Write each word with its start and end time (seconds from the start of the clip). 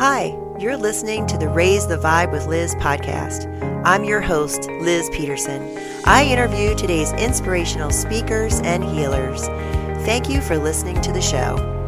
Hi, 0.00 0.34
you're 0.58 0.78
listening 0.78 1.26
to 1.26 1.36
the 1.36 1.50
Raise 1.50 1.86
the 1.86 1.98
Vibe 1.98 2.32
with 2.32 2.46
Liz 2.46 2.74
podcast. 2.76 3.44
I'm 3.84 4.02
your 4.02 4.22
host, 4.22 4.66
Liz 4.80 5.10
Peterson. 5.10 5.78
I 6.06 6.24
interview 6.24 6.74
today's 6.74 7.12
inspirational 7.12 7.90
speakers 7.90 8.60
and 8.60 8.82
healers. 8.82 9.44
Thank 10.06 10.30
you 10.30 10.40
for 10.40 10.56
listening 10.56 11.02
to 11.02 11.12
the 11.12 11.20
show. 11.20 11.79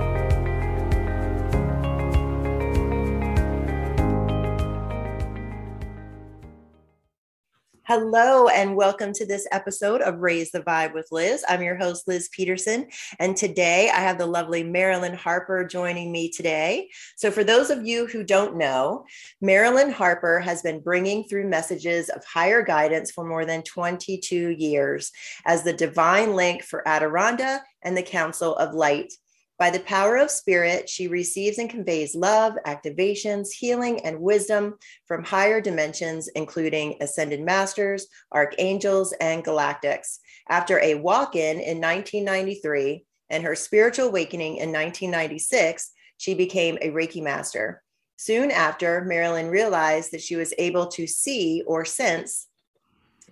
Hello, 7.95 8.49
and 8.49 8.75
welcome 8.75 9.13
to 9.13 9.27
this 9.27 9.47
episode 9.53 10.01
of 10.01 10.21
Raise 10.21 10.51
the 10.51 10.61
Vibe 10.63 10.95
with 10.95 11.09
Liz. 11.13 11.45
I'm 11.47 11.61
your 11.61 11.77
host, 11.77 12.09
Liz 12.09 12.31
Peterson, 12.33 12.89
and 13.19 13.37
today 13.37 13.91
I 13.91 14.01
have 14.01 14.17
the 14.17 14.25
lovely 14.25 14.63
Marilyn 14.63 15.13
Harper 15.13 15.63
joining 15.67 16.11
me 16.11 16.31
today. 16.31 16.89
So, 17.17 17.31
for 17.31 17.45
those 17.45 17.69
of 17.69 17.87
you 17.87 18.07
who 18.07 18.25
don't 18.25 18.57
know, 18.57 19.05
Marilyn 19.43 19.91
Harper 19.93 20.41
has 20.41 20.63
been 20.63 20.81
bringing 20.81 21.25
through 21.25 21.51
messages 21.51 22.09
of 22.09 22.25
higher 22.25 22.63
guidance 22.63 23.11
for 23.11 23.27
more 23.27 23.45
than 23.45 23.63
22 23.63 24.53
years 24.53 25.13
as 25.45 25.63
the 25.63 25.75
divine 25.75 26.35
link 26.35 26.63
for 26.63 26.83
Adironnda 26.87 27.61
and 27.83 27.95
the 27.95 28.03
Council 28.03 28.57
of 28.57 28.73
Light. 28.73 29.13
By 29.59 29.71
the 29.71 29.81
power 29.81 30.17
of 30.17 30.31
spirit, 30.31 30.89
she 30.89 31.09
receives 31.09 31.59
and 31.59 31.71
conveys 31.71 32.17
love, 32.17 32.55
activations, 32.67 33.53
healing, 33.53 34.05
and 34.05 34.21
wisdom 34.21 34.77
from 35.07 35.23
higher 35.23 35.61
dimensions, 35.61 36.29
including 36.29 36.97
ascended 37.01 37.41
masters, 37.41 38.09
archangels, 38.33 39.13
and 39.21 39.45
galactics. 39.45 40.19
After 40.49 40.81
a 40.81 40.97
walk 40.97 41.37
in 41.37 41.61
in 41.61 41.81
1993 41.81 43.05
and 43.31 43.45
her 43.45 43.55
spiritual 43.55 44.09
awakening 44.09 44.57
in 44.57 44.73
1996, 44.73 45.93
she 46.17 46.35
became 46.35 46.79
a 46.81 46.91
Reiki 46.91 47.23
master. 47.23 47.83
Soon 48.17 48.51
after, 48.51 49.05
Marilyn 49.05 49.49
realized 49.49 50.13
that 50.13 50.23
she 50.23 50.37
was 50.37 50.55
able 50.59 50.87
to 50.89 51.07
see 51.07 51.63
or 51.67 51.85
sense 51.85 52.49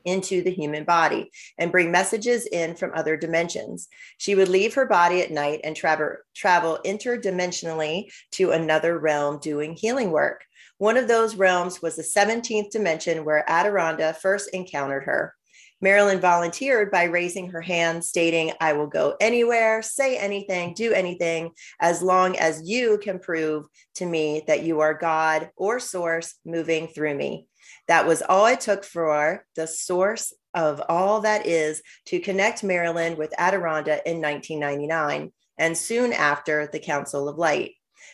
into 0.04 0.42
the 0.42 0.50
human 0.50 0.84
body 0.84 1.30
and 1.58 1.72
bring 1.72 1.90
messages 1.90 2.46
in 2.46 2.74
from 2.74 2.92
other 2.94 3.16
dimensions. 3.16 3.88
She 4.18 4.34
would 4.34 4.48
leave 4.48 4.74
her 4.74 4.86
body 4.86 5.22
at 5.22 5.30
night 5.30 5.60
and 5.64 5.76
travel, 5.76 6.16
travel 6.34 6.78
interdimensionally 6.84 8.12
to 8.32 8.52
another 8.52 8.98
realm 8.98 9.38
doing 9.40 9.74
healing 9.74 10.10
work. 10.10 10.44
One 10.78 10.96
of 10.96 11.08
those 11.08 11.36
realms 11.36 11.82
was 11.82 11.96
the 11.96 12.02
17th 12.02 12.70
dimension 12.70 13.24
where 13.24 13.44
Adironnda 13.48 14.16
first 14.16 14.48
encountered 14.54 15.04
her. 15.04 15.34
Marilyn 15.82 16.20
volunteered 16.20 16.90
by 16.90 17.04
raising 17.04 17.50
her 17.50 17.60
hand, 17.60 18.04
stating, 18.04 18.52
I 18.60 18.74
will 18.74 18.86
go 18.86 19.14
anywhere, 19.20 19.80
say 19.82 20.18
anything, 20.18 20.74
do 20.74 20.92
anything, 20.92 21.52
as 21.80 22.02
long 22.02 22.36
as 22.36 22.68
you 22.68 22.98
can 22.98 23.18
prove 23.18 23.64
to 23.94 24.04
me 24.04 24.42
that 24.46 24.62
you 24.62 24.80
are 24.80 24.94
God 24.94 25.50
or 25.56 25.80
source 25.80 26.34
moving 26.44 26.88
through 26.88 27.14
me. 27.14 27.46
That 27.90 28.06
was 28.06 28.22
all 28.22 28.46
it 28.46 28.60
took 28.60 28.84
for 28.84 29.44
the 29.56 29.66
source 29.66 30.32
of 30.54 30.80
all 30.88 31.22
that 31.22 31.48
is 31.48 31.82
to 32.06 32.20
connect 32.20 32.62
Marilyn 32.62 33.16
with 33.16 33.34
Adironnda 33.36 33.98
in 34.06 34.22
1999, 34.22 35.32
and 35.58 35.76
soon 35.76 36.12
after, 36.12 36.68
the 36.70 36.78
Council 36.78 37.28
of 37.28 37.36
Light. 37.36 37.72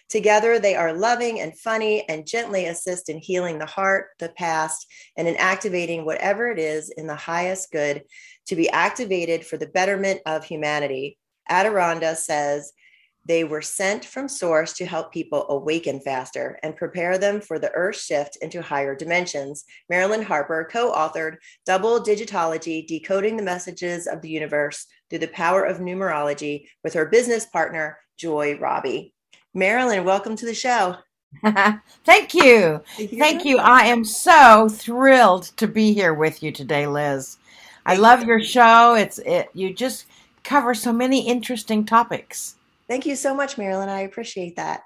Together, 0.08 0.58
they 0.58 0.76
are 0.76 0.94
loving 0.94 1.40
and 1.40 1.58
funny 1.58 2.08
and 2.08 2.26
gently 2.26 2.64
assist 2.64 3.10
in 3.10 3.18
healing 3.18 3.58
the 3.58 3.66
heart, 3.66 4.06
the 4.18 4.30
past, 4.30 4.86
and 5.14 5.28
in 5.28 5.36
activating 5.36 6.06
whatever 6.06 6.50
it 6.50 6.58
is 6.58 6.88
in 6.88 7.06
the 7.06 7.14
highest 7.14 7.70
good 7.70 8.02
to 8.46 8.56
be 8.56 8.70
activated 8.70 9.44
for 9.44 9.58
the 9.58 9.66
betterment 9.66 10.22
of 10.24 10.42
humanity. 10.42 11.18
Adironnda 11.50 12.16
says 12.16 12.72
they 13.26 13.42
were 13.42 13.62
sent 13.62 14.04
from 14.04 14.28
source 14.28 14.72
to 14.74 14.86
help 14.86 15.12
people 15.12 15.46
awaken 15.48 16.00
faster 16.00 16.58
and 16.62 16.76
prepare 16.76 17.18
them 17.18 17.40
for 17.40 17.58
the 17.58 17.72
Earth 17.72 17.98
shift 17.98 18.38
into 18.40 18.62
higher 18.62 18.94
dimensions. 18.94 19.64
Marilyn 19.90 20.22
Harper 20.22 20.68
co 20.70 20.92
authored 20.92 21.36
Double 21.64 22.00
Digitology 22.00 22.86
Decoding 22.86 23.36
the 23.36 23.42
Messages 23.42 24.06
of 24.06 24.22
the 24.22 24.28
Universe 24.28 24.86
Through 25.10 25.18
the 25.20 25.28
Power 25.28 25.64
of 25.64 25.78
Numerology 25.78 26.66
with 26.84 26.94
her 26.94 27.06
business 27.06 27.46
partner, 27.46 27.98
Joy 28.16 28.58
Robey. 28.58 29.12
Marilyn, 29.54 30.04
welcome 30.04 30.36
to 30.36 30.46
the 30.46 30.54
show. 30.54 30.96
Thank 32.04 32.34
you. 32.34 32.80
Thank 32.96 33.44
you. 33.44 33.58
I 33.58 33.86
am 33.86 34.04
so 34.04 34.68
thrilled 34.68 35.44
to 35.56 35.66
be 35.66 35.92
here 35.92 36.14
with 36.14 36.42
you 36.42 36.52
today, 36.52 36.86
Liz. 36.86 37.38
I 37.84 37.96
love 37.96 38.24
your 38.24 38.42
show. 38.42 38.94
It's 38.94 39.18
it 39.18 39.48
you 39.52 39.72
just 39.72 40.06
cover 40.44 40.74
so 40.74 40.92
many 40.92 41.26
interesting 41.26 41.84
topics. 41.84 42.56
Thank 42.88 43.06
you 43.06 43.16
so 43.16 43.34
much, 43.34 43.58
Marilyn. 43.58 43.88
I 43.88 44.00
appreciate 44.00 44.56
that. 44.56 44.82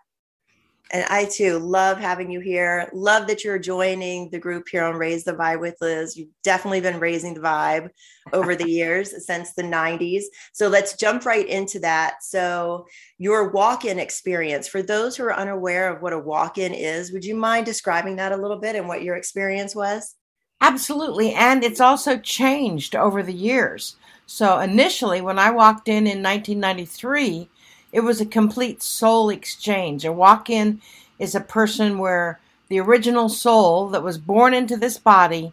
And 0.93 1.05
I 1.09 1.27
too 1.27 1.59
love 1.59 1.99
having 1.99 2.33
you 2.33 2.41
here. 2.41 2.91
Love 2.93 3.29
that 3.29 3.45
you're 3.45 3.61
joining 3.61 4.29
the 4.31 4.41
group 4.41 4.67
here 4.69 4.83
on 4.83 4.97
Raise 4.97 5.23
the 5.23 5.35
Vibe 5.35 5.61
with 5.61 5.77
Liz. 5.81 6.17
You've 6.17 6.31
definitely 6.43 6.81
been 6.81 6.99
raising 6.99 7.35
the 7.35 7.41
vibe 7.41 7.91
over 8.33 8.57
the 8.57 8.69
years 8.71 9.25
since 9.25 9.53
the 9.53 9.63
90s. 9.63 10.25
So 10.53 10.67
let's 10.67 10.97
jump 10.97 11.25
right 11.27 11.47
into 11.47 11.79
that. 11.81 12.25
So, 12.25 12.87
your 13.19 13.51
walk 13.51 13.85
in 13.85 14.01
experience, 14.01 14.67
for 14.67 14.83
those 14.83 15.17
who 15.17 15.25
are 15.25 15.35
unaware 15.35 15.95
of 15.95 16.03
what 16.03 16.13
a 16.13 16.19
walk 16.19 16.59
in 16.59 16.75
is, 16.75 17.13
would 17.13 17.25
you 17.25 17.37
mind 17.37 17.67
describing 17.67 18.17
that 18.17 18.33
a 18.33 18.37
little 18.37 18.59
bit 18.59 18.75
and 18.75 18.89
what 18.89 19.05
your 19.05 19.15
experience 19.15 19.77
was? 19.77 20.17
Absolutely. 20.61 21.33
And 21.35 21.63
it's 21.63 21.81
also 21.81 22.19
changed 22.19 22.97
over 22.97 23.23
the 23.23 23.33
years. 23.33 23.97
So, 24.27 24.59
initially, 24.59 25.21
when 25.21 25.39
I 25.39 25.51
walked 25.51 25.89
in 25.89 26.07
in 26.07 26.23
1993, 26.23 27.49
it 27.93 28.01
was 28.01 28.21
a 28.21 28.27
complete 28.27 28.83
soul 28.83 29.31
exchange. 29.31 30.05
A 30.05 30.13
walk 30.13 30.49
in 30.49 30.81
is 31.19 31.35
a 31.35 31.41
person 31.41 31.99
where 31.99 32.39
the 32.69 32.81
original 32.81 33.29
soul 33.29 33.89
that 33.89 34.03
was 34.03 34.19
born 34.19 34.55
into 34.55 34.77
this 34.77 34.99
body 34.99 35.53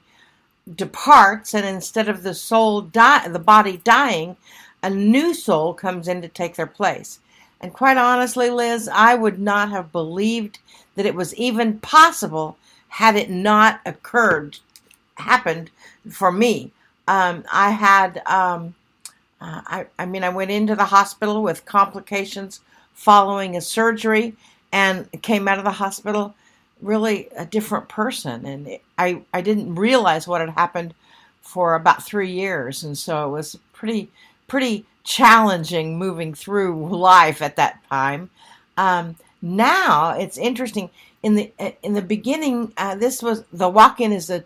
departs, 0.76 1.54
and 1.54 1.66
instead 1.66 2.10
of 2.10 2.24
the 2.24 2.34
soul 2.34 2.82
die, 2.82 3.28
the 3.28 3.40
body 3.40 3.78
dying, 3.84 4.38
a 4.84 4.90
new 4.90 5.34
soul 5.34 5.74
comes 5.74 6.08
in 6.08 6.22
to 6.22 6.28
take 6.28 6.56
their 6.56 6.68
place. 6.68 7.20
And 7.60 7.74
quite 7.74 7.98
honestly, 7.98 8.50
Liz, 8.50 8.88
I 8.88 9.16
would 9.16 9.40
not 9.40 9.70
have 9.70 9.92
believed 9.92 10.60
that 10.96 11.06
it 11.06 11.16
was 11.16 11.34
even 11.36 11.80
possible 11.80 12.58
had 12.90 13.16
it 13.16 13.30
not 13.30 13.82
occurred, 13.86 14.60
happened 15.16 15.72
for 16.10 16.32
me. 16.32 16.72
Um, 17.08 17.44
I 17.52 17.72
had 17.72 18.22
um, 18.26 18.76
uh, 19.40 19.62
I, 19.66 19.86
I 20.00 20.06
mean, 20.06 20.24
I 20.24 20.30
went 20.30 20.52
into 20.52 20.76
the 20.76 20.86
hospital 20.86 21.44
with 21.44 21.66
complications 21.66 22.62
following 22.94 23.56
a 23.56 23.62
surgery 23.62 24.36
and 24.72 25.10
came 25.22 25.48
out 25.48 25.60
of 25.60 25.64
the 25.64 25.72
hospital 25.72 26.36
really 26.82 27.28
a 27.36 27.46
different 27.46 27.88
person. 27.88 28.46
And 28.46 28.68
it, 28.68 28.84
I, 28.98 29.22
I 29.34 29.42
didn't 29.42 29.76
realize 29.76 30.28
what 30.28 30.42
had 30.42 30.52
happened 30.52 30.94
for 31.42 31.76
about 31.76 32.04
three 32.04 32.32
years. 32.32 32.84
And 32.84 32.98
so 32.98 33.28
it 33.28 33.32
was 33.32 33.58
pretty, 33.74 34.10
pretty 34.48 34.86
challenging 35.04 35.98
moving 35.98 36.34
through 36.34 36.90
life 36.96 37.42
at 37.42 37.56
that 37.56 37.80
time. 37.90 38.30
Um, 38.78 39.16
now 39.42 40.12
it's 40.12 40.38
interesting. 40.38 40.90
In 41.24 41.36
the 41.36 41.52
in 41.84 41.94
the 41.94 42.02
beginning, 42.02 42.74
uh, 42.78 42.96
this 42.96 43.24
was 43.24 43.44
the 43.52 43.68
walk-in 43.68 44.14
is 44.14 44.30
a, 44.30 44.44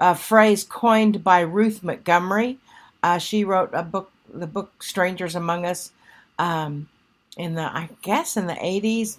a, 0.00 0.14
phrase 0.14 0.64
coined 0.64 1.22
by 1.22 1.40
Ruth 1.40 1.82
Montgomery. 1.82 2.58
Uh, 3.02 3.18
she 3.18 3.44
wrote 3.44 3.70
a 3.72 3.82
book 3.82 4.10
the 4.32 4.46
book 4.46 4.82
Strangers 4.82 5.34
Among 5.34 5.64
Us 5.64 5.92
um, 6.38 6.88
in 7.36 7.54
the 7.54 7.62
I 7.62 7.88
guess 8.02 8.36
in 8.36 8.46
the 8.46 8.56
eighties, 8.64 9.18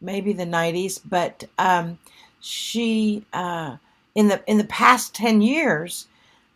maybe 0.00 0.32
the 0.32 0.46
nineties, 0.46 0.98
but 0.98 1.44
um, 1.58 1.98
she 2.40 3.24
uh, 3.32 3.76
in 4.14 4.28
the 4.28 4.42
in 4.46 4.58
the 4.58 4.64
past 4.64 5.14
ten 5.14 5.42
years, 5.42 6.06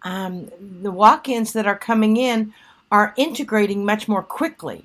um, 0.03 0.51
the 0.83 0.91
walk-ins 0.91 1.53
that 1.53 1.67
are 1.67 1.79
coming 1.79 2.17
in 2.17 2.53
are 2.91 3.15
integrating 3.17 3.85
much 3.85 4.09
more 4.09 4.23
quickly, 4.23 4.85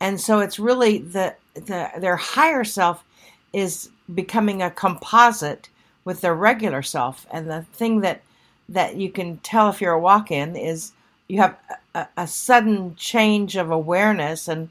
and 0.00 0.20
so 0.20 0.40
it's 0.40 0.58
really 0.58 0.98
the 0.98 1.34
the 1.54 1.90
their 1.98 2.16
higher 2.16 2.64
self 2.64 3.04
is 3.52 3.90
becoming 4.14 4.60
a 4.62 4.70
composite 4.70 5.68
with 6.04 6.20
their 6.20 6.34
regular 6.34 6.82
self, 6.82 7.26
and 7.30 7.48
the 7.48 7.62
thing 7.72 8.00
that 8.00 8.22
that 8.68 8.96
you 8.96 9.10
can 9.10 9.38
tell 9.38 9.68
if 9.68 9.80
you're 9.80 9.92
a 9.92 10.00
walk-in 10.00 10.56
is 10.56 10.92
you 11.28 11.38
have 11.40 11.56
a, 11.94 12.08
a 12.16 12.26
sudden 12.26 12.96
change 12.96 13.56
of 13.56 13.70
awareness 13.70 14.48
and 14.48 14.70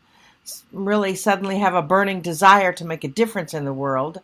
really 0.71 1.15
suddenly 1.15 1.59
have 1.59 1.73
a 1.73 1.81
burning 1.81 2.21
desire 2.21 2.73
to 2.73 2.85
make 2.85 3.03
a 3.03 3.07
difference 3.07 3.53
in 3.53 3.65
the 3.65 3.73
world. 3.73 4.19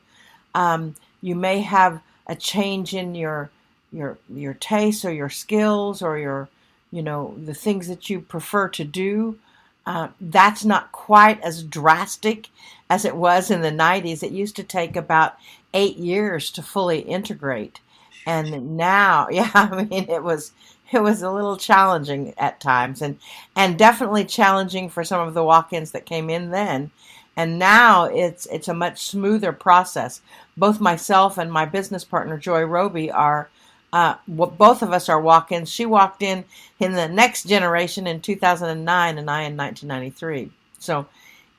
Um, 0.54 0.96
you 1.22 1.36
may 1.36 1.62
have 1.62 2.02
a 2.28 2.36
change 2.36 2.94
in 2.94 3.16
your 3.16 3.50
your 3.92 4.18
your 4.30 4.54
tastes 4.54 5.04
or 5.04 5.12
your 5.12 5.30
skills 5.30 6.02
or 6.02 6.18
your 6.18 6.48
you 6.92 7.02
know 7.02 7.34
the 7.44 7.54
things 7.54 7.88
that 7.88 8.10
you 8.10 8.20
prefer 8.20 8.68
to 8.70 8.84
do. 8.84 9.38
Uh, 9.86 10.10
that's 10.22 10.64
not 10.64 10.92
quite 10.92 11.42
as 11.42 11.64
drastic 11.64 12.50
as 12.90 13.06
it 13.06 13.16
was 13.16 13.50
in 13.50 13.62
the 13.62 13.72
90s. 13.72 14.22
It 14.22 14.32
used 14.32 14.56
to 14.58 14.64
take 14.64 14.96
about 14.96 15.38
eight 15.74 15.98
years 15.98 16.52
to 16.52 16.62
fully 16.62 17.00
integrate, 17.00 17.80
and 18.26 18.78
now, 18.78 19.28
yeah, 19.32 19.50
I 19.54 19.84
mean, 19.84 20.10
it 20.10 20.24
was 20.24 20.52
it 20.94 21.02
was 21.02 21.22
a 21.22 21.32
little 21.32 21.58
challenging 21.58 22.34
at 22.38 22.60
times 22.60 23.02
and 23.02 23.18
and 23.56 23.78
definitely 23.78 24.26
challenging 24.26 24.90
for 24.90 25.04
some 25.04 25.28
of 25.28 25.34
the 25.34 25.44
walk-ins 25.44 25.92
that 25.92 26.06
came 26.06 26.30
in 26.30 26.52
then. 26.52 26.92
And 27.36 27.58
now 27.58 28.06
it's 28.06 28.46
it's 28.48 28.68
a 28.68 28.74
much 28.74 29.02
smoother 29.02 29.54
process. 29.54 30.22
Both 30.58 30.80
myself 30.80 31.38
and 31.38 31.52
my 31.52 31.66
business 31.66 32.04
partner 32.04 32.38
Joy 32.38 32.64
Robey 32.64 33.12
are 33.12 33.50
uh, 33.92 34.16
both 34.28 34.84
of 34.84 34.92
us 34.92 35.10
are 35.10 35.20
walk-ins. 35.20 35.70
She 35.70 35.86
walked 35.86 36.22
in 36.22 36.46
in 36.80 36.94
the 36.94 37.08
next 37.08 37.48
generation 37.48 38.06
in 38.06 38.22
2009 38.22 39.18
and 39.18 39.30
i 39.32 39.42
in 39.44 39.58
1993 39.58 40.52
so 40.78 41.08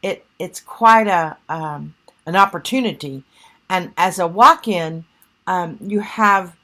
it 0.03 0.25
it's 0.39 0.61
quite 0.61 1.07
a 1.07 1.37
um, 1.49 1.95
an 2.27 2.37
opportunity. 2.37 3.25
And 3.69 3.93
as 3.97 4.19
a 4.19 4.27
walk-in 4.27 5.05
um, 5.47 5.79
you 5.81 6.01
have 6.01 6.57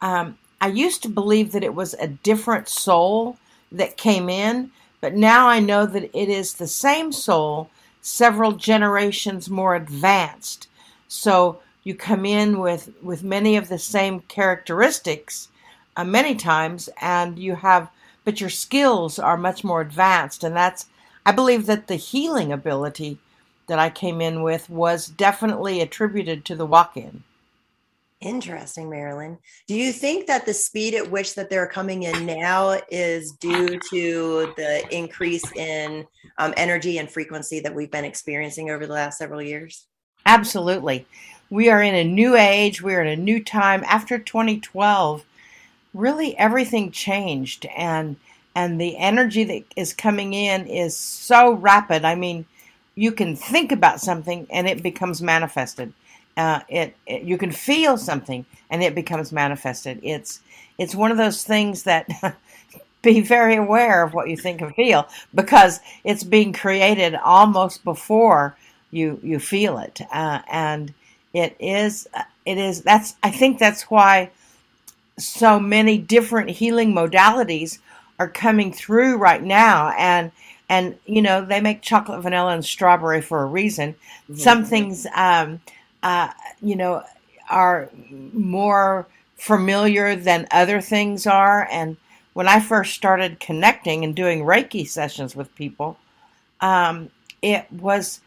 um, 0.00 0.38
I 0.64 0.68
used 0.68 1.02
to 1.02 1.10
believe 1.10 1.52
that 1.52 1.62
it 1.62 1.74
was 1.74 1.92
a 1.92 2.08
different 2.08 2.70
soul 2.70 3.36
that 3.70 3.98
came 3.98 4.30
in, 4.30 4.70
but 5.02 5.12
now 5.12 5.46
I 5.46 5.60
know 5.60 5.84
that 5.84 6.04
it 6.18 6.30
is 6.30 6.54
the 6.54 6.66
same 6.66 7.12
soul, 7.12 7.68
several 8.00 8.52
generations 8.52 9.50
more 9.50 9.74
advanced. 9.74 10.68
So 11.06 11.60
you 11.82 11.94
come 11.94 12.24
in 12.24 12.60
with, 12.60 12.88
with 13.02 13.22
many 13.22 13.58
of 13.58 13.68
the 13.68 13.78
same 13.78 14.20
characteristics 14.20 15.48
uh, 15.98 16.04
many 16.04 16.34
times, 16.34 16.88
and 16.98 17.38
you 17.38 17.56
have, 17.56 17.90
but 18.24 18.40
your 18.40 18.48
skills 18.48 19.18
are 19.18 19.36
much 19.36 19.64
more 19.64 19.82
advanced. 19.82 20.42
And 20.42 20.56
that's, 20.56 20.86
I 21.26 21.32
believe 21.32 21.66
that 21.66 21.88
the 21.88 21.96
healing 21.96 22.50
ability 22.50 23.18
that 23.66 23.78
I 23.78 23.90
came 23.90 24.22
in 24.22 24.42
with 24.42 24.70
was 24.70 25.08
definitely 25.08 25.82
attributed 25.82 26.46
to 26.46 26.56
the 26.56 26.64
walk 26.64 26.96
in. 26.96 27.22
Interesting, 28.24 28.88
Marilyn. 28.88 29.38
Do 29.68 29.74
you 29.74 29.92
think 29.92 30.26
that 30.28 30.46
the 30.46 30.54
speed 30.54 30.94
at 30.94 31.10
which 31.10 31.34
that 31.34 31.50
they're 31.50 31.68
coming 31.68 32.04
in 32.04 32.24
now 32.24 32.80
is 32.90 33.32
due 33.32 33.78
to 33.90 34.54
the 34.56 34.82
increase 34.90 35.44
in 35.52 36.06
um, 36.38 36.54
energy 36.56 36.96
and 36.96 37.10
frequency 37.10 37.60
that 37.60 37.74
we've 37.74 37.90
been 37.90 38.06
experiencing 38.06 38.70
over 38.70 38.86
the 38.86 38.94
last 38.94 39.18
several 39.18 39.42
years? 39.42 39.86
Absolutely. 40.24 41.06
We 41.50 41.68
are 41.68 41.82
in 41.82 41.94
a 41.94 42.02
new 42.02 42.34
age. 42.34 42.80
We're 42.80 43.02
in 43.02 43.18
a 43.18 43.22
new 43.22 43.44
time. 43.44 43.84
After 43.84 44.18
2012, 44.18 45.22
really 45.92 46.36
everything 46.38 46.90
changed, 46.92 47.66
and 47.76 48.16
and 48.56 48.80
the 48.80 48.96
energy 48.96 49.44
that 49.44 49.64
is 49.76 49.92
coming 49.92 50.32
in 50.32 50.66
is 50.66 50.96
so 50.96 51.52
rapid. 51.52 52.06
I 52.06 52.14
mean, 52.14 52.46
you 52.94 53.12
can 53.12 53.36
think 53.36 53.70
about 53.70 54.00
something 54.00 54.46
and 54.50 54.66
it 54.66 54.82
becomes 54.82 55.20
manifested 55.20 55.92
uh, 56.36 56.60
it, 56.68 56.96
it, 57.06 57.22
you 57.22 57.38
can 57.38 57.50
feel 57.50 57.96
something 57.96 58.44
and 58.70 58.82
it 58.82 58.94
becomes 58.94 59.32
manifested. 59.32 60.00
It's 60.02 60.40
it's 60.78 60.94
one 60.94 61.12
of 61.12 61.16
those 61.16 61.44
things 61.44 61.84
that 61.84 62.08
be 63.02 63.20
very 63.20 63.56
aware 63.56 64.02
of 64.02 64.14
what 64.14 64.28
you 64.28 64.36
think 64.36 64.60
and 64.60 64.74
feel 64.74 65.06
because 65.34 65.80
it's 66.02 66.24
being 66.24 66.52
created 66.52 67.14
almost 67.14 67.84
before 67.84 68.56
you 68.90 69.20
you 69.22 69.38
feel 69.38 69.78
it, 69.78 70.00
uh, 70.12 70.40
and 70.50 70.92
it 71.32 71.56
is 71.58 72.08
it 72.44 72.58
is 72.58 72.82
that's 72.82 73.14
I 73.22 73.30
think 73.30 73.58
that's 73.58 73.82
why 73.90 74.30
so 75.18 75.60
many 75.60 75.98
different 75.98 76.50
healing 76.50 76.92
modalities 76.92 77.78
are 78.18 78.28
coming 78.28 78.72
through 78.72 79.16
right 79.16 79.42
now 79.42 79.90
and 79.98 80.32
and 80.68 80.96
you 81.06 81.22
know 81.22 81.44
they 81.44 81.60
make 81.60 81.82
chocolate 81.82 82.22
vanilla 82.22 82.52
and 82.52 82.64
strawberry 82.64 83.20
for 83.20 83.42
a 83.42 83.46
reason 83.46 83.92
mm-hmm. 83.92 84.36
some 84.36 84.64
things 84.64 85.06
um, 85.14 85.60
uh, 86.04 86.30
you 86.60 86.76
know, 86.76 87.02
are 87.50 87.90
more 88.32 89.06
familiar 89.36 90.14
than 90.14 90.46
other 90.50 90.80
things 90.80 91.26
are. 91.26 91.66
And 91.70 91.96
when 92.34 92.46
I 92.46 92.60
first 92.60 92.94
started 92.94 93.40
connecting 93.40 94.04
and 94.04 94.14
doing 94.14 94.42
Reiki 94.42 94.86
sessions 94.86 95.34
with 95.34 95.54
people, 95.54 95.96
um, 96.60 97.10
it 97.42 97.70
was 97.72 98.20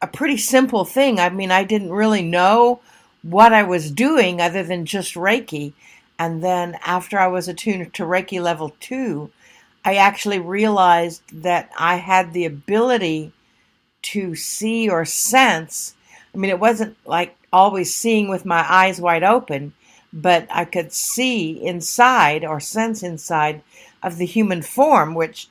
a 0.00 0.06
pretty 0.06 0.38
simple 0.38 0.84
thing. 0.84 1.20
I 1.20 1.28
mean, 1.28 1.50
I 1.50 1.64
didn't 1.64 1.92
really 1.92 2.22
know 2.22 2.80
what 3.22 3.52
I 3.52 3.62
was 3.62 3.90
doing 3.90 4.40
other 4.40 4.62
than 4.62 4.86
just 4.86 5.14
Reiki. 5.14 5.74
And 6.18 6.42
then 6.42 6.78
after 6.84 7.18
I 7.18 7.26
was 7.26 7.46
attuned 7.46 7.92
to 7.92 8.04
Reiki 8.04 8.40
level 8.40 8.74
two, 8.80 9.30
I 9.84 9.96
actually 9.96 10.38
realized 10.38 11.22
that 11.42 11.70
I 11.78 11.96
had 11.96 12.32
the 12.32 12.46
ability 12.46 13.32
to 14.02 14.34
see 14.34 14.88
or 14.88 15.04
sense 15.04 15.94
I 16.36 16.38
mean, 16.38 16.50
it 16.50 16.60
wasn't 16.60 16.98
like 17.06 17.34
always 17.50 17.94
seeing 17.94 18.28
with 18.28 18.44
my 18.44 18.64
eyes 18.70 19.00
wide 19.00 19.24
open, 19.24 19.72
but 20.12 20.46
I 20.50 20.66
could 20.66 20.92
see 20.92 21.64
inside 21.64 22.44
or 22.44 22.60
sense 22.60 23.02
inside 23.02 23.62
of 24.02 24.18
the 24.18 24.26
human 24.26 24.60
form, 24.60 25.14
which 25.14 25.48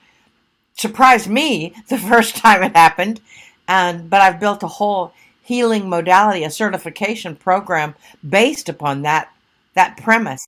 surprised 0.75 1.27
me 1.27 1.73
the 1.89 1.97
first 1.97 2.35
time 2.35 2.61
it 2.61 2.75
happened. 2.75 3.19
And 3.67 4.11
but 4.11 4.21
I've 4.21 4.39
built 4.39 4.61
a 4.61 4.67
whole 4.67 5.11
healing 5.41 5.89
modality, 5.89 6.43
a 6.43 6.51
certification 6.51 7.35
program 7.35 7.95
based 8.27 8.69
upon 8.69 9.01
that 9.01 9.31
that 9.73 9.97
premise. 9.97 10.47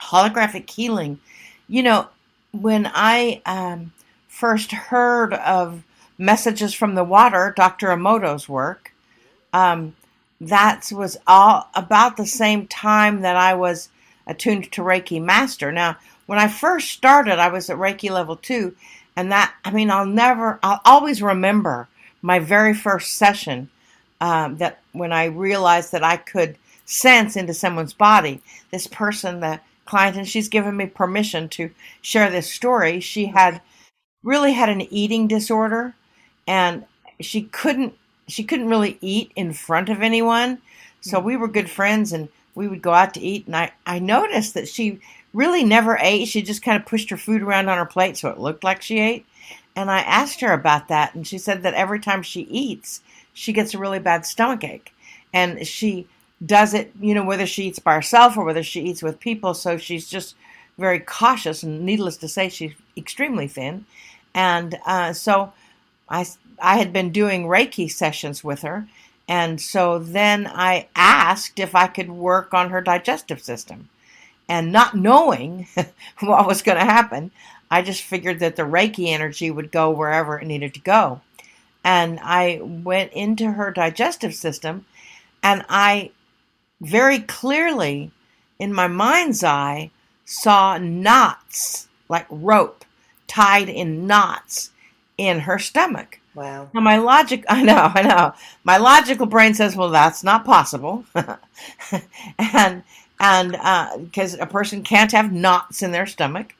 Holographic 0.00 0.68
healing. 0.68 1.20
You 1.68 1.84
know, 1.84 2.08
when 2.50 2.90
I 2.92 3.40
um, 3.46 3.92
first 4.26 4.72
heard 4.72 5.32
of 5.32 5.84
messages 6.18 6.74
from 6.74 6.96
the 6.96 7.04
water, 7.04 7.54
Dr. 7.56 7.88
Emoto's 7.88 8.48
work, 8.48 8.92
um, 9.52 9.96
that 10.40 10.90
was 10.92 11.16
all 11.26 11.68
about 11.74 12.16
the 12.16 12.26
same 12.26 12.66
time 12.66 13.22
that 13.22 13.36
I 13.36 13.54
was 13.54 13.88
attuned 14.26 14.70
to 14.72 14.82
Reiki 14.82 15.22
Master. 15.22 15.72
Now, 15.72 15.96
when 16.26 16.38
I 16.38 16.48
first 16.48 16.90
started, 16.90 17.38
I 17.38 17.48
was 17.48 17.70
at 17.70 17.78
Reiki 17.78 18.10
level 18.10 18.36
two, 18.36 18.74
and 19.16 19.30
that, 19.32 19.54
I 19.64 19.70
mean, 19.70 19.90
I'll 19.90 20.06
never, 20.06 20.58
I'll 20.62 20.80
always 20.84 21.22
remember 21.22 21.88
my 22.22 22.38
very 22.38 22.74
first 22.74 23.14
session 23.14 23.70
um, 24.20 24.56
that 24.58 24.80
when 24.92 25.12
I 25.12 25.26
realized 25.26 25.92
that 25.92 26.02
I 26.02 26.16
could 26.16 26.56
sense 26.86 27.36
into 27.36 27.52
someone's 27.52 27.92
body. 27.92 28.40
This 28.70 28.86
person, 28.86 29.40
the 29.40 29.60
client, 29.84 30.16
and 30.16 30.28
she's 30.28 30.48
given 30.48 30.76
me 30.76 30.86
permission 30.86 31.48
to 31.50 31.70
share 32.00 32.30
this 32.30 32.52
story. 32.52 33.00
She 33.00 33.26
had 33.26 33.60
really 34.22 34.52
had 34.52 34.68
an 34.68 34.82
eating 34.92 35.28
disorder, 35.28 35.94
and 36.46 36.84
she 37.20 37.42
couldn't 37.42 37.94
she 38.28 38.44
couldn't 38.44 38.68
really 38.68 38.98
eat 39.00 39.32
in 39.36 39.52
front 39.52 39.88
of 39.88 40.02
anyone. 40.02 40.58
So 41.00 41.20
we 41.20 41.36
were 41.36 41.48
good 41.48 41.70
friends 41.70 42.12
and 42.12 42.28
we 42.54 42.66
would 42.68 42.82
go 42.82 42.92
out 42.92 43.14
to 43.14 43.20
eat. 43.20 43.46
And 43.46 43.56
I, 43.56 43.72
I 43.86 43.98
noticed 43.98 44.54
that 44.54 44.68
she 44.68 45.00
really 45.32 45.62
never 45.62 45.96
ate. 46.00 46.26
She 46.26 46.42
just 46.42 46.62
kind 46.62 46.80
of 46.80 46.88
pushed 46.88 47.10
her 47.10 47.16
food 47.16 47.42
around 47.42 47.68
on 47.68 47.78
her 47.78 47.86
plate 47.86 48.16
so 48.16 48.30
it 48.30 48.38
looked 48.38 48.64
like 48.64 48.82
she 48.82 48.98
ate. 48.98 49.26
And 49.76 49.90
I 49.90 50.00
asked 50.00 50.40
her 50.40 50.52
about 50.52 50.88
that. 50.88 51.14
And 51.14 51.26
she 51.26 51.38
said 51.38 51.62
that 51.62 51.74
every 51.74 52.00
time 52.00 52.22
she 52.22 52.42
eats, 52.42 53.02
she 53.34 53.52
gets 53.52 53.74
a 53.74 53.78
really 53.78 53.98
bad 53.98 54.24
stomach 54.24 54.64
ache. 54.64 54.92
And 55.32 55.66
she 55.66 56.08
does 56.44 56.74
it, 56.74 56.92
you 57.00 57.14
know, 57.14 57.24
whether 57.24 57.46
she 57.46 57.66
eats 57.66 57.78
by 57.78 57.94
herself 57.94 58.36
or 58.36 58.44
whether 58.44 58.62
she 58.62 58.82
eats 58.82 59.02
with 59.02 59.20
people. 59.20 59.52
So 59.54 59.76
she's 59.76 60.08
just 60.08 60.34
very 60.78 60.98
cautious. 60.98 61.62
And 61.62 61.84
needless 61.84 62.16
to 62.18 62.28
say, 62.28 62.48
she's 62.48 62.72
extremely 62.96 63.46
thin. 63.46 63.84
And 64.34 64.78
uh, 64.86 65.12
so 65.12 65.52
I 66.08 66.26
I 66.60 66.78
had 66.78 66.92
been 66.92 67.10
doing 67.10 67.44
Reiki 67.44 67.90
sessions 67.90 68.42
with 68.42 68.62
her. 68.62 68.88
And 69.28 69.60
so 69.60 69.98
then 69.98 70.46
I 70.46 70.88
asked 70.94 71.58
if 71.58 71.74
I 71.74 71.88
could 71.88 72.10
work 72.10 72.54
on 72.54 72.70
her 72.70 72.80
digestive 72.80 73.42
system. 73.42 73.88
And 74.48 74.70
not 74.70 74.94
knowing 74.94 75.66
what 76.20 76.46
was 76.46 76.62
going 76.62 76.78
to 76.78 76.84
happen, 76.84 77.32
I 77.70 77.82
just 77.82 78.02
figured 78.02 78.38
that 78.40 78.56
the 78.56 78.62
Reiki 78.62 79.08
energy 79.08 79.50
would 79.50 79.72
go 79.72 79.90
wherever 79.90 80.38
it 80.38 80.46
needed 80.46 80.74
to 80.74 80.80
go. 80.80 81.20
And 81.84 82.20
I 82.22 82.60
went 82.62 83.12
into 83.12 83.52
her 83.52 83.70
digestive 83.72 84.34
system 84.34 84.86
and 85.42 85.64
I 85.68 86.10
very 86.80 87.20
clearly, 87.20 88.10
in 88.58 88.72
my 88.72 88.86
mind's 88.86 89.44
eye, 89.44 89.90
saw 90.24 90.78
knots 90.78 91.88
like 92.08 92.26
rope 92.30 92.84
tied 93.26 93.68
in 93.68 94.06
knots 94.06 94.70
in 95.16 95.40
her 95.40 95.58
stomach. 95.58 96.20
Wow. 96.36 96.68
Now 96.74 96.80
my 96.80 96.98
logic, 96.98 97.44
I 97.48 97.62
know, 97.62 97.90
I 97.94 98.02
know. 98.02 98.34
My 98.62 98.76
logical 98.76 99.26
brain 99.26 99.54
says, 99.54 99.74
well, 99.74 99.90
that's 99.90 100.22
not 100.22 100.44
possible. 100.44 101.04
and, 102.38 102.84
and, 103.18 103.52
because 104.04 104.34
uh, 104.34 104.42
a 104.42 104.46
person 104.46 104.82
can't 104.82 105.12
have 105.12 105.32
knots 105.32 105.82
in 105.82 105.90
their 105.90 106.06
stomach. 106.06 106.54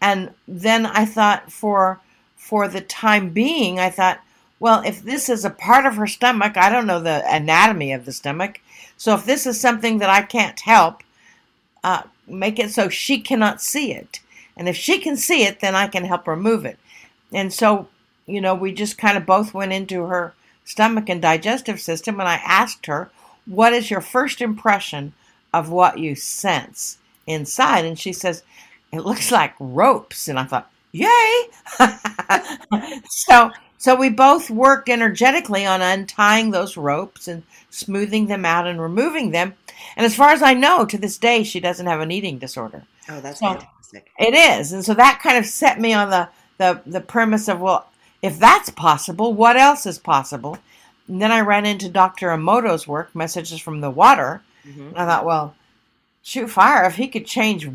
And 0.00 0.34
then 0.46 0.84
I 0.84 1.06
thought 1.06 1.50
for, 1.50 2.00
for 2.36 2.68
the 2.68 2.82
time 2.82 3.30
being, 3.30 3.80
I 3.80 3.88
thought, 3.88 4.20
well, 4.60 4.82
if 4.84 5.02
this 5.02 5.30
is 5.30 5.44
a 5.44 5.50
part 5.50 5.86
of 5.86 5.96
her 5.96 6.06
stomach, 6.06 6.56
I 6.56 6.68
don't 6.68 6.86
know 6.86 7.00
the 7.00 7.24
anatomy 7.26 7.92
of 7.92 8.04
the 8.04 8.12
stomach. 8.12 8.60
So 8.98 9.14
if 9.14 9.24
this 9.24 9.46
is 9.46 9.58
something 9.58 9.98
that 9.98 10.10
I 10.10 10.22
can't 10.22 10.60
help, 10.60 11.02
uh, 11.82 12.02
make 12.26 12.58
it 12.58 12.70
so 12.70 12.90
she 12.90 13.20
cannot 13.20 13.62
see 13.62 13.92
it. 13.92 14.20
And 14.56 14.68
if 14.68 14.76
she 14.76 14.98
can 14.98 15.16
see 15.16 15.44
it, 15.44 15.60
then 15.60 15.74
I 15.74 15.88
can 15.88 16.04
help 16.04 16.28
remove 16.28 16.64
it. 16.64 16.78
And 17.32 17.52
so 17.52 17.88
you 18.26 18.40
know, 18.40 18.54
we 18.54 18.72
just 18.72 18.98
kind 18.98 19.16
of 19.16 19.26
both 19.26 19.54
went 19.54 19.72
into 19.72 20.04
her 20.04 20.34
stomach 20.64 21.08
and 21.08 21.20
digestive 21.20 21.80
system, 21.80 22.20
and 22.20 22.28
I 22.28 22.40
asked 22.44 22.86
her, 22.86 23.10
What 23.46 23.72
is 23.72 23.90
your 23.90 24.00
first 24.00 24.40
impression 24.40 25.12
of 25.52 25.70
what 25.70 25.98
you 25.98 26.14
sense 26.14 26.98
inside? 27.26 27.84
And 27.84 27.98
she 27.98 28.12
says, 28.12 28.42
it 28.94 29.04
looks 29.04 29.32
like 29.32 29.54
ropes. 29.58 30.28
And 30.28 30.38
I 30.38 30.44
thought, 30.44 30.70
yay. 30.92 31.48
so, 33.08 33.50
so 33.76 33.96
we 33.96 34.08
both 34.08 34.50
worked 34.50 34.88
energetically 34.88 35.66
on 35.66 35.82
untying 35.82 36.52
those 36.52 36.76
ropes 36.76 37.26
and 37.26 37.42
smoothing 37.70 38.28
them 38.28 38.44
out 38.44 38.66
and 38.66 38.80
removing 38.80 39.32
them. 39.32 39.54
And 39.96 40.06
as 40.06 40.14
far 40.14 40.30
as 40.30 40.42
I 40.42 40.54
know, 40.54 40.84
to 40.86 40.96
this 40.96 41.18
day, 41.18 41.42
she 41.42 41.58
doesn't 41.58 41.86
have 41.86 42.00
an 42.00 42.12
eating 42.12 42.38
disorder. 42.38 42.84
Oh, 43.08 43.20
that's 43.20 43.40
so 43.40 43.48
fantastic. 43.48 44.10
It 44.18 44.34
is. 44.34 44.72
And 44.72 44.84
so 44.84 44.94
that 44.94 45.20
kind 45.22 45.38
of 45.38 45.46
set 45.46 45.80
me 45.80 45.92
on 45.92 46.10
the, 46.10 46.28
the, 46.58 46.80
the 46.86 47.00
premise 47.00 47.48
of, 47.48 47.60
well, 47.60 47.88
if 48.24 48.38
that's 48.38 48.70
possible, 48.70 49.34
what 49.34 49.54
else 49.54 49.84
is 49.84 49.98
possible? 49.98 50.56
And 51.06 51.20
then 51.20 51.30
I 51.30 51.40
ran 51.40 51.66
into 51.66 51.90
Dr. 51.90 52.28
Emoto's 52.28 52.88
work, 52.88 53.14
Messages 53.14 53.60
from 53.60 53.82
the 53.82 53.90
Water. 53.90 54.42
Mm-hmm. 54.66 54.92
I 54.96 55.04
thought, 55.04 55.26
well, 55.26 55.54
shoot 56.22 56.48
fire, 56.48 56.86
if 56.86 56.94
he 56.94 57.08
could 57.08 57.26
change 57.26 57.68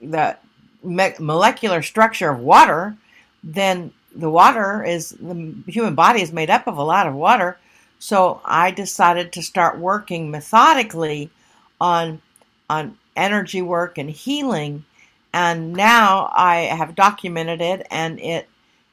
the 0.00 0.38
me- 0.82 1.12
molecular 1.18 1.82
structure 1.82 2.30
of 2.30 2.40
water, 2.40 2.96
then 3.44 3.92
the 4.16 4.30
water 4.30 4.82
is 4.82 5.10
the 5.10 5.54
human 5.66 5.94
body 5.94 6.22
is 6.22 6.32
made 6.32 6.48
up 6.48 6.66
of 6.66 6.78
a 6.78 6.82
lot 6.82 7.06
of 7.06 7.14
water. 7.14 7.58
So 7.98 8.40
I 8.42 8.70
decided 8.70 9.34
to 9.34 9.42
start 9.42 9.78
working 9.78 10.30
methodically 10.30 11.30
on 11.78 12.22
on 12.70 12.96
energy 13.16 13.60
work 13.60 13.98
and 13.98 14.08
healing, 14.08 14.86
and 15.34 15.74
now 15.74 16.30
I 16.32 16.60
have 16.60 16.94
documented 16.94 17.60
it, 17.60 17.86
and 17.90 18.18
it 18.18 18.48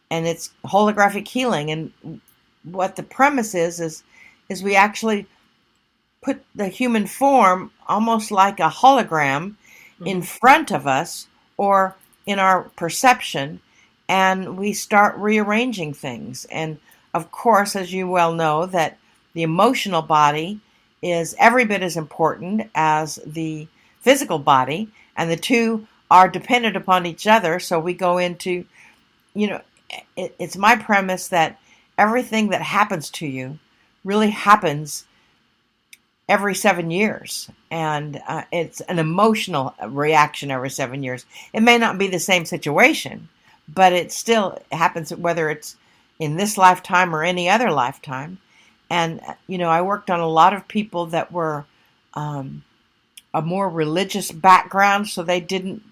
and 0.10 0.28
it's 0.28 0.52
holographic 0.66 1.28
healing. 1.28 1.72
And 1.72 2.22
what 2.64 2.96
the 2.96 3.04
premise 3.04 3.56
is 3.56 3.80
is 3.80 4.04
is 4.50 4.64
we 4.64 4.76
actually 4.76 5.26
put 6.22 6.44
the 6.56 6.68
human 6.68 7.06
form 7.08 7.72
almost 7.88 8.32
like 8.32 8.60
a 8.60 8.70
hologram 8.70 9.56
mm-hmm. 10.00 10.08
in 10.08 10.22
front 10.22 10.72
of 10.72 10.88
us 10.88 11.28
or 11.58 11.96
in 12.26 12.40
our 12.40 12.64
perception 12.76 13.60
and 14.10 14.58
we 14.58 14.74
start 14.74 15.18
rearranging 15.18 15.94
things 15.94 16.46
and 16.46 16.78
of 17.14 17.32
course 17.32 17.76
as 17.76 17.94
you 17.94 18.08
well 18.08 18.34
know 18.34 18.66
that 18.66 18.98
the 19.34 19.44
emotional 19.44 20.02
body 20.02 20.60
is 21.02 21.36
every 21.40 21.66
bit 21.66 21.82
as 21.82 21.96
important 21.96 22.70
as 22.74 23.20
the 23.26 23.68
physical 24.02 24.40
body 24.40 24.90
and 25.16 25.30
the 25.30 25.38
two 25.38 25.88
are 26.10 26.28
dependent 26.28 26.76
upon 26.76 27.06
each 27.06 27.28
other 27.28 27.60
so 27.60 27.80
we 27.80 27.94
go 27.94 28.18
into 28.18 28.66
you 29.34 29.48
know 29.48 29.62
it, 30.16 30.36
it's 30.40 30.58
my 30.58 30.76
premise 30.76 31.28
that 31.30 31.60
everything 31.98 32.50
that 32.50 32.62
happens 32.62 33.10
to 33.10 33.28
you 33.28 33.60
really 34.04 34.30
happens 34.30 35.06
every 36.30 36.56
seven 36.56 36.92
years. 36.92 37.50
And 37.72 38.22
uh, 38.28 38.44
it's 38.52 38.82
an 38.82 39.00
emotional 39.00 39.74
reaction 39.88 40.52
every 40.52 40.70
seven 40.70 41.04
years. 41.04 41.26
It 41.54 41.62
may 41.62 41.78
not 41.78 41.98
be 41.98 42.08
the 42.08 42.20
same 42.20 42.46
situation, 42.46 43.30
but 43.68 43.94
it 43.94 44.12
still 44.12 44.60
happens 44.72 45.14
whether 45.14 45.50
it's 45.50 45.76
in 46.20 46.36
this 46.36 46.58
lifetime 46.58 47.16
or 47.16 47.24
any 47.24 47.50
other 47.50 47.72
lifetime. 47.72 48.40
And, 48.90 49.22
you 49.48 49.58
know, 49.58 49.70
I 49.70 49.82
worked 49.82 50.10
on 50.10 50.20
a 50.20 50.28
lot 50.28 50.54
of 50.54 50.68
people 50.68 51.08
that 51.08 51.32
were 51.32 51.66
um, 52.14 52.64
a 53.34 53.42
more 53.42 53.70
religious 53.70 54.32
background, 54.32 55.08
so 55.08 55.22
they 55.22 55.42
didn't 55.42 55.84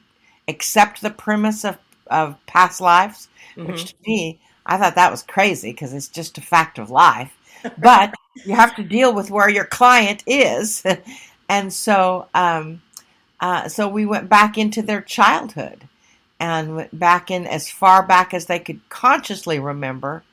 accept 0.47 1.01
the 1.01 1.09
premise 1.09 1.65
of, 1.65 1.77
of 2.07 2.37
past 2.45 2.81
lives, 2.81 3.27
mm-hmm. 3.55 3.71
which 3.71 3.85
to 3.85 3.95
me, 4.05 4.39
I 4.65 4.77
thought 4.77 4.95
that 4.95 5.11
was 5.11 5.23
crazy 5.23 5.71
because 5.71 5.93
it's 5.93 6.07
just 6.07 6.37
a 6.37 6.41
fact 6.41 6.79
of 6.79 6.89
life. 6.89 7.35
But 7.77 8.13
you 8.45 8.55
have 8.55 8.75
to 8.75 8.83
deal 8.83 9.13
with 9.13 9.31
where 9.31 9.49
your 9.49 9.65
client 9.65 10.23
is. 10.27 10.83
and 11.49 11.71
so, 11.73 12.27
um, 12.33 12.81
uh, 13.39 13.67
so 13.67 13.87
we 13.87 14.05
went 14.05 14.29
back 14.29 14.57
into 14.57 14.81
their 14.81 15.01
childhood 15.01 15.87
and 16.39 16.75
went 16.75 16.99
back 16.99 17.31
in 17.31 17.47
as 17.47 17.69
far 17.69 18.03
back 18.03 18.33
as 18.33 18.45
they 18.45 18.59
could 18.59 18.81
consciously 18.89 19.59
remember 19.59 20.23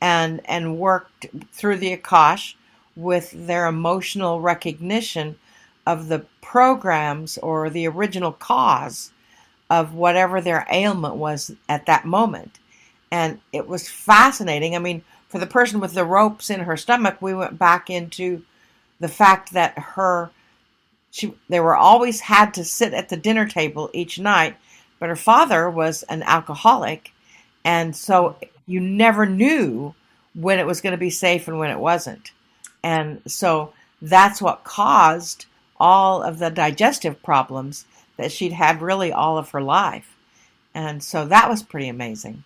and, 0.00 0.40
and 0.44 0.78
worked 0.78 1.26
through 1.52 1.76
the 1.76 1.96
Akash 1.96 2.54
with 2.94 3.30
their 3.46 3.66
emotional 3.66 4.40
recognition 4.40 5.38
of 5.86 6.08
the 6.08 6.24
programs 6.40 7.38
or 7.38 7.70
the 7.70 7.86
original 7.86 8.32
cause 8.32 9.12
of 9.70 9.94
whatever 9.94 10.40
their 10.40 10.66
ailment 10.70 11.16
was 11.16 11.54
at 11.68 11.86
that 11.86 12.04
moment. 12.04 12.58
And 13.10 13.40
it 13.52 13.66
was 13.66 13.88
fascinating. 13.88 14.74
I 14.74 14.78
mean, 14.78 15.02
for 15.28 15.38
the 15.38 15.46
person 15.46 15.80
with 15.80 15.94
the 15.94 16.04
ropes 16.04 16.50
in 16.50 16.60
her 16.60 16.76
stomach, 16.76 17.20
we 17.20 17.34
went 17.34 17.58
back 17.58 17.90
into 17.90 18.42
the 19.00 19.08
fact 19.08 19.52
that 19.52 19.78
her 19.78 20.30
she 21.10 21.34
they 21.48 21.60
were 21.60 21.76
always 21.76 22.20
had 22.20 22.52
to 22.54 22.64
sit 22.64 22.92
at 22.92 23.08
the 23.08 23.16
dinner 23.16 23.46
table 23.46 23.90
each 23.92 24.18
night, 24.18 24.56
but 24.98 25.08
her 25.08 25.16
father 25.16 25.70
was 25.70 26.02
an 26.04 26.22
alcoholic, 26.22 27.12
and 27.64 27.96
so 27.96 28.36
you 28.66 28.80
never 28.80 29.24
knew 29.24 29.94
when 30.34 30.58
it 30.58 30.66
was 30.66 30.80
going 30.80 30.92
to 30.92 30.98
be 30.98 31.10
safe 31.10 31.48
and 31.48 31.58
when 31.58 31.70
it 31.70 31.78
wasn't. 31.78 32.32
And 32.82 33.22
so 33.26 33.72
that's 34.02 34.42
what 34.42 34.64
caused 34.64 35.46
all 35.80 36.22
of 36.22 36.38
the 36.38 36.50
digestive 36.50 37.22
problems 37.22 37.86
that 38.16 38.32
she'd 38.32 38.52
had 38.52 38.82
really 38.82 39.12
all 39.12 39.38
of 39.38 39.50
her 39.50 39.62
life. 39.62 40.16
And 40.74 41.02
so 41.02 41.26
that 41.26 41.48
was 41.48 41.62
pretty 41.62 41.88
amazing. 41.88 42.44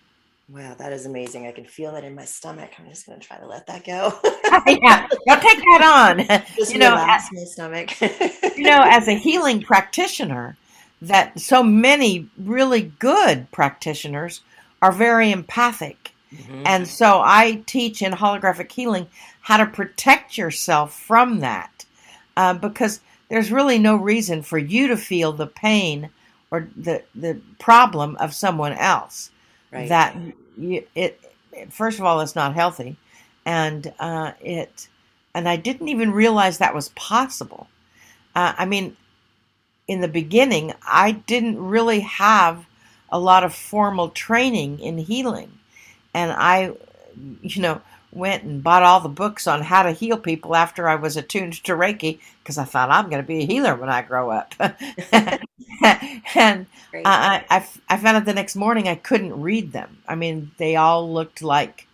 Wow, 0.49 0.73
that 0.79 0.91
is 0.91 1.05
amazing. 1.05 1.47
I 1.47 1.53
can 1.53 1.63
feel 1.63 1.93
that 1.93 2.03
in 2.03 2.13
my 2.13 2.25
stomach. 2.25 2.71
I'm 2.77 2.89
just 2.89 3.05
going 3.05 3.17
to 3.17 3.25
try 3.25 3.37
to 3.37 3.47
let 3.47 3.67
that 3.67 3.85
go. 3.85 4.13
yeah, 4.67 5.07
don't 5.25 5.41
take 5.41 5.59
that 5.59 6.17
on. 6.27 6.43
Just 6.57 6.73
you 6.73 6.79
know, 6.79 6.93
as, 6.97 7.29
my 7.31 7.43
stomach. 7.45 8.01
you 8.57 8.63
know, 8.63 8.81
as 8.83 9.07
a 9.07 9.13
healing 9.13 9.61
practitioner, 9.61 10.57
that 11.01 11.39
so 11.39 11.63
many 11.63 12.27
really 12.37 12.91
good 12.99 13.49
practitioners 13.51 14.41
are 14.81 14.91
very 14.91 15.31
empathic. 15.31 16.11
Mm-hmm. 16.35 16.63
And 16.65 16.87
so 16.87 17.21
I 17.23 17.63
teach 17.65 18.01
in 18.01 18.11
holographic 18.11 18.71
healing 18.71 19.07
how 19.39 19.57
to 19.57 19.65
protect 19.65 20.37
yourself 20.37 20.93
from 20.93 21.39
that 21.39 21.85
uh, 22.35 22.55
because 22.55 22.99
there's 23.31 23.49
really 23.49 23.79
no 23.79 23.95
reason 23.95 24.41
for 24.41 24.57
you 24.57 24.89
to 24.89 24.97
feel 24.97 25.31
the 25.31 25.47
pain 25.47 26.09
or 26.51 26.67
the, 26.75 27.01
the 27.15 27.39
problem 27.59 28.17
of 28.17 28.33
someone 28.33 28.73
else. 28.73 29.31
Right. 29.71 29.87
That 29.87 30.17
you, 30.57 30.83
it, 30.93 31.17
first 31.69 31.97
of 31.97 32.03
all, 32.03 32.19
it's 32.19 32.35
not 32.35 32.53
healthy, 32.53 32.97
and 33.45 33.93
uh, 33.99 34.33
it, 34.41 34.89
and 35.33 35.47
I 35.47 35.55
didn't 35.55 35.87
even 35.87 36.11
realize 36.11 36.57
that 36.57 36.75
was 36.75 36.89
possible. 36.89 37.69
Uh, 38.35 38.53
I 38.57 38.65
mean, 38.65 38.97
in 39.87 40.01
the 40.01 40.09
beginning, 40.09 40.73
I 40.85 41.11
didn't 41.11 41.57
really 41.57 42.01
have 42.01 42.65
a 43.09 43.17
lot 43.17 43.45
of 43.45 43.55
formal 43.55 44.09
training 44.09 44.79
in 44.79 44.97
healing, 44.97 45.57
and 46.13 46.33
I, 46.33 46.73
you 47.41 47.61
know, 47.61 47.81
went 48.11 48.43
and 48.43 48.63
bought 48.63 48.83
all 48.83 48.99
the 48.99 49.09
books 49.09 49.47
on 49.47 49.61
how 49.61 49.83
to 49.83 49.91
heal 49.91 50.17
people 50.17 50.55
after 50.55 50.87
I 50.87 50.95
was 50.95 51.15
attuned 51.15 51.63
to 51.63 51.73
Reiki 51.73 52.19
because 52.43 52.57
I 52.57 52.65
thought 52.65 52.91
I'm 52.91 53.09
going 53.09 53.21
to 53.21 53.27
be 53.27 53.43
a 53.43 53.45
healer 53.45 53.75
when 53.75 53.89
I 53.89 54.01
grow 54.01 54.29
up. 54.29 54.53
and 54.59 55.39
I, 57.05 57.45
I, 57.49 57.65
I 57.89 57.97
found 57.97 58.17
out 58.17 58.25
the 58.25 58.33
next 58.33 58.55
morning 58.55 58.87
I 58.87 58.95
couldn't 58.95 59.41
read 59.41 59.71
them. 59.71 59.99
I 60.07 60.15
mean, 60.15 60.51
they 60.57 60.75
all 60.75 61.11
looked 61.11 61.41
like 61.41 61.87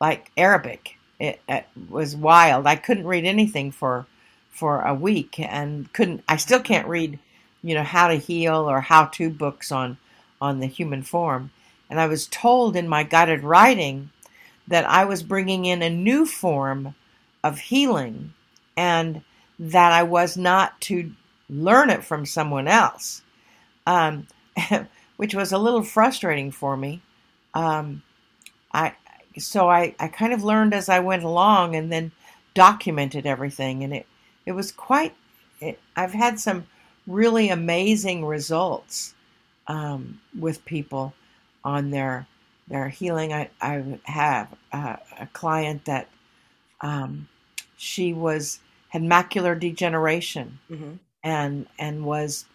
like 0.00 0.30
Arabic. 0.36 0.96
It, 1.18 1.40
it 1.48 1.66
was 1.88 2.16
wild. 2.16 2.66
I 2.66 2.76
couldn't 2.76 3.06
read 3.06 3.24
anything 3.24 3.70
for 3.70 4.06
for 4.50 4.82
a 4.82 4.94
week, 4.94 5.38
and 5.38 5.92
couldn't. 5.92 6.24
I 6.28 6.36
still 6.36 6.60
can't 6.60 6.88
read, 6.88 7.18
you 7.62 7.74
know, 7.74 7.82
how 7.82 8.08
to 8.08 8.14
heal 8.14 8.70
or 8.70 8.80
how 8.80 9.06
to 9.06 9.30
books 9.30 9.70
on 9.70 9.98
on 10.40 10.60
the 10.60 10.66
human 10.66 11.02
form. 11.02 11.50
And 11.88 12.00
I 12.00 12.06
was 12.06 12.26
told 12.26 12.76
in 12.76 12.88
my 12.88 13.02
guided 13.02 13.42
writing 13.42 14.10
that 14.70 14.88
I 14.88 15.04
was 15.04 15.22
bringing 15.22 15.66
in 15.66 15.82
a 15.82 15.90
new 15.90 16.24
form 16.24 16.94
of 17.44 17.58
healing 17.58 18.32
and 18.76 19.22
that 19.58 19.92
I 19.92 20.04
was 20.04 20.36
not 20.36 20.80
to 20.82 21.12
learn 21.50 21.90
it 21.90 22.04
from 22.04 22.24
someone 22.24 22.68
else, 22.68 23.22
um, 23.86 24.26
which 25.16 25.34
was 25.34 25.52
a 25.52 25.58
little 25.58 25.82
frustrating 25.82 26.52
for 26.52 26.76
me. 26.76 27.02
Um, 27.52 28.02
I 28.72 28.94
so 29.38 29.68
I, 29.68 29.94
I 29.98 30.08
kind 30.08 30.32
of 30.32 30.44
learned 30.44 30.72
as 30.72 30.88
I 30.88 31.00
went 31.00 31.24
along 31.24 31.74
and 31.74 31.92
then 31.92 32.12
documented 32.54 33.26
everything, 33.26 33.82
and 33.82 33.92
it 33.92 34.06
it 34.46 34.52
was 34.52 34.70
quite. 34.70 35.14
It, 35.60 35.80
I've 35.96 36.12
had 36.12 36.38
some 36.38 36.66
really 37.06 37.48
amazing 37.48 38.24
results 38.24 39.14
um, 39.66 40.20
with 40.38 40.64
people 40.64 41.12
on 41.64 41.90
their 41.90 42.26
their 42.70 42.88
healing. 42.88 43.32
I, 43.32 43.50
I 43.60 43.98
have 44.04 44.48
a, 44.72 44.98
a 45.20 45.28
client 45.32 45.84
that 45.84 46.08
um, 46.80 47.28
she 47.76 48.14
was 48.14 48.60
had 48.88 49.02
macular 49.02 49.58
degeneration 49.58 50.58
mm-hmm. 50.70 50.92
and 51.22 51.66
and 51.78 52.04
was 52.04 52.46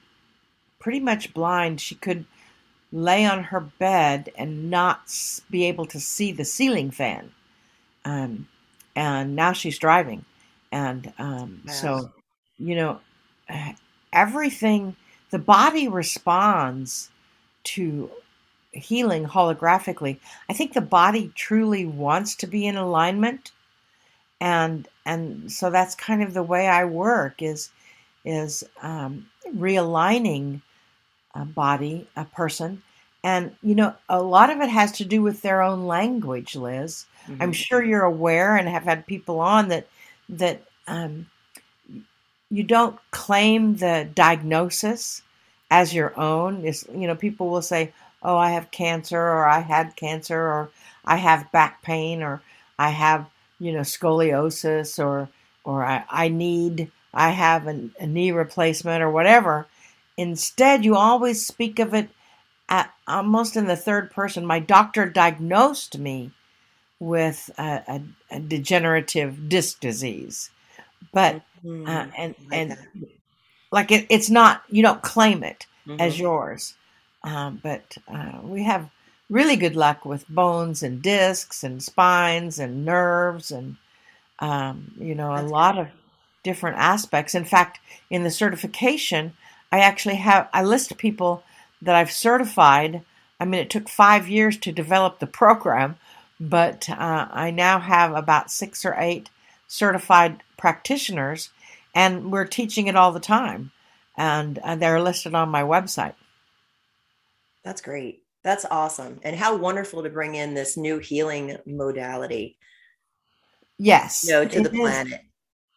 pretty 0.79 0.99
much 0.99 1.33
blind. 1.33 1.79
She 1.79 1.95
could 1.95 2.25
lay 2.91 3.25
on 3.25 3.43
her 3.45 3.59
bed 3.59 4.31
and 4.37 4.69
not 4.69 5.01
be 5.49 5.65
able 5.65 5.85
to 5.87 5.99
see 5.99 6.31
the 6.31 6.45
ceiling 6.45 6.91
fan. 6.91 7.31
Um, 8.05 8.47
and 8.95 9.35
now 9.35 9.51
she's 9.51 9.77
driving, 9.77 10.23
and 10.71 11.11
um, 11.19 11.61
so 11.67 12.11
you 12.57 12.75
know 12.75 13.01
everything 14.13 14.95
the 15.31 15.39
body 15.39 15.87
responds 15.87 17.09
to 17.63 18.09
healing 18.75 19.25
holographically. 19.25 20.19
I 20.49 20.53
think 20.53 20.73
the 20.73 20.81
body 20.81 21.31
truly 21.35 21.85
wants 21.85 22.35
to 22.35 22.47
be 22.47 22.65
in 22.65 22.75
alignment, 22.75 23.51
and 24.39 24.87
and 25.05 25.51
so 25.51 25.69
that's 25.69 25.95
kind 25.95 26.21
of 26.21 26.33
the 26.33 26.43
way 26.43 26.67
I 26.67 26.85
work 26.85 27.41
is 27.41 27.69
is 28.23 28.63
um, 28.81 29.27
realigning 29.55 30.61
a 31.33 31.45
body, 31.45 32.07
a 32.15 32.25
person, 32.25 32.81
and 33.23 33.55
you 33.61 33.75
know 33.75 33.93
a 34.09 34.21
lot 34.21 34.49
of 34.49 34.59
it 34.61 34.69
has 34.69 34.91
to 34.93 35.05
do 35.05 35.21
with 35.21 35.41
their 35.41 35.61
own 35.61 35.85
language. 35.85 36.55
Liz, 36.55 37.05
mm-hmm. 37.27 37.41
I'm 37.41 37.53
sure 37.53 37.83
you're 37.83 38.03
aware 38.03 38.55
and 38.55 38.67
have 38.67 38.83
had 38.83 39.07
people 39.07 39.39
on 39.39 39.69
that 39.69 39.87
that 40.29 40.63
um, 40.87 41.27
you 42.49 42.63
don't 42.63 42.99
claim 43.11 43.77
the 43.77 44.09
diagnosis 44.13 45.21
as 45.71 45.93
your 45.93 46.17
own. 46.19 46.65
Is 46.65 46.87
you 46.93 47.07
know 47.07 47.15
people 47.15 47.49
will 47.49 47.61
say, 47.61 47.93
"Oh, 48.25 48.37
I 48.37 48.51
have 48.51 48.71
cancer," 48.71 49.19
or 49.19 49.45
"I 49.47 49.59
had 49.59 49.95
cancer," 49.95 50.39
or 50.39 50.69
"I 51.05 51.17
have 51.17 51.51
back 51.51 51.81
pain," 51.81 52.23
or 52.23 52.41
"I 52.77 52.89
have 52.89 53.27
you 53.59 53.71
know 53.71 53.81
scoliosis," 53.81 55.03
or 55.03 55.29
or 55.63 55.85
I, 55.85 56.03
I 56.09 56.27
need 56.27 56.91
I 57.13 57.31
have 57.31 57.67
a, 57.67 57.89
a 57.99 58.07
knee 58.07 58.31
replacement 58.31 59.01
or 59.01 59.09
whatever. 59.09 59.67
Instead, 60.17 60.85
you 60.85 60.95
always 60.95 61.45
speak 61.45 61.79
of 61.79 61.93
it 61.93 62.09
at, 62.69 62.93
almost 63.07 63.55
in 63.55 63.67
the 63.67 63.75
third 63.75 64.11
person. 64.11 64.45
My 64.45 64.59
doctor 64.59 65.07
diagnosed 65.09 65.97
me 65.97 66.31
with 66.99 67.49
a, 67.57 67.81
a, 67.87 68.01
a 68.31 68.39
degenerative 68.39 69.49
disc 69.49 69.79
disease, 69.79 70.49
but 71.13 71.41
mm-hmm. 71.63 71.87
uh, 71.87 72.07
and 72.17 72.35
like 72.49 72.53
and 72.53 72.77
like 73.71 73.91
it, 73.91 74.05
it's 74.09 74.29
not 74.29 74.63
you 74.69 74.81
don't 74.81 75.01
claim 75.01 75.43
it 75.43 75.65
mm-hmm. 75.87 75.99
as 75.99 76.19
yours, 76.19 76.75
um, 77.25 77.59
but 77.61 77.97
uh, 78.07 78.39
we 78.43 78.63
have 78.63 78.89
really 79.29 79.55
good 79.55 79.75
luck 79.75 80.05
with 80.05 80.29
bones 80.29 80.83
and 80.83 81.01
discs 81.01 81.63
and 81.63 81.81
spines 81.81 82.59
and 82.59 82.85
nerves 82.85 83.51
and 83.51 83.77
um, 84.39 84.91
you 84.99 85.15
know 85.15 85.35
That's 85.35 85.49
a 85.49 85.53
lot 85.53 85.77
of 85.77 85.87
different 86.43 86.77
aspects. 86.77 87.33
In 87.33 87.43
fact, 87.43 87.79
in 88.09 88.23
the 88.23 88.31
certification, 88.31 89.33
I 89.71 89.79
actually 89.79 90.15
have 90.15 90.47
I 90.53 90.63
list 90.63 90.97
people 90.97 91.43
that 91.81 91.95
I've 91.95 92.11
certified. 92.11 93.01
I 93.39 93.45
mean, 93.45 93.59
it 93.59 93.69
took 93.69 93.89
five 93.89 94.29
years 94.29 94.57
to 94.57 94.71
develop 94.71 95.19
the 95.19 95.27
program, 95.27 95.97
but 96.39 96.89
uh, 96.89 97.27
I 97.31 97.49
now 97.51 97.79
have 97.79 98.13
about 98.13 98.51
six 98.51 98.85
or 98.85 98.95
eight 98.97 99.29
certified 99.67 100.43
practitioners, 100.57 101.49
and 101.93 102.31
we're 102.31 102.45
teaching 102.45 102.87
it 102.87 102.95
all 102.95 103.11
the 103.11 103.19
time, 103.19 103.71
and 104.15 104.59
uh, 104.59 104.75
they're 104.75 105.01
listed 105.01 105.33
on 105.33 105.49
my 105.49 105.63
website. 105.63 106.13
That's 107.65 107.81
great. 107.81 108.23
That's 108.43 108.65
awesome. 108.71 109.19
And 109.23 109.35
how 109.35 109.57
wonderful 109.57 110.03
to 110.03 110.09
bring 110.09 110.35
in 110.35 110.53
this 110.53 110.77
new 110.77 110.99
healing 110.99 111.57
modality. 111.65 112.57
Yes. 113.77 114.23
You 114.25 114.31
know, 114.31 114.45
to 114.47 114.61
the 114.61 114.69
planet. 114.69 115.21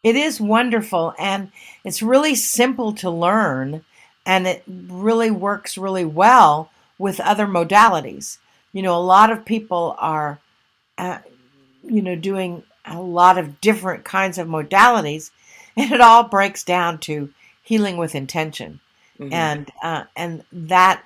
It 0.05 0.15
is 0.15 0.41
wonderful 0.41 1.15
and 1.19 1.51
it's 1.85 2.03
really 2.03 2.37
simple 2.37 2.93
to 2.95 3.11
learn 3.11 3.85
and 4.25 4.47
it 4.47 4.63
really 4.67 5.31
works 5.31 5.77
really 5.77 6.05
well 6.05 6.71
with 6.99 7.19
other 7.19 7.47
modalities. 7.47 8.39
You 8.73 8.83
know, 8.83 8.95
a 8.95 9.01
lot 9.01 9.33
of 9.33 9.47
people 9.47 9.97
are, 9.99 10.39
uh, 10.99 11.19
you 11.83 12.03
know, 12.03 12.15
doing 12.15 12.63
a 12.85 13.01
lot 13.01 13.39
of 13.39 13.61
different 13.61 14.05
kinds 14.05 14.39
of 14.39 14.47
modalities, 14.47 15.31
and 15.77 15.93
it 15.93 16.01
all 16.01 16.25
breaks 16.25 16.65
down 16.65 16.99
to 16.99 17.33
healing 17.63 17.97
with 17.97 18.15
intention. 18.15 18.81
Mm-hmm. 19.19 19.33
And 19.33 19.71
uh, 19.83 20.05
and 20.17 20.45
that, 20.53 21.05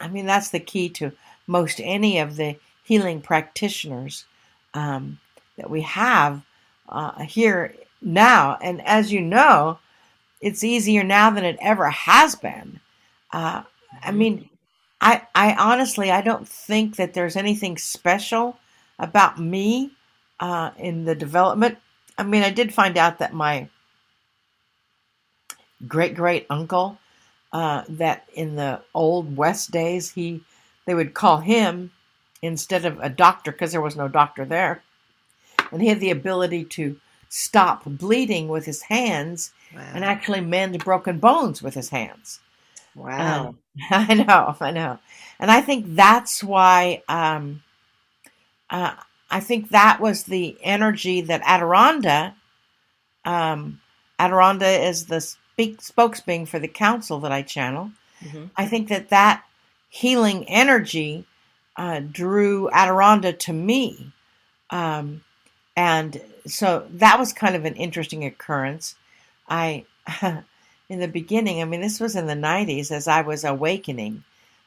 I 0.00 0.08
mean, 0.08 0.26
that's 0.26 0.50
the 0.50 0.60
key 0.60 0.88
to 0.90 1.12
most 1.46 1.80
any 1.82 2.18
of 2.18 2.36
the 2.36 2.56
healing 2.84 3.20
practitioners 3.20 4.24
um, 4.74 5.18
that 5.56 5.70
we 5.70 5.82
have 5.82 6.42
uh, 6.88 7.22
here 7.22 7.74
now. 8.00 8.58
And 8.62 8.84
as 8.86 9.12
you 9.12 9.20
know, 9.20 9.78
it's 10.40 10.64
easier 10.64 11.04
now 11.04 11.30
than 11.30 11.44
it 11.44 11.58
ever 11.60 11.90
has 11.90 12.34
been. 12.34 12.80
Uh, 13.32 13.62
I 14.02 14.08
mm-hmm. 14.08 14.18
mean, 14.18 14.50
I, 15.00 15.22
I 15.34 15.54
honestly, 15.54 16.10
I 16.10 16.20
don't 16.20 16.48
think 16.48 16.96
that 16.96 17.14
there's 17.14 17.36
anything 17.36 17.78
special 17.78 18.58
about 18.98 19.38
me 19.38 19.92
uh, 20.40 20.70
in 20.78 21.04
the 21.04 21.14
development. 21.14 21.78
I 22.18 22.22
mean, 22.22 22.42
I 22.42 22.50
did 22.50 22.74
find 22.74 22.96
out 22.98 23.18
that 23.18 23.32
my 23.32 23.68
great 25.86 26.14
great 26.14 26.46
uncle, 26.50 26.98
uh, 27.52 27.82
that 27.88 28.28
in 28.34 28.56
the 28.56 28.80
old 28.94 29.36
West 29.36 29.70
days, 29.70 30.12
he 30.12 30.42
they 30.86 30.94
would 30.94 31.14
call 31.14 31.38
him 31.38 31.92
instead 32.42 32.84
of 32.84 32.98
a 33.00 33.08
doctor 33.08 33.52
because 33.52 33.72
there 33.72 33.80
was 33.80 33.96
no 33.96 34.08
doctor 34.08 34.44
there, 34.44 34.82
and 35.70 35.82
he 35.82 35.88
had 35.88 36.00
the 36.00 36.10
ability 36.10 36.64
to 36.64 36.98
stop 37.28 37.84
bleeding 37.84 38.48
with 38.48 38.66
his 38.66 38.82
hands 38.82 39.52
wow. 39.74 39.88
and 39.94 40.04
actually 40.04 40.40
mend 40.40 40.82
broken 40.84 41.18
bones 41.18 41.62
with 41.62 41.74
his 41.74 41.88
hands. 41.90 42.40
Wow. 42.94 43.48
Um, 43.48 43.58
I 43.90 44.14
know, 44.14 44.56
I 44.60 44.70
know. 44.72 44.98
And 45.38 45.50
I 45.50 45.60
think 45.60 45.94
that's 45.94 46.42
why 46.42 47.02
um, 47.08 47.62
uh, 48.68 48.94
I 49.30 49.40
think 49.40 49.70
that 49.70 50.00
was 50.00 50.24
the 50.24 50.56
energy 50.62 51.20
that 51.22 51.42
Adironnda, 51.42 52.34
um, 53.24 53.80
Adironnda 54.18 54.88
is 54.88 55.06
the 55.06 55.34
speak, 55.60 55.80
spokesbeing 55.80 56.48
for 56.48 56.58
the 56.58 56.68
council 56.68 57.20
that 57.20 57.32
I 57.32 57.42
channel. 57.42 57.90
Mm-hmm. 58.24 58.46
I 58.56 58.66
think 58.66 58.88
that 58.88 59.10
that 59.10 59.44
healing 59.88 60.48
energy 60.48 61.24
uh, 61.76 62.00
drew 62.00 62.70
Adironnda 62.70 63.38
to 63.40 63.52
me. 63.52 64.12
Um, 64.70 65.22
and 65.76 66.20
so 66.46 66.86
that 66.92 67.18
was 67.18 67.32
kind 67.32 67.56
of 67.56 67.64
an 67.64 67.74
interesting 67.74 68.24
occurrence. 68.24 68.94
I, 69.48 69.84
in 70.88 71.00
the 71.00 71.08
beginning, 71.08 71.60
I 71.60 71.64
mean, 71.64 71.80
this 71.80 72.00
was 72.00 72.16
in 72.16 72.26
the 72.26 72.34
90s 72.34 72.90
as 72.90 73.08
I 73.08 73.22
was 73.22 73.44
awakening. 73.44 74.24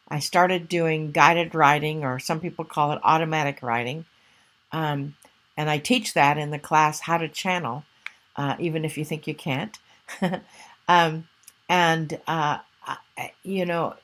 I 0.08 0.20
started 0.20 0.68
doing 0.68 1.12
guided 1.12 1.56
writing, 1.56 2.04
or 2.04 2.20
some 2.20 2.40
people 2.40 2.66
call 2.66 2.92
it 2.92 3.00
automatic 3.04 3.64
writing. 3.64 4.06
Um, 4.72 5.16
and 5.56 5.70
I 5.70 5.78
teach 5.78 6.14
that 6.14 6.38
in 6.38 6.52
the 6.52 6.60
class, 6.60 7.00
How 7.00 7.18
to 7.18 7.28
Channel, 7.28 7.84
uh, 8.36 8.56
even 8.60 8.86
if 8.86 8.98
you 8.98 9.06
think 9.06 9.28
you 9.28 9.34
can't. 9.34 9.78
um, 10.88 11.28
and, 11.70 12.20
uh, 12.28 12.60
you 13.44 13.66
know, 13.66 13.96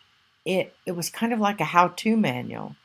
it, 0.46 0.74
it 0.86 0.94
was 0.94 1.10
kind 1.10 1.34
of 1.34 1.40
like 1.40 1.60
a 1.60 1.66
how 1.66 1.90
to 1.90 2.18
manual. 2.18 2.76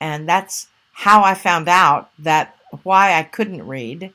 And 0.00 0.28
that's 0.28 0.68
how 0.92 1.22
I 1.22 1.34
found 1.34 1.68
out 1.68 2.10
that 2.18 2.56
why 2.82 3.14
I 3.14 3.22
couldn't 3.22 3.66
read 3.66 4.12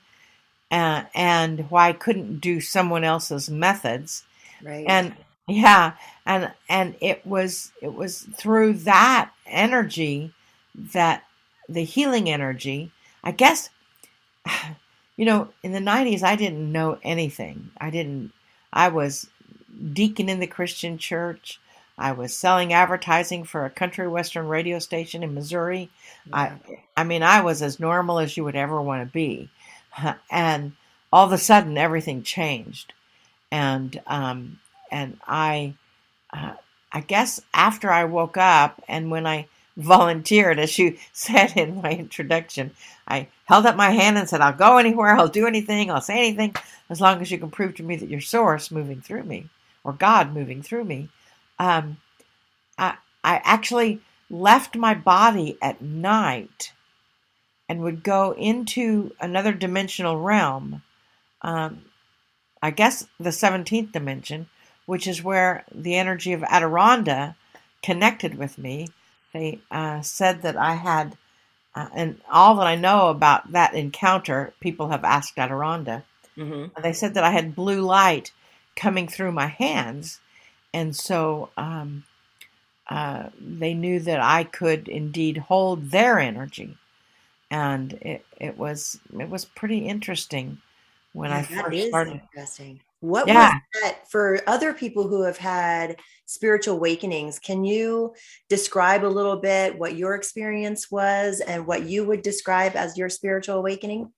uh, 0.71 1.03
and 1.13 1.69
why 1.69 1.89
I 1.89 1.93
couldn't 1.93 2.39
do 2.39 2.61
someone 2.61 3.03
else's 3.03 3.49
methods. 3.49 4.23
Right. 4.63 4.85
And 4.87 5.15
yeah, 5.47 5.93
and 6.25 6.51
and 6.69 6.95
it 7.01 7.25
was 7.25 7.71
it 7.81 7.93
was 7.93 8.21
through 8.35 8.73
that 8.73 9.31
energy 9.45 10.33
that 10.75 11.23
the 11.67 11.83
healing 11.83 12.29
energy, 12.29 12.91
I 13.23 13.31
guess 13.31 13.69
you 15.17 15.25
know, 15.25 15.49
in 15.61 15.71
the 15.73 15.79
90s 15.79 16.23
I 16.23 16.35
didn't 16.35 16.71
know 16.71 16.97
anything. 17.03 17.71
I 17.79 17.89
didn't 17.89 18.31
I 18.73 18.89
was 18.89 19.27
deacon 19.93 20.29
in 20.29 20.39
the 20.39 20.47
Christian 20.47 20.97
church. 20.97 21.59
I 21.97 22.13
was 22.13 22.35
selling 22.35 22.73
advertising 22.73 23.43
for 23.43 23.65
a 23.65 23.69
country 23.69 24.07
western 24.07 24.47
radio 24.47 24.79
station 24.79 25.23
in 25.23 25.33
Missouri. 25.33 25.89
I 26.31 26.53
I 26.97 27.03
mean, 27.03 27.23
I 27.23 27.41
was 27.41 27.61
as 27.61 27.79
normal 27.79 28.19
as 28.19 28.35
you 28.37 28.43
would 28.43 28.55
ever 28.55 28.81
want 28.81 29.07
to 29.07 29.11
be. 29.11 29.49
And 30.31 30.73
all 31.11 31.25
of 31.25 31.33
a 31.33 31.37
sudden 31.37 31.77
everything 31.77 32.23
changed. 32.23 32.93
And 33.51 34.01
um 34.07 34.59
and 34.91 35.19
I 35.27 35.75
uh, 36.33 36.53
I 36.91 37.01
guess 37.01 37.41
after 37.53 37.91
I 37.91 38.05
woke 38.05 38.37
up 38.37 38.81
and 38.87 39.11
when 39.11 39.27
I 39.27 39.47
volunteered, 39.77 40.59
as 40.59 40.77
you 40.77 40.97
said 41.13 41.57
in 41.57 41.81
my 41.81 41.91
introduction, 41.91 42.71
I 43.07 43.27
held 43.45 43.65
up 43.65 43.75
my 43.75 43.91
hand 43.91 44.17
and 44.17 44.29
said, 44.29 44.41
I'll 44.41 44.53
go 44.53 44.77
anywhere, 44.77 45.15
I'll 45.15 45.27
do 45.27 45.47
anything, 45.47 45.91
I'll 45.91 46.01
say 46.01 46.17
anything, 46.17 46.55
as 46.89 47.01
long 47.01 47.21
as 47.21 47.31
you 47.31 47.37
can 47.37 47.51
prove 47.51 47.75
to 47.75 47.83
me 47.83 47.95
that 47.97 48.09
you're 48.09 48.21
source 48.21 48.71
moving 48.71 49.01
through 49.01 49.23
me 49.23 49.49
or 49.83 49.93
God 49.93 50.33
moving 50.33 50.61
through 50.61 50.85
me 50.85 51.09
um, 51.61 51.97
I, 52.79 52.95
I 53.23 53.39
actually 53.43 54.01
left 54.31 54.75
my 54.75 54.95
body 54.95 55.59
at 55.61 55.79
night 55.79 56.73
and 57.69 57.81
would 57.81 58.03
go 58.03 58.31
into 58.31 59.11
another 59.19 59.53
dimensional 59.53 60.19
realm. 60.19 60.81
Um, 61.43 61.85
I 62.63 62.71
guess 62.71 63.07
the 63.19 63.29
17th 63.29 63.91
dimension, 63.91 64.49
which 64.87 65.05
is 65.05 65.23
where 65.23 65.63
the 65.71 65.95
energy 65.95 66.33
of 66.33 66.41
Adironnda 66.41 67.35
connected 67.83 68.39
with 68.39 68.57
me. 68.57 68.87
They 69.33 69.59
uh, 69.69 70.01
said 70.01 70.41
that 70.41 70.57
I 70.57 70.75
had, 70.75 71.17
uh, 71.75 71.87
and 71.93 72.21
all 72.29 72.55
that 72.55 72.67
I 72.67 72.75
know 72.75 73.09
about 73.09 73.51
that 73.51 73.73
encounter, 73.73 74.53
people 74.59 74.89
have 74.89 75.03
asked 75.03 75.37
Adironnda. 75.37 76.03
Mm-hmm. 76.37 76.81
They 76.81 76.93
said 76.93 77.13
that 77.13 77.23
I 77.23 77.31
had 77.31 77.55
blue 77.55 77.81
light 77.81 78.31
coming 78.75 79.07
through 79.07 79.31
my 79.31 79.47
hands 79.47 80.19
and 80.73 80.95
so 80.95 81.49
um, 81.57 82.03
uh, 82.87 83.29
they 83.39 83.73
knew 83.73 83.99
that 83.99 84.21
I 84.21 84.43
could 84.43 84.87
indeed 84.87 85.37
hold 85.37 85.91
their 85.91 86.19
energy, 86.19 86.77
and 87.49 87.93
it 87.93 88.25
it 88.39 88.57
was 88.57 88.99
it 89.17 89.29
was 89.29 89.45
pretty 89.45 89.79
interesting 89.79 90.59
when 91.13 91.29
yeah, 91.29 91.37
I 91.37 91.43
first 91.43 91.87
started. 91.87 92.21
Interesting. 92.33 92.79
What 93.01 93.27
yeah. 93.27 93.53
was 93.53 93.61
that 93.81 94.09
for 94.09 94.39
other 94.47 94.73
people 94.73 95.07
who 95.07 95.23
have 95.23 95.37
had 95.37 95.97
spiritual 96.25 96.75
awakenings? 96.75 97.39
Can 97.39 97.63
you 97.63 98.13
describe 98.47 99.03
a 99.03 99.07
little 99.07 99.37
bit 99.37 99.77
what 99.77 99.95
your 99.95 100.15
experience 100.15 100.89
was 100.89 101.41
and 101.41 101.67
what 101.67 101.83
you 101.83 102.05
would 102.05 102.21
describe 102.21 102.75
as 102.75 102.97
your 102.97 103.09
spiritual 103.09 103.57
awakening? 103.57 104.13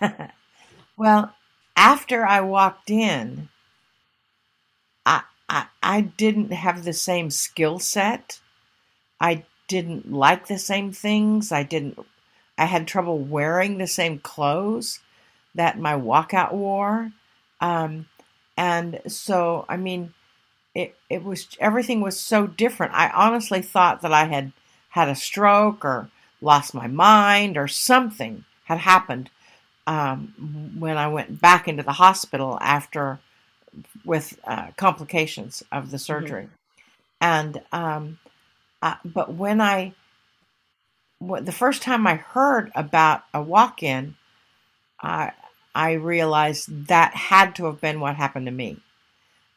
well, 0.96 1.34
after 1.76 2.24
I 2.24 2.42
walked 2.42 2.90
in, 2.90 3.48
I, 5.06 5.22
I, 5.48 5.66
I 5.82 6.00
didn't 6.02 6.52
have 6.52 6.84
the 6.84 6.92
same 6.92 7.30
skill 7.30 7.78
set. 7.78 8.40
I 9.20 9.44
didn't 9.68 10.12
like 10.12 10.46
the 10.46 10.58
same 10.58 10.92
things. 10.92 11.50
I 11.50 11.62
didn't 11.62 11.98
I 12.58 12.64
had 12.64 12.88
trouble 12.88 13.18
wearing 13.18 13.78
the 13.78 13.86
same 13.86 14.18
clothes 14.18 14.98
that 15.54 15.78
my 15.78 15.94
walkout 15.94 16.52
wore. 16.52 17.12
Um, 17.60 18.06
and 18.58 19.00
so, 19.06 19.64
I 19.68 19.76
mean, 19.76 20.14
it, 20.74 20.96
it 21.08 21.22
was 21.22 21.46
everything 21.60 22.00
was 22.00 22.18
so 22.18 22.48
different. 22.48 22.92
I 22.92 23.08
honestly 23.10 23.62
thought 23.62 24.02
that 24.02 24.12
I 24.12 24.24
had 24.24 24.50
had 24.90 25.08
a 25.08 25.14
stroke 25.14 25.84
or 25.84 26.10
lost 26.40 26.74
my 26.74 26.88
mind 26.88 27.56
or 27.56 27.68
something 27.68 28.44
had 28.64 28.78
happened 28.78 29.30
um, 29.86 30.74
when 30.76 30.98
I 30.98 31.06
went 31.06 31.40
back 31.40 31.68
into 31.68 31.84
the 31.84 31.92
hospital 31.92 32.58
after 32.60 33.20
with 34.04 34.36
uh, 34.44 34.72
complications 34.76 35.62
of 35.70 35.92
the 35.92 35.96
mm-hmm. 35.96 36.02
surgery. 36.02 36.42
Mm-hmm. 36.42 36.52
And 37.20 37.62
um, 37.70 38.18
uh, 38.82 38.96
but 39.04 39.34
when 39.34 39.60
I 39.60 39.94
the 41.20 41.52
first 41.52 41.82
time 41.82 42.08
I 42.08 42.16
heard 42.16 42.72
about 42.74 43.22
a 43.32 43.40
walk-in, 43.40 44.16
I 45.00 45.30
I 45.78 45.92
realized 45.92 46.88
that 46.88 47.14
had 47.14 47.54
to 47.54 47.66
have 47.66 47.80
been 47.80 48.00
what 48.00 48.16
happened 48.16 48.46
to 48.46 48.52
me. 48.52 48.78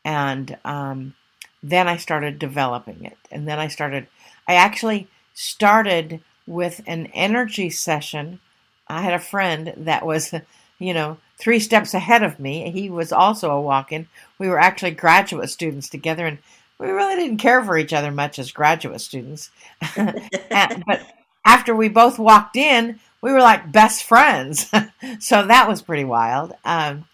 And 0.06 0.56
um, 0.64 1.16
then 1.64 1.88
I 1.88 1.98
started 1.98 2.38
developing 2.38 3.04
it. 3.04 3.18
And 3.32 3.48
then 3.48 3.58
I 3.58 3.68
started, 3.68 4.06
I 4.48 4.54
actually 4.54 5.08
started 5.34 6.22
with 6.46 6.82
an 6.86 7.08
energy 7.08 7.72
session. 7.72 8.40
I 8.88 9.02
had 9.02 9.16
a 9.16 9.20
friend 9.20 9.74
that 9.76 10.06
was, 10.06 10.32
you 10.78 10.94
know, 10.94 11.18
three 11.40 11.60
steps 11.60 11.96
ahead 11.96 12.22
of 12.22 12.40
me. 12.40 12.70
He 12.70 12.88
was 12.88 13.12
also 13.12 13.50
a 13.50 13.60
walk 13.60 13.92
in. 13.92 14.08
We 14.38 14.48
were 14.48 14.60
actually 14.60 14.92
graduate 14.92 15.50
students 15.50 15.90
together, 15.90 16.28
and 16.28 16.38
we 16.78 16.92
really 16.92 17.16
didn't 17.16 17.38
care 17.38 17.66
for 17.66 17.80
each 17.80 17.94
other 17.94 18.12
much 18.12 18.38
as 18.38 18.52
graduate 18.52 19.02
students. 19.02 19.50
but 19.96 21.02
after 21.44 21.76
we 21.76 21.90
both 21.90 22.20
walked 22.20 22.58
in, 22.58 23.00
we 23.22 23.32
were 23.32 23.42
like 23.42 23.72
best 23.72 24.04
friends. 24.04 24.70
so 25.20 25.46
that 25.46 25.68
was 25.68 25.82
pretty 25.82 26.04
wild. 26.04 26.54
Um, 26.66 27.06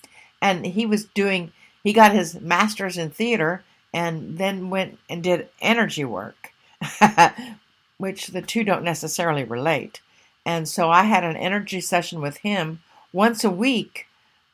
and 0.41 0.65
he 0.65 0.85
was 0.85 1.05
doing, 1.05 1.51
he 1.83 1.93
got 1.93 2.13
his 2.13 2.39
master's 2.39 2.97
in 2.97 3.09
theater 3.09 3.63
and 3.93 4.37
then 4.37 4.69
went 4.69 4.99
and 5.09 5.23
did 5.23 5.49
energy 5.61 6.05
work, 6.05 6.53
which 7.97 8.27
the 8.27 8.41
two 8.41 8.63
don't 8.63 8.83
necessarily 8.83 9.43
relate. 9.43 10.01
And 10.45 10.67
so 10.67 10.89
I 10.89 11.03
had 11.03 11.23
an 11.23 11.35
energy 11.35 11.81
session 11.81 12.21
with 12.21 12.37
him 12.37 12.81
once 13.11 13.43
a 13.43 13.51
week 13.51 14.07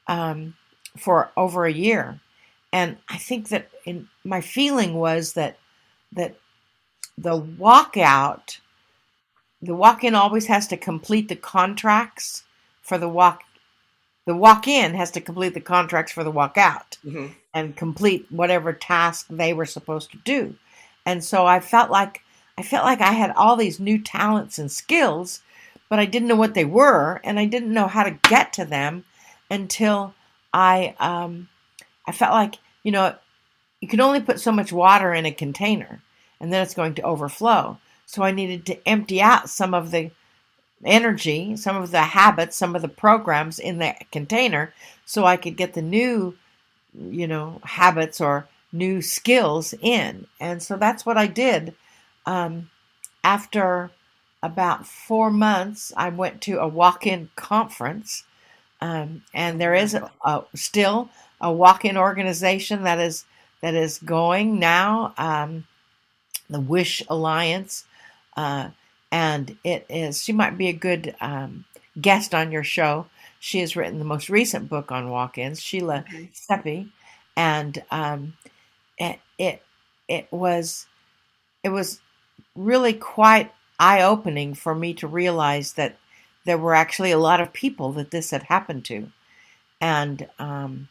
um, 0.08 0.56
for 0.98 1.32
over 1.38 1.66
a 1.66 1.74
year. 1.74 2.20
And 2.72 2.98
I 3.08 3.18
think 3.18 3.50
that 3.50 3.70
in, 3.86 4.10
my 4.24 4.42
feeling 4.42 4.96
was 4.96 5.34
that 5.34 5.58
that 6.14 6.36
the 7.18 7.40
walkout 7.40 8.58
the 9.64 9.76
walk-in 9.76 10.14
always 10.14 10.48
has 10.48 10.68
to 10.68 10.78
complete 10.78 11.30
the 11.30 11.36
contracts 11.36 12.44
for 12.82 12.98
the 12.98 13.10
walk 13.10 13.44
the 14.26 14.36
walk-in 14.36 14.94
has 14.94 15.12
to 15.12 15.22
complete 15.22 15.54
the 15.54 15.62
contracts 15.62 16.12
for 16.12 16.24
the 16.24 16.32
walk-out 16.32 16.98
mm-hmm. 17.06 17.28
and 17.54 17.76
complete 17.76 18.26
whatever 18.30 18.74
task 18.74 19.26
they 19.30 19.54
were 19.54 19.66
supposed 19.66 20.12
to 20.12 20.18
do 20.18 20.56
and 21.06 21.24
so 21.24 21.46
i 21.46 21.60
felt 21.60 21.90
like 21.90 22.22
i 22.58 22.62
felt 22.62 22.84
like 22.84 23.02
i 23.02 23.14
had 23.14 23.32
all 23.32 23.56
these 23.56 23.80
new 23.80 23.98
talents 23.98 24.60
and 24.60 24.72
skills 24.72 25.42
but 25.90 26.00
i 26.00 26.06
didn't 26.06 26.28
know 26.28 26.36
what 26.36 26.54
they 26.54 26.66
were 26.66 27.22
and 27.24 27.40
i 27.40 27.46
didn't 27.46 27.74
know 27.74 27.88
how 27.88 28.04
to 28.04 28.20
get 28.30 28.52
to 28.52 28.66
them 28.66 29.06
until 29.50 30.14
i 30.54 30.94
um, 31.00 31.48
i 32.06 32.12
felt 32.12 32.34
like 32.34 32.56
you 32.84 32.92
know 32.92 33.16
you 33.80 33.88
can 33.88 34.02
only 34.02 34.22
put 34.22 34.40
so 34.40 34.52
much 34.52 34.74
water 34.74 35.14
in 35.14 35.26
a 35.26 35.32
container 35.32 36.02
and 36.40 36.52
then 36.52 36.62
it's 36.62 36.76
going 36.76 36.96
to 36.96 37.02
overflow 37.04 37.78
so 38.14 38.22
I 38.22 38.30
needed 38.30 38.68
to 38.68 38.88
empty 38.88 39.24
out 39.24 39.50
some 39.50 39.74
of 39.74 39.90
the 39.90 40.12
energy, 40.86 41.56
some 41.56 41.82
of 41.82 41.90
the 41.90 42.02
habits, 42.02 42.56
some 42.56 42.76
of 42.76 42.84
the 42.84 42.88
programs 42.88 43.58
in 43.58 43.80
the 43.80 43.96
container 44.12 44.72
so 45.04 45.26
I 45.26 45.36
could 45.36 45.58
get 45.58 45.74
the 45.74 45.82
new, 45.82 46.36
you 46.94 47.26
know, 47.26 47.60
habits 47.64 48.22
or 48.22 48.48
new 48.72 49.02
skills 49.02 49.74
in. 49.82 50.28
And 50.40 50.62
so 50.62 50.78
that's 50.78 51.08
what 51.08 51.18
I 51.18 51.26
did. 51.26 51.74
Um, 52.28 52.70
after 53.24 53.90
about 54.44 54.86
four 54.86 55.32
months, 55.32 55.92
I 55.98 56.10
went 56.10 56.40
to 56.42 56.60
a 56.60 56.68
walk 56.68 57.08
in 57.08 57.32
conference. 57.36 58.26
Um, 58.80 59.24
and 59.34 59.60
there 59.60 59.74
is 59.74 59.96
a, 59.96 60.12
a, 60.24 60.44
still 60.54 61.10
a 61.42 61.52
walk-in 61.52 61.98
organization 61.98 62.84
that 62.84 63.00
is 63.00 63.26
that 63.62 63.74
is 63.74 63.98
going 63.98 64.60
now, 64.60 65.16
um, 65.18 65.66
the 66.48 66.60
Wish 66.60 67.02
Alliance, 67.10 67.86
uh, 68.36 68.70
and 69.12 69.58
it 69.64 69.86
is, 69.90 70.24
she 70.24 70.34
might 70.34 70.58
be 70.58 70.70
a 70.70 70.74
good 70.74 71.16
um, 71.22 71.66
guest 72.00 72.34
on 72.34 72.52
your 72.52 72.64
show. 72.64 73.08
She 73.40 73.60
has 73.60 73.76
written 73.76 74.00
the 74.00 74.06
most 74.06 74.30
recent 74.30 74.70
book 74.70 74.92
on 74.92 75.10
walk 75.10 75.38
ins, 75.38 75.62
Sheila 75.62 76.06
okay. 76.08 76.30
Seppi. 76.34 76.92
And 77.36 77.84
um, 77.92 78.34
it, 78.98 79.20
it, 79.38 79.62
it 80.08 80.28
was, 80.32 80.88
it 81.64 81.70
was 81.70 82.00
really 82.56 82.94
quite 82.94 83.52
eye 83.80 84.02
opening 84.02 84.54
for 84.54 84.74
me 84.74 84.94
to 84.96 85.08
realize 85.08 85.74
that 85.74 85.98
there 86.46 86.58
were 86.58 86.76
actually 86.76 87.12
a 87.12 87.18
lot 87.18 87.42
of 87.42 87.54
people 87.54 87.92
that 87.94 88.12
this 88.12 88.32
had 88.32 88.44
happened 88.44 88.86
to. 88.86 89.12
And 89.80 90.28
um, 90.40 90.90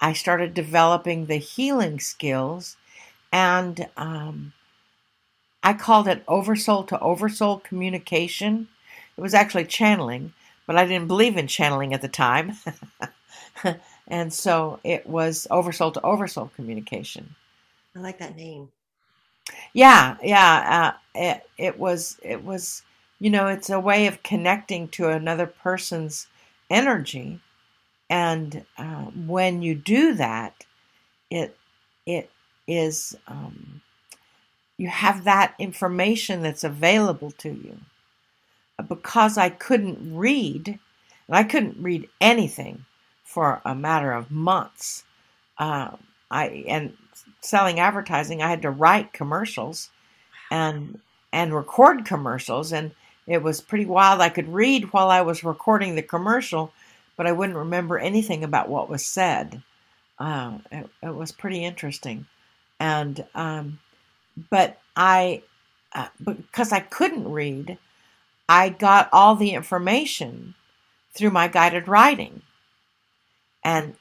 I 0.00 0.12
started 0.12 0.54
developing 0.54 1.26
the 1.26 1.36
healing 1.36 2.00
skills 2.00 2.76
and 3.32 3.88
um, 3.96 4.52
I 5.62 5.74
called 5.74 6.08
it 6.08 6.24
oversoul 6.26 6.84
to 6.84 7.00
oversoul 7.00 7.58
communication. 7.60 8.68
It 9.16 9.20
was 9.20 9.34
actually 9.34 9.66
channeling, 9.66 10.32
but 10.66 10.76
I 10.76 10.86
didn't 10.86 11.08
believe 11.08 11.36
in 11.36 11.46
channeling 11.46 11.92
at 11.92 12.02
the 12.02 12.08
time. 12.08 12.56
and 14.08 14.32
so 14.32 14.80
it 14.84 15.06
was 15.06 15.46
oversoul 15.50 15.92
to 15.92 16.02
oversoul 16.02 16.50
communication. 16.56 17.34
I 17.94 18.00
like 18.00 18.18
that 18.18 18.36
name. 18.36 18.70
Yeah, 19.72 20.16
yeah. 20.22 20.94
Uh, 20.94 20.98
it, 21.14 21.50
it 21.58 21.78
was, 21.78 22.18
it 22.22 22.44
was, 22.44 22.82
you 23.18 23.30
know, 23.30 23.46
it's 23.48 23.70
a 23.70 23.80
way 23.80 24.06
of 24.06 24.22
connecting 24.22 24.88
to 24.88 25.08
another 25.08 25.46
person's 25.46 26.26
energy. 26.70 27.40
And 28.08 28.64
uh, 28.78 29.04
when 29.26 29.62
you 29.62 29.74
do 29.74 30.14
that, 30.14 30.64
it, 31.30 31.56
it 32.06 32.30
is, 32.66 33.16
um, 33.28 33.80
you 34.80 34.88
have 34.88 35.24
that 35.24 35.54
information 35.58 36.40
that's 36.40 36.64
available 36.64 37.30
to 37.32 37.50
you. 37.50 37.78
Because 38.88 39.36
I 39.36 39.50
couldn't 39.50 40.16
read, 40.16 40.68
and 40.68 41.36
I 41.36 41.44
couldn't 41.44 41.82
read 41.82 42.08
anything 42.18 42.86
for 43.22 43.60
a 43.66 43.74
matter 43.74 44.10
of 44.10 44.30
months. 44.30 45.04
Uh, 45.58 45.90
I 46.30 46.64
and 46.66 46.96
selling 47.42 47.78
advertising, 47.78 48.40
I 48.40 48.48
had 48.48 48.62
to 48.62 48.70
write 48.70 49.12
commercials 49.12 49.90
and 50.50 50.98
and 51.30 51.54
record 51.54 52.06
commercials, 52.06 52.72
and 52.72 52.92
it 53.26 53.42
was 53.42 53.60
pretty 53.60 53.84
wild. 53.84 54.22
I 54.22 54.30
could 54.30 54.48
read 54.48 54.94
while 54.94 55.10
I 55.10 55.20
was 55.20 55.44
recording 55.44 55.94
the 55.94 56.02
commercial, 56.02 56.72
but 57.18 57.26
I 57.26 57.32
wouldn't 57.32 57.58
remember 57.58 57.98
anything 57.98 58.44
about 58.44 58.70
what 58.70 58.88
was 58.88 59.04
said. 59.04 59.62
Uh, 60.18 60.56
it, 60.72 60.88
it, 61.02 61.14
was 61.14 61.32
pretty 61.32 61.66
interesting, 61.66 62.24
and 62.78 63.26
um, 63.34 63.78
but 64.50 64.78
I, 64.96 65.42
uh, 65.94 66.08
because 66.24 66.72
I 66.72 66.80
couldn't 66.80 67.30
read, 67.30 67.78
I 68.48 68.68
got 68.68 69.08
all 69.12 69.36
the 69.36 69.52
information 69.52 70.54
through 71.12 71.30
my 71.30 71.48
guided 71.48 71.88
writing. 71.88 72.42
And 73.64 73.96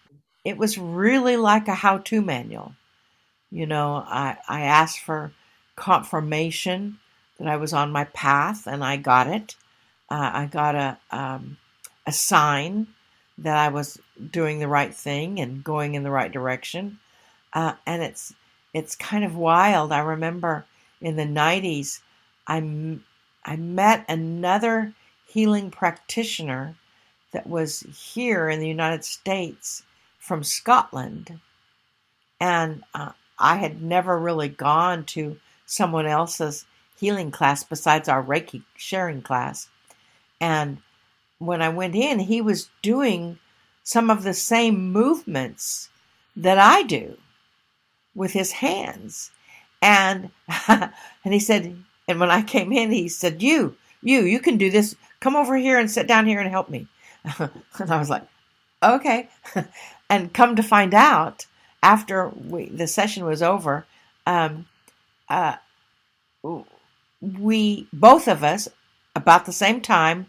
it 0.45 0.57
was 0.57 0.77
really 0.77 1.37
like 1.37 1.67
a 1.67 1.75
how 1.75 1.99
to 1.99 2.21
manual. 2.21 2.73
You 3.51 3.65
know, 3.65 3.95
I, 3.95 4.37
I 4.47 4.61
asked 4.61 4.99
for 4.99 5.31
confirmation 5.75 6.99
that 7.37 7.47
I 7.47 7.57
was 7.57 7.73
on 7.73 7.91
my 7.91 8.03
path, 8.05 8.67
and 8.67 8.83
I 8.83 8.97
got 8.97 9.27
it. 9.27 9.55
Uh, 10.09 10.31
I 10.33 10.45
got 10.45 10.75
a, 10.75 10.97
um, 11.11 11.57
a 12.05 12.11
sign 12.11 12.87
that 13.37 13.57
I 13.57 13.69
was 13.69 13.99
doing 14.31 14.59
the 14.59 14.67
right 14.67 14.93
thing 14.93 15.39
and 15.39 15.63
going 15.63 15.95
in 15.95 16.03
the 16.03 16.11
right 16.11 16.31
direction. 16.31 16.99
Uh, 17.53 17.73
and 17.85 18.03
it's 18.03 18.33
it's 18.73 18.95
kind 18.95 19.23
of 19.23 19.36
wild. 19.36 19.91
I 19.91 19.99
remember 19.99 20.65
in 21.01 21.15
the 21.15 21.23
90s, 21.23 21.99
I, 22.47 22.99
I 23.45 23.55
met 23.55 24.05
another 24.08 24.93
healing 25.27 25.71
practitioner 25.71 26.75
that 27.32 27.47
was 27.47 27.82
here 27.82 28.49
in 28.49 28.60
the 28.60 28.67
United 28.67 29.03
States 29.05 29.84
from 30.19 30.43
Scotland. 30.43 31.39
And 32.39 32.84
uh, 32.93 33.12
I 33.38 33.58
had 33.58 33.82
never 33.82 34.17
really 34.17 34.49
gone 34.49 35.05
to 35.05 35.38
someone 35.65 36.08
else's 36.08 36.65
healing 36.99 37.32
class 37.32 37.63
besides 37.63 38.10
our 38.10 38.23
Reiki 38.23 38.63
sharing 38.75 39.21
class. 39.21 39.69
And 40.41 40.79
when 41.38 41.62
I 41.62 41.69
went 41.69 41.95
in, 41.95 42.19
he 42.19 42.41
was 42.41 42.69
doing 42.82 43.39
some 43.84 44.10
of 44.10 44.23
the 44.23 44.34
same 44.34 44.91
movements 44.91 45.89
that 46.36 46.58
I 46.58 46.84
do 46.84 47.17
with 48.15 48.32
his 48.32 48.52
hands. 48.52 49.32
And 49.82 50.32
and 50.67 50.91
he 51.24 51.39
said, 51.39 51.76
and 52.10 52.19
when 52.19 52.32
I 52.32 52.41
came 52.41 52.74
in, 52.74 52.91
he 52.91 53.08
said, 53.08 53.43
"You, 53.43 53.76
you, 54.02 54.22
you 54.22 54.39
can 54.39 54.58
do 54.58 54.72
this. 54.72 54.95
Come 55.19 55.36
over 55.36 55.56
here 55.56 55.78
and 55.78 55.89
sit 55.89 56.08
down 56.08 56.26
here 56.26 56.39
and 56.39 56.50
help 56.50 56.67
me." 56.67 56.88
and 57.39 57.91
I 57.91 58.00
was 58.00 58.10
like, 58.10 58.24
"Okay." 58.82 59.30
and 60.10 60.34
come 60.34 60.56
to 60.56 60.63
find 60.63 60.95
out, 60.95 61.45
after 61.84 62.30
we, 62.30 62.69
the 62.69 62.88
session 62.88 63.26
was 63.26 63.43
over, 63.43 63.86
um, 64.26 64.65
uh, 65.30 65.58
we 67.22 67.88
both 67.93 68.28
of 68.28 68.43
us, 68.43 68.67
about 69.15 69.45
the 69.45 69.54
same 69.54 69.80
time, 69.80 70.26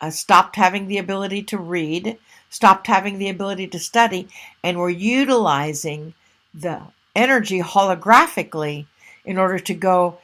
uh, 0.00 0.10
stopped 0.10 0.56
having 0.56 0.86
the 0.86 0.98
ability 0.98 1.42
to 1.44 1.56
read, 1.56 2.18
stopped 2.50 2.88
having 2.88 3.16
the 3.16 3.30
ability 3.30 3.68
to 3.68 3.78
study, 3.78 4.28
and 4.62 4.76
were 4.76 4.90
utilizing 4.90 6.12
the 6.52 6.82
energy 7.14 7.60
holographically 7.60 8.86
in 9.24 9.38
order 9.38 9.58
to 9.58 9.74
go 9.74 10.18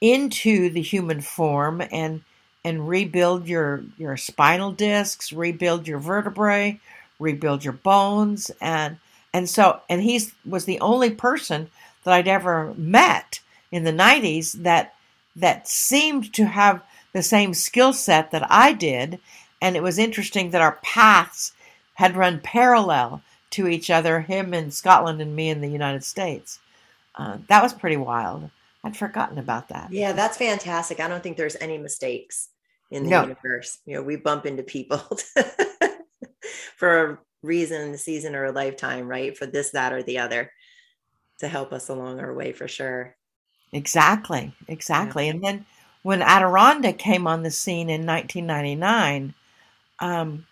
into 0.00 0.68
the 0.70 0.82
human 0.82 1.20
form 1.20 1.82
and 1.90 2.22
and 2.64 2.88
rebuild 2.88 3.46
your 3.46 3.84
your 3.98 4.16
spinal 4.16 4.72
discs, 4.72 5.32
rebuild 5.32 5.86
your 5.86 5.98
vertebrae, 5.98 6.80
rebuild 7.18 7.64
your 7.64 7.74
bones. 7.74 8.50
And 8.60 8.98
and 9.32 9.48
so 9.48 9.80
and 9.88 10.02
he 10.02 10.20
was 10.46 10.64
the 10.64 10.80
only 10.80 11.10
person 11.10 11.70
that 12.04 12.14
I'd 12.14 12.28
ever 12.28 12.74
met 12.76 13.40
in 13.70 13.84
the 13.84 13.92
90s 13.92 14.52
that 14.62 14.94
that 15.36 15.68
seemed 15.68 16.32
to 16.34 16.46
have 16.46 16.82
the 17.12 17.22
same 17.22 17.54
skill 17.54 17.92
set 17.92 18.30
that 18.30 18.50
I 18.50 18.72
did. 18.72 19.18
And 19.60 19.76
it 19.76 19.82
was 19.82 19.98
interesting 19.98 20.50
that 20.50 20.62
our 20.62 20.78
paths 20.82 21.52
had 21.94 22.16
run 22.16 22.40
parallel 22.40 23.22
to 23.54 23.68
each 23.68 23.90
other, 23.90 24.20
him 24.20 24.52
in 24.52 24.70
Scotland 24.70 25.20
and 25.20 25.34
me 25.34 25.48
in 25.48 25.60
the 25.60 25.68
United 25.68 26.02
States. 26.02 26.58
Uh, 27.14 27.38
that 27.48 27.62
was 27.62 27.72
pretty 27.72 27.96
wild. 27.96 28.50
I'd 28.82 28.96
forgotten 28.96 29.38
about 29.38 29.68
that. 29.68 29.92
Yeah, 29.92 30.12
that's 30.12 30.36
fantastic. 30.36 30.98
I 31.00 31.08
don't 31.08 31.22
think 31.22 31.36
there's 31.36 31.56
any 31.60 31.78
mistakes 31.78 32.50
in 32.90 33.04
the 33.04 33.10
no. 33.10 33.22
universe. 33.22 33.78
You 33.86 33.94
know, 33.94 34.02
we 34.02 34.16
bump 34.16 34.44
into 34.44 34.62
people 34.64 34.98
for 36.76 37.04
a 37.04 37.18
reason, 37.42 37.94
a 37.94 37.98
season, 37.98 38.34
or 38.34 38.46
a 38.46 38.52
lifetime, 38.52 39.06
right? 39.06 39.36
For 39.36 39.46
this, 39.46 39.70
that, 39.70 39.92
or 39.92 40.02
the 40.02 40.18
other 40.18 40.50
to 41.38 41.48
help 41.48 41.72
us 41.72 41.88
along 41.88 42.18
our 42.20 42.34
way 42.34 42.52
for 42.52 42.66
sure. 42.66 43.16
Exactly, 43.72 44.52
exactly. 44.68 45.26
Yeah. 45.26 45.32
And 45.32 45.44
then 45.44 45.66
when 46.02 46.20
Adironnda 46.20 46.98
came 46.98 47.26
on 47.26 47.42
the 47.42 47.50
scene 47.50 47.88
in 47.88 48.04
1999, 48.04 49.34
um, 50.00 50.46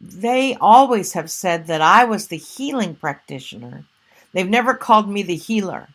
they 0.00 0.54
always 0.60 1.12
have 1.14 1.30
said 1.30 1.66
that 1.66 1.80
I 1.80 2.04
was 2.04 2.28
the 2.28 2.36
healing 2.36 2.94
practitioner. 2.94 3.84
They've 4.32 4.48
never 4.48 4.74
called 4.74 5.08
me 5.08 5.22
the 5.22 5.36
healer. 5.36 5.88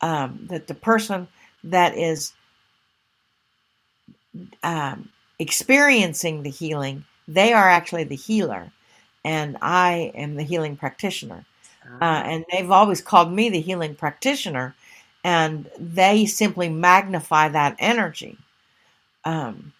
Um, 0.00 0.46
that 0.50 0.66
the 0.66 0.74
person 0.74 1.28
that 1.64 1.96
is 1.96 2.34
um, 4.62 5.08
experiencing 5.38 6.42
the 6.42 6.50
healing, 6.50 7.04
they 7.26 7.52
are 7.52 7.68
actually 7.68 8.04
the 8.04 8.16
healer, 8.16 8.70
and 9.24 9.56
I 9.62 10.12
am 10.14 10.34
the 10.34 10.42
healing 10.42 10.76
practitioner. 10.76 11.46
Uh, 11.84 11.98
ah. 12.00 12.22
and 12.24 12.44
they've 12.50 12.70
always 12.70 13.00
called 13.00 13.32
me 13.32 13.48
the 13.48 13.60
healing 13.60 13.94
practitioner, 13.94 14.74
and 15.24 15.70
they 15.78 16.26
simply 16.26 16.68
magnify 16.68 17.48
that 17.48 17.76
energy. 17.78 18.36
Um, 19.24 19.72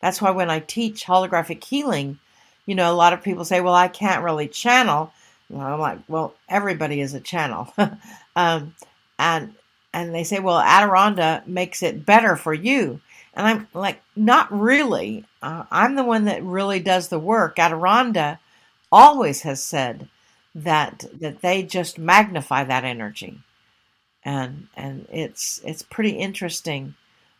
that's 0.00 0.20
why 0.20 0.32
when 0.32 0.50
I 0.50 0.60
teach 0.60 1.06
holographic 1.06 1.64
healing, 1.64 2.18
you 2.66 2.74
know, 2.74 2.92
a 2.92 2.94
lot 2.94 3.12
of 3.12 3.22
people 3.22 3.44
say, 3.44 3.60
well, 3.60 3.74
I 3.74 3.88
can't 3.88 4.24
really 4.24 4.48
channel. 4.48 5.12
Well, 5.48 5.74
I'm 5.74 5.80
like, 5.80 5.98
well, 6.08 6.34
everybody 6.48 7.00
is 7.00 7.14
a 7.14 7.20
channel. 7.20 7.72
um, 8.36 8.74
and, 9.18 9.54
and 9.92 10.14
they 10.14 10.24
say, 10.24 10.38
well, 10.38 10.62
Adironnda 10.62 11.46
makes 11.46 11.82
it 11.82 12.06
better 12.06 12.36
for 12.36 12.54
you. 12.54 13.00
And 13.34 13.46
I'm 13.46 13.68
like, 13.74 14.02
not 14.14 14.52
really. 14.52 15.24
Uh, 15.42 15.64
I'm 15.70 15.94
the 15.96 16.04
one 16.04 16.26
that 16.26 16.42
really 16.42 16.80
does 16.80 17.08
the 17.08 17.18
work. 17.18 17.56
Adironnda 17.56 18.38
always 18.90 19.42
has 19.42 19.62
said 19.62 20.08
that 20.54 21.06
that 21.14 21.40
they 21.40 21.62
just 21.62 21.98
magnify 21.98 22.62
that 22.64 22.84
energy, 22.84 23.40
and 24.22 24.68
and 24.76 25.06
it's 25.10 25.62
it's 25.64 25.82
pretty 25.82 26.10
interesting 26.10 26.94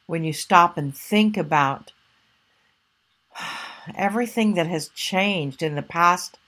when 0.07 0.25
you 0.25 0.33
stop 0.33 0.79
and 0.79 0.97
think 0.97 1.37
about 1.37 1.93
everything 3.95 4.55
that 4.55 4.67
has 4.67 4.89
changed 4.89 5.63
in 5.63 5.75
the 5.75 5.83
past 5.83 6.39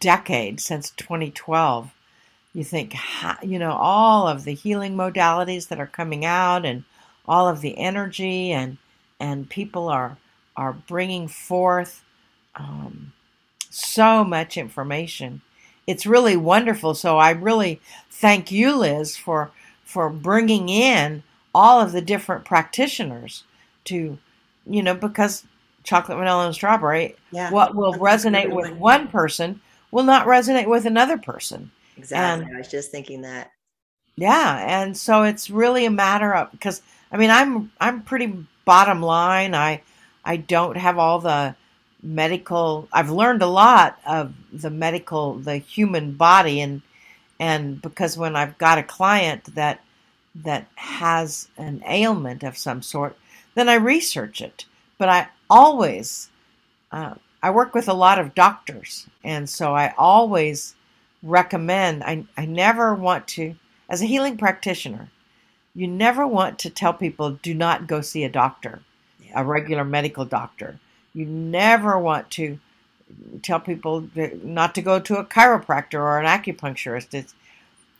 decade 0.00 0.60
since 0.60 0.90
2012 0.90 1.92
you 2.54 2.64
think 2.64 2.94
you 3.42 3.58
know 3.58 3.72
all 3.72 4.28
of 4.28 4.44
the 4.44 4.54
healing 4.54 4.94
modalities 4.94 5.68
that 5.68 5.80
are 5.80 5.86
coming 5.86 6.24
out 6.24 6.64
and 6.64 6.84
all 7.26 7.48
of 7.48 7.60
the 7.60 7.76
energy 7.78 8.52
and 8.52 8.76
and 9.18 9.48
people 9.48 9.88
are 9.88 10.18
are 10.56 10.72
bringing 10.72 11.28
forth 11.28 12.04
um, 12.56 13.12
so 13.70 14.22
much 14.22 14.56
information. 14.58 15.40
It's 15.86 16.06
really 16.06 16.36
wonderful. 16.36 16.94
So 16.94 17.18
i 17.18 17.30
really 17.30 17.80
thank 18.10 18.52
you 18.52 18.76
liz 18.76 19.16
for 19.16 19.50
for 19.84 20.10
bringing 20.10 20.68
in 20.68 21.22
all 21.54 21.80
of 21.80 21.92
the 21.92 22.00
different 22.00 22.44
practitioners 22.44 23.44
to 23.84 24.18
you 24.66 24.82
know 24.82 24.94
because 24.94 25.44
chocolate, 25.84 26.18
vanilla, 26.18 26.46
and 26.46 26.54
strawberry, 26.54 27.16
yeah. 27.30 27.50
what 27.50 27.74
will 27.74 27.94
resonate 27.94 28.54
with 28.54 28.72
one 28.72 29.08
person 29.08 29.60
will 29.90 30.04
not 30.04 30.26
resonate 30.26 30.66
with 30.66 30.86
another 30.86 31.18
person. 31.18 31.70
Exactly. 31.96 32.46
And, 32.46 32.56
I 32.56 32.58
was 32.58 32.68
just 32.68 32.90
thinking 32.90 33.22
that. 33.22 33.52
Yeah, 34.16 34.82
and 34.82 34.96
so 34.96 35.22
it's 35.22 35.50
really 35.50 35.86
a 35.86 35.90
matter 35.90 36.34
of 36.34 36.50
because 36.50 36.82
I 37.10 37.16
mean 37.16 37.30
I'm 37.30 37.72
I'm 37.80 38.02
pretty 38.02 38.46
bottom 38.64 39.00
line. 39.00 39.54
I 39.54 39.82
I 40.24 40.36
don't 40.36 40.76
have 40.76 40.98
all 40.98 41.18
the 41.18 41.56
medical. 42.02 42.88
I've 42.92 43.10
learned 43.10 43.42
a 43.42 43.46
lot 43.46 43.98
of 44.04 44.34
the 44.52 44.70
medical, 44.70 45.34
the 45.34 45.56
human 45.56 46.12
body, 46.12 46.60
and 46.60 46.82
and 47.38 47.80
because 47.80 48.16
when 48.18 48.36
I've 48.36 48.58
got 48.58 48.78
a 48.78 48.82
client 48.82 49.54
that 49.54 49.80
that 50.34 50.66
has 50.74 51.48
an 51.56 51.82
ailment 51.86 52.42
of 52.42 52.58
some 52.58 52.82
sort, 52.82 53.16
then 53.54 53.68
I 53.68 53.74
research 53.74 54.40
it. 54.40 54.64
But 55.02 55.08
I 55.08 55.26
always, 55.50 56.30
uh, 56.92 57.14
I 57.42 57.50
work 57.50 57.74
with 57.74 57.88
a 57.88 57.92
lot 57.92 58.20
of 58.20 58.36
doctors, 58.36 59.08
and 59.24 59.50
so 59.50 59.74
I 59.74 59.94
always 59.98 60.76
recommend, 61.24 62.04
I, 62.04 62.24
I 62.36 62.44
never 62.46 62.94
want 62.94 63.26
to, 63.34 63.56
as 63.88 64.00
a 64.00 64.06
healing 64.06 64.36
practitioner, 64.36 65.10
you 65.74 65.88
never 65.88 66.24
want 66.24 66.60
to 66.60 66.70
tell 66.70 66.92
people 66.92 67.32
do 67.32 67.52
not 67.52 67.88
go 67.88 68.00
see 68.00 68.22
a 68.22 68.28
doctor, 68.28 68.82
yeah. 69.20 69.40
a 69.40 69.44
regular 69.44 69.84
medical 69.84 70.24
doctor. 70.24 70.78
You 71.12 71.26
never 71.26 71.98
want 71.98 72.30
to 72.38 72.60
tell 73.42 73.58
people 73.58 74.08
not 74.14 74.72
to 74.76 74.82
go 74.82 75.00
to 75.00 75.16
a 75.16 75.24
chiropractor 75.24 75.98
or 75.98 76.20
an 76.20 76.26
acupuncturist. 76.26 77.12
It's, 77.12 77.34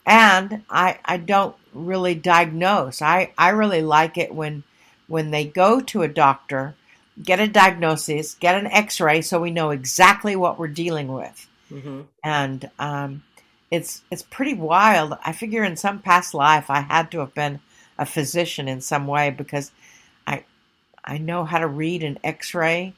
and 0.06 0.62
I, 0.70 1.00
I 1.04 1.16
don't 1.16 1.56
really 1.74 2.14
diagnose. 2.14 3.02
I, 3.02 3.32
I 3.36 3.48
really 3.48 3.82
like 3.82 4.16
it 4.16 4.32
when 4.32 4.62
when 5.08 5.32
they 5.32 5.44
go 5.44 5.80
to 5.80 6.02
a 6.02 6.08
doctor 6.08 6.76
get 7.20 7.40
a 7.40 7.48
diagnosis, 7.48 8.34
get 8.34 8.54
an 8.54 8.66
X-ray, 8.66 9.22
so 9.22 9.40
we 9.40 9.50
know 9.50 9.70
exactly 9.70 10.36
what 10.36 10.58
we're 10.58 10.68
dealing 10.68 11.08
with. 11.12 11.48
Mm-hmm. 11.70 12.02
And 12.22 12.70
um, 12.78 13.22
it's 13.70 14.02
it's 14.10 14.22
pretty 14.22 14.54
wild. 14.54 15.16
I 15.24 15.32
figure 15.32 15.64
in 15.64 15.76
some 15.76 16.00
past 16.00 16.34
life 16.34 16.70
I 16.70 16.80
had 16.80 17.10
to 17.12 17.20
have 17.20 17.34
been 17.34 17.60
a 17.98 18.06
physician 18.06 18.68
in 18.68 18.80
some 18.80 19.06
way 19.06 19.30
because 19.30 19.72
I 20.26 20.44
I 21.04 21.18
know 21.18 21.44
how 21.44 21.58
to 21.58 21.66
read 21.66 22.02
an 22.02 22.18
X-ray. 22.22 22.94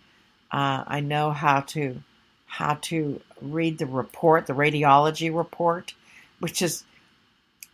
Uh, 0.51 0.85
I 0.87 1.01
know 1.01 1.31
how 1.31 1.61
to 1.61 2.03
how 2.47 2.75
to 2.83 3.21
read 3.41 3.79
the 3.79 3.87
report, 3.87 4.47
the 4.47 4.53
radiology 4.53 5.35
report, 5.35 5.95
which 6.39 6.63
is 6.63 6.85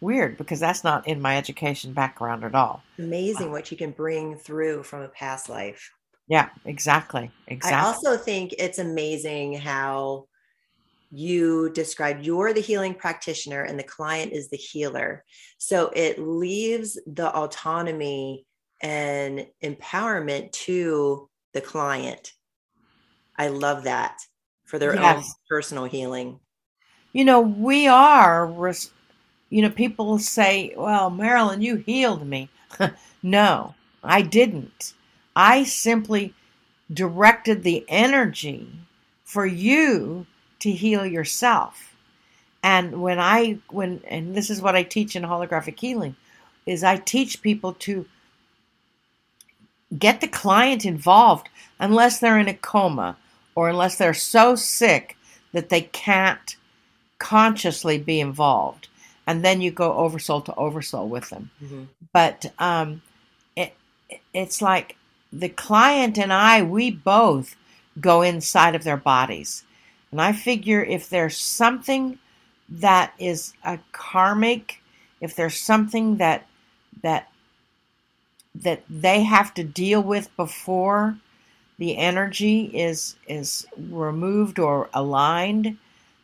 weird 0.01 0.39
because 0.39 0.61
that's 0.61 0.85
not 0.85 1.07
in 1.07 1.21
my 1.21 1.37
education 1.37 1.93
background 1.93 2.45
at 2.45 2.55
all. 2.55 2.83
Amazing 2.99 3.51
what 3.51 3.71
you 3.71 3.77
can 3.77 3.91
bring 3.91 4.37
through 4.37 4.83
from 4.83 5.03
a 5.03 5.09
past 5.09 5.49
life. 5.49 5.93
Yeah, 6.31 6.49
exactly. 6.65 7.29
Exactly. 7.49 7.77
I 7.77 7.83
also 7.83 8.17
think 8.17 8.55
it's 8.57 8.79
amazing 8.79 9.55
how 9.55 10.29
you 11.11 11.71
described 11.71 12.25
you're 12.25 12.53
the 12.53 12.61
healing 12.61 12.95
practitioner 12.95 13.65
and 13.65 13.77
the 13.77 13.83
client 13.83 14.33
is 14.33 14.49
the 14.49 14.57
healer. 14.57 15.25
So 15.59 15.91
it 15.93 16.21
leaves 16.21 17.01
the 17.05 17.35
autonomy 17.35 18.47
and 18.81 19.45
empowerment 19.65 20.53
to 20.53 21.29
the 21.53 21.61
client. 21.61 22.33
I 23.37 23.49
love 23.49 23.83
that 23.83 24.17
for 24.67 24.79
their 24.79 24.95
yes. 24.95 25.17
own 25.17 25.25
personal 25.49 25.85
healing. 25.87 26.39
You 27.13 27.25
know, 27.25 27.41
we 27.41 27.89
are, 27.89 28.47
you 29.49 29.63
know, 29.63 29.71
people 29.71 30.17
say, 30.21 30.75
well, 30.77 31.11
Marilyn, 31.11 31.61
you 31.61 31.75
healed 31.75 32.25
me. 32.25 32.49
no, 33.25 33.75
I 34.05 34.23
didn't. 34.23 34.95
I 35.41 35.65
simply 35.65 36.35
directed 36.93 37.63
the 37.63 37.87
energy 37.89 38.69
for 39.25 39.47
you 39.47 40.27
to 40.59 40.71
heal 40.71 41.07
yourself. 41.07 41.97
And 42.63 43.01
when 43.01 43.19
I 43.19 43.57
when 43.71 44.03
and 44.07 44.35
this 44.35 44.51
is 44.51 44.61
what 44.61 44.77
I 44.77 44.83
teach 44.83 45.17
in 45.17 45.23
holographic 45.23 45.81
healing 45.81 46.15
is 46.67 46.85
I 46.85 46.99
teach 46.99 47.41
people 47.41 47.73
to 47.87 48.05
get 49.99 50.21
the 50.21 50.29
client 50.29 50.85
involved 50.85 51.49
unless 51.79 52.19
they're 52.19 52.39
in 52.39 52.47
a 52.47 52.53
coma 52.55 53.17
or 53.55 53.71
unless 53.71 53.97
they're 53.97 54.13
so 54.13 54.55
sick 54.57 55.17
that 55.53 55.71
they 55.71 55.81
can't 55.81 56.55
consciously 57.19 57.97
be 57.97 58.21
involved. 58.21 58.89
And 59.27 59.43
then 59.43 59.63
you 59.63 59.71
go 59.71 59.95
oversoul 59.95 60.43
to 60.43 60.55
oversoul 60.57 61.09
with 61.09 61.31
them. 61.31 61.51
Mm-hmm. 61.65 61.85
But 62.13 62.53
um, 62.59 63.01
it, 63.57 63.73
it's 64.35 64.61
like 64.61 64.97
the 65.33 65.49
client 65.49 66.19
and 66.19 66.33
I, 66.33 66.63
we 66.63 66.91
both 66.91 67.57
go 68.01 68.23
inside 68.23 68.75
of 68.75 68.85
their 68.85 68.97
bodies. 68.97 69.65
And 70.11 70.21
I 70.21 70.33
figure 70.33 70.83
if 70.83 71.09
there's 71.09 71.37
something 71.37 72.19
that 72.69 73.13
is 73.19 73.53
a 73.65 73.79
karmic, 73.93 74.83
if 75.21 75.35
there's 75.35 75.59
something 75.59 76.17
that 76.17 76.47
that 77.03 77.29
that 78.55 78.83
they 78.89 79.23
have 79.23 79.55
to 79.55 79.65
deal 79.65 80.03
with 80.03 80.35
before 80.37 81.17
the 81.79 81.97
energy 81.97 82.65
is 82.75 83.17
is 83.27 83.67
removed 83.77 84.59
or 84.59 84.89
aligned, 84.93 85.79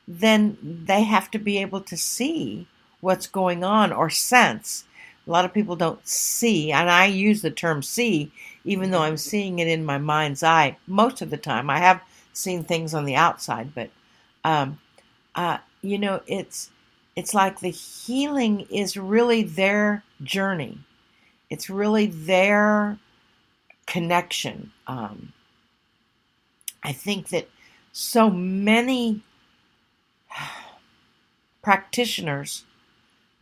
then 0.07 0.57
they 0.63 1.03
have 1.03 1.31
to 1.31 1.39
be 1.39 1.59
able 1.59 1.81
to 1.81 1.97
see 1.97 2.67
what's 3.01 3.27
going 3.27 3.65
on 3.65 3.93
or 3.93 4.11
sense. 4.11 4.85
A 5.27 5.31
lot 5.31 5.45
of 5.45 5.55
people 5.55 5.75
don't 5.75 6.07
see, 6.07 6.71
and 6.71 6.89
I 6.89 7.07
use 7.07 7.43
the 7.43 7.51
term 7.51 7.83
see, 7.83 8.31
even 8.67 8.91
though 8.91 9.03
I'm 9.03 9.17
seeing 9.17 9.59
it 9.61 9.69
in 9.69 9.85
my 9.85 9.97
mind's 9.99 10.43
eye 10.43 10.77
most 10.87 11.23
of 11.23 11.31
the 11.31 11.37
time. 11.39 11.71
I 11.71 11.79
have 11.79 12.03
seen 12.33 12.65
things 12.65 12.93
on 12.93 13.07
the 13.07 13.15
outside, 13.15 13.75
but 13.75 13.91
um, 14.45 14.79
uh, 15.35 15.59
you 15.83 15.99
know, 15.99 16.21
it's 16.27 16.71
it's 17.15 17.33
like 17.33 17.61
the 17.61 17.71
healing 17.71 18.67
is 18.71 18.97
really 18.97 19.43
their 19.43 20.03
journey. 20.23 20.79
It's 21.49 21.71
really 21.71 22.07
their 22.07 22.99
connection. 23.87 24.73
Um, 24.87 25.33
I 26.83 26.93
think 26.93 27.29
that 27.29 27.49
so 27.93 28.29
many 28.29 29.23
practitioners 31.63 32.65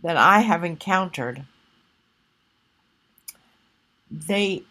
that 0.03 0.17
I 0.17 0.41
have 0.41 0.65
encountered, 0.65 1.45
they 4.11 4.65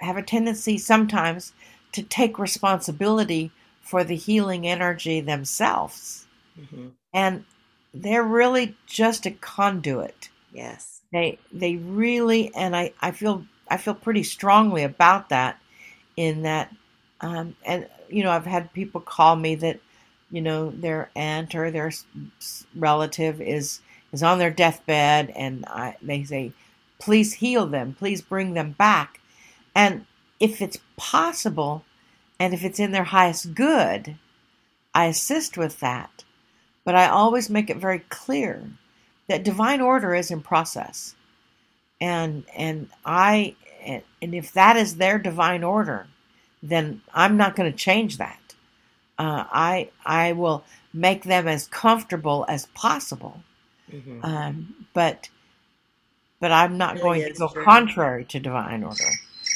have 0.00 0.16
a 0.16 0.22
tendency 0.22 0.78
sometimes 0.78 1.52
to 1.92 2.02
take 2.02 2.38
responsibility 2.38 3.50
for 3.82 4.04
the 4.04 4.16
healing 4.16 4.66
energy 4.66 5.20
themselves. 5.20 6.26
Mm-hmm. 6.58 6.88
And 7.12 7.44
they're 7.92 8.22
really 8.22 8.76
just 8.86 9.26
a 9.26 9.32
conduit. 9.32 10.28
Yes. 10.52 11.00
They 11.12 11.38
they 11.52 11.76
really 11.76 12.54
and 12.54 12.76
I, 12.76 12.92
I 13.00 13.10
feel 13.10 13.44
I 13.68 13.76
feel 13.76 13.94
pretty 13.94 14.22
strongly 14.22 14.84
about 14.84 15.28
that 15.30 15.60
in 16.16 16.42
that 16.42 16.74
um, 17.20 17.56
and 17.64 17.88
you 18.08 18.22
know 18.22 18.30
I've 18.30 18.46
had 18.46 18.72
people 18.72 19.00
call 19.00 19.36
me 19.36 19.56
that 19.56 19.80
you 20.30 20.40
know 20.40 20.70
their 20.70 21.10
aunt 21.16 21.54
or 21.54 21.70
their 21.70 21.90
relative 22.76 23.40
is 23.40 23.80
is 24.12 24.22
on 24.22 24.38
their 24.38 24.50
deathbed 24.50 25.32
and 25.34 25.64
I, 25.66 25.96
they 26.00 26.24
say 26.24 26.52
please 26.98 27.34
heal 27.34 27.66
them 27.66 27.96
please 27.98 28.22
bring 28.22 28.54
them 28.54 28.72
back 28.72 29.19
and 29.74 30.06
if 30.38 30.60
it's 30.62 30.78
possible 30.96 31.84
and 32.38 32.54
if 32.54 32.64
it's 32.64 32.80
in 32.80 32.92
their 32.92 33.04
highest 33.04 33.54
good, 33.54 34.16
I 34.94 35.06
assist 35.06 35.56
with 35.56 35.80
that. 35.80 36.24
But 36.84 36.94
I 36.94 37.08
always 37.08 37.50
make 37.50 37.68
it 37.70 37.76
very 37.76 38.00
clear 38.08 38.70
that 39.28 39.44
divine 39.44 39.80
order 39.80 40.14
is 40.14 40.30
in 40.30 40.40
process. 40.40 41.14
And 42.00 42.44
and 42.56 42.88
I 43.04 43.54
and 43.84 44.02
if 44.20 44.52
that 44.52 44.76
is 44.76 44.96
their 44.96 45.18
divine 45.18 45.62
order, 45.62 46.06
then 46.62 47.02
I'm 47.12 47.36
not 47.36 47.56
going 47.56 47.70
to 47.70 47.76
change 47.76 48.16
that. 48.18 48.38
Uh, 49.18 49.44
I 49.52 49.90
I 50.04 50.32
will 50.32 50.64
make 50.94 51.24
them 51.24 51.46
as 51.46 51.68
comfortable 51.68 52.46
as 52.48 52.66
possible. 52.66 53.42
Mm-hmm. 53.92 54.24
Um, 54.24 54.86
but 54.94 55.28
but 56.40 56.52
I'm 56.52 56.78
not 56.78 56.94
really 56.94 57.20
going 57.20 57.34
to 57.34 57.38
go 57.38 57.48
contrary 57.48 58.24
to 58.26 58.40
divine 58.40 58.82
order. 58.82 59.04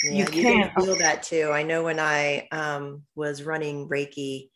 Yeah, 0.05 0.13
you, 0.13 0.27
can 0.27 0.71
feel 0.79 0.97
that 0.97 1.23
too. 1.23 1.51
I 1.53 1.63
know 1.63 1.85
when 1.85 1.99
I 1.99 2.49
um, 2.53 3.03
was 3.15 3.43
running 3.43 3.89
Reiki 3.89 4.51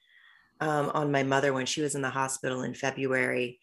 um, 0.61 0.91
on 0.95 1.13
my 1.13 1.23
mother 1.23 1.53
when 1.53 1.67
she 1.67 1.81
was 1.81 1.95
in 1.95 2.03
the 2.03 2.11
hospital 2.11 2.63
in 2.63 2.75
February, 2.75 3.61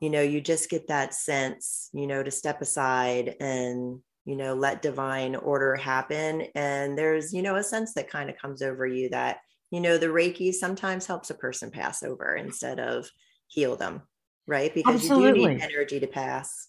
you 0.00 0.10
know, 0.10 0.22
you 0.22 0.40
just 0.40 0.70
get 0.70 0.88
that 0.88 1.14
sense, 1.14 1.90
you 1.92 2.06
know, 2.06 2.22
to 2.22 2.30
step 2.30 2.62
aside 2.62 3.36
and, 3.40 4.00
you 4.24 4.36
know, 4.36 4.54
let 4.54 4.82
divine 4.82 5.36
order 5.36 5.76
happen. 5.76 6.46
And 6.54 6.96
there's, 6.96 7.32
you 7.34 7.42
know, 7.42 7.56
a 7.56 7.62
sense 7.62 7.92
that 7.94 8.10
kind 8.10 8.30
of 8.30 8.38
comes 8.38 8.62
over 8.62 8.86
you 8.86 9.10
that, 9.10 9.38
you 9.70 9.80
know, 9.80 9.98
the 9.98 10.06
Reiki 10.06 10.52
sometimes 10.52 11.06
helps 11.06 11.30
a 11.30 11.34
person 11.34 11.70
pass 11.70 12.02
over 12.02 12.36
instead 12.36 12.80
of 12.80 13.08
heal 13.48 13.76
them, 13.76 14.02
right? 14.46 14.74
Because 14.74 14.94
Absolutely. 14.94 15.42
you 15.42 15.48
do 15.48 15.54
need 15.54 15.62
energy 15.62 16.00
to 16.00 16.06
pass. 16.06 16.68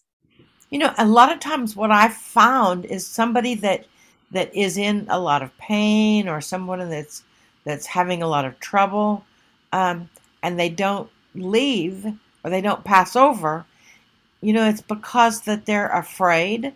You 0.70 0.78
know, 0.78 0.94
a 0.98 1.06
lot 1.06 1.32
of 1.32 1.40
times 1.40 1.74
what 1.74 1.90
I've 1.90 2.14
found 2.14 2.84
is 2.84 3.06
somebody 3.06 3.54
that 3.56 3.86
that 4.32 4.54
is 4.54 4.76
in 4.76 5.06
a 5.08 5.18
lot 5.18 5.42
of 5.42 5.56
pain 5.58 6.28
or 6.28 6.40
someone 6.40 6.90
that's 6.90 7.22
that's 7.64 7.86
having 7.86 8.22
a 8.22 8.28
lot 8.28 8.44
of 8.44 8.58
trouble 8.58 9.24
um, 9.72 10.08
and 10.42 10.58
they 10.58 10.68
don't 10.68 11.10
leave 11.34 12.06
or 12.42 12.50
they 12.50 12.60
don't 12.60 12.84
pass 12.84 13.14
over 13.14 13.64
you 14.40 14.52
know 14.52 14.68
it's 14.68 14.80
because 14.80 15.42
that 15.42 15.66
they're 15.66 15.88
afraid 15.88 16.74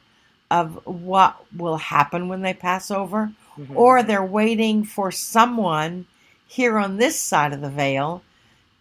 of 0.51 0.81
what 0.87 1.45
will 1.57 1.77
happen 1.77 2.29
when 2.29 2.43
they 2.43 2.55
pass 2.55 2.91
over 2.91 3.33
mm-hmm. 3.59 3.77
or 3.77 4.03
they're 4.03 4.25
waiting 4.25 4.85
for 4.85 5.11
someone 5.11 6.07
here 6.47 6.79
on 6.79 6.97
this 6.97 7.19
side 7.19 7.53
of 7.53 7.61
the 7.61 7.69
veil 7.69 8.23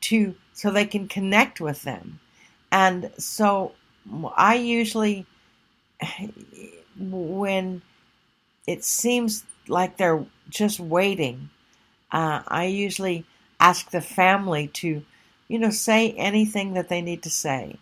to 0.01 0.35
so 0.53 0.69
they 0.69 0.85
can 0.85 1.07
connect 1.07 1.59
with 1.59 1.81
them 1.83 2.19
and 2.71 3.11
so 3.17 3.73
i 4.37 4.55
usually 4.55 5.25
when 6.99 7.81
it 8.67 8.83
seems 8.83 9.43
like 9.67 9.97
they're 9.97 10.25
just 10.49 10.79
waiting. 10.79 11.49
Uh, 12.11 12.41
I 12.47 12.65
usually 12.65 13.25
ask 13.59 13.89
the 13.89 14.01
family 14.01 14.67
to, 14.67 15.03
you 15.47 15.59
know, 15.59 15.69
say 15.69 16.11
anything 16.11 16.73
that 16.73 16.89
they 16.89 17.01
need 17.01 17.23
to 17.23 17.29
say, 17.29 17.77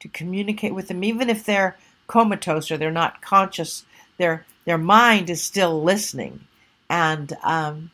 to 0.00 0.08
communicate 0.08 0.74
with 0.74 0.88
them, 0.88 1.04
even 1.04 1.30
if 1.30 1.44
they're 1.44 1.76
comatose 2.06 2.70
or 2.70 2.76
they're 2.76 2.90
not 2.90 3.22
conscious. 3.22 3.84
Their 4.18 4.44
their 4.64 4.78
mind 4.78 5.30
is 5.30 5.42
still 5.42 5.82
listening, 5.82 6.40
and 6.88 7.32
um, 7.42 7.90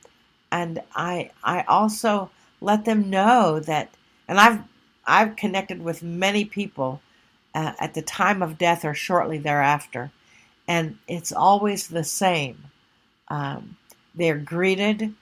and 0.51 0.83
I 0.95 1.31
I 1.43 1.63
also 1.63 2.31
let 2.61 2.85
them 2.85 3.09
know 3.09 3.61
that, 3.61 3.95
and 4.27 4.39
I've 4.39 4.61
I've 5.07 5.37
connected 5.37 5.83
with 5.83 6.03
many 6.03 6.45
people 6.45 7.01
uh, 7.55 7.73
at 7.79 7.95
the 7.95 8.03
time 8.03 8.43
of 8.43 8.59
death 8.59 8.85
or 8.85 8.95
shortly 8.95 9.39
thereafter 9.39 10.11
and 10.69 10.99
it's 11.09 11.33
always 11.33 11.89
the 11.89 12.05
same. 12.05 12.65
Um, 13.29 13.77
they're 14.15 14.39
greeted 14.39 15.15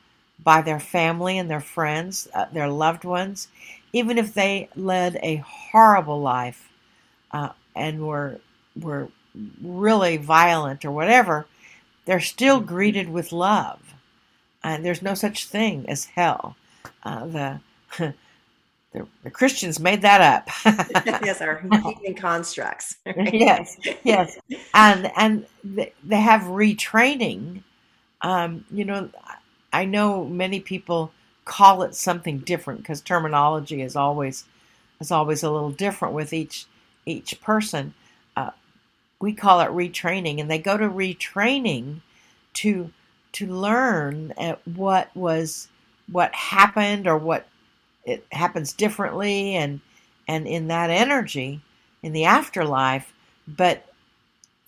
by 0.42 0.60
their 0.60 0.80
family 0.80 1.38
and 1.38 1.48
their 1.48 1.60
friends, 1.60 2.28
uh, 2.34 2.46
their 2.52 2.68
loved 2.68 3.04
ones, 3.04 3.48
even 3.92 4.18
if 4.18 4.34
they 4.34 4.68
led 4.74 5.18
a 5.22 5.36
horrible 5.36 6.20
life 6.20 6.68
uh, 7.30 7.50
and 7.74 8.06
were 8.06 8.40
were 8.80 9.08
really 9.62 10.16
violent 10.16 10.84
or 10.84 10.90
whatever. 10.90 11.46
They're 12.04 12.20
still 12.20 12.58
mm-hmm. 12.58 12.68
greeted 12.68 13.08
with 13.08 13.32
love, 13.32 13.94
and 14.62 14.84
there's 14.84 15.02
no 15.02 15.14
such 15.14 15.46
thing 15.46 15.88
as 15.88 16.06
hell. 16.06 16.56
Uh, 17.02 17.26
the 17.26 17.60
the, 18.96 19.06
the 19.24 19.30
Christians 19.30 19.78
made 19.78 20.00
that 20.02 20.20
up. 20.22 20.48
yes, 21.22 21.42
our 21.42 21.58
human 21.70 22.14
constructs. 22.14 22.96
Right? 23.06 23.32
Yes, 23.32 23.76
yes, 24.02 24.38
and 24.74 25.12
and 25.16 25.46
they 25.72 26.20
have 26.20 26.42
retraining. 26.42 27.62
Um, 28.22 28.64
you 28.70 28.84
know, 28.84 29.10
I 29.72 29.84
know 29.84 30.24
many 30.24 30.60
people 30.60 31.12
call 31.44 31.82
it 31.82 31.94
something 31.94 32.38
different 32.38 32.80
because 32.80 33.00
terminology 33.00 33.82
is 33.82 33.96
always 33.96 34.44
is 35.00 35.10
always 35.10 35.42
a 35.42 35.50
little 35.50 35.70
different 35.70 36.14
with 36.14 36.32
each 36.32 36.66
each 37.04 37.40
person. 37.42 37.94
Uh, 38.34 38.50
we 39.20 39.34
call 39.34 39.60
it 39.60 39.68
retraining, 39.68 40.40
and 40.40 40.50
they 40.50 40.58
go 40.58 40.76
to 40.76 40.88
retraining 40.88 42.00
to 42.54 42.90
to 43.32 43.46
learn 43.46 44.32
what 44.64 45.14
was 45.14 45.68
what 46.10 46.34
happened 46.34 47.06
or 47.06 47.18
what 47.18 47.46
it 48.06 48.24
happens 48.32 48.72
differently 48.72 49.54
and 49.56 49.80
and 50.28 50.46
in 50.46 50.68
that 50.68 50.88
energy 50.90 51.60
in 52.02 52.12
the 52.12 52.24
afterlife 52.24 53.12
but 53.46 53.92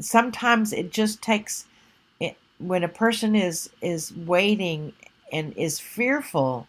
sometimes 0.01 0.73
it 0.73 0.91
just 0.93 1.23
takes 1.23 1.67
it, 2.21 2.37
when 2.59 2.85
a 2.85 2.89
person 2.89 3.35
is 3.35 3.71
is 3.81 4.15
waiting 4.15 4.93
and 5.33 5.57
is 5.57 5.79
fearful 5.81 6.67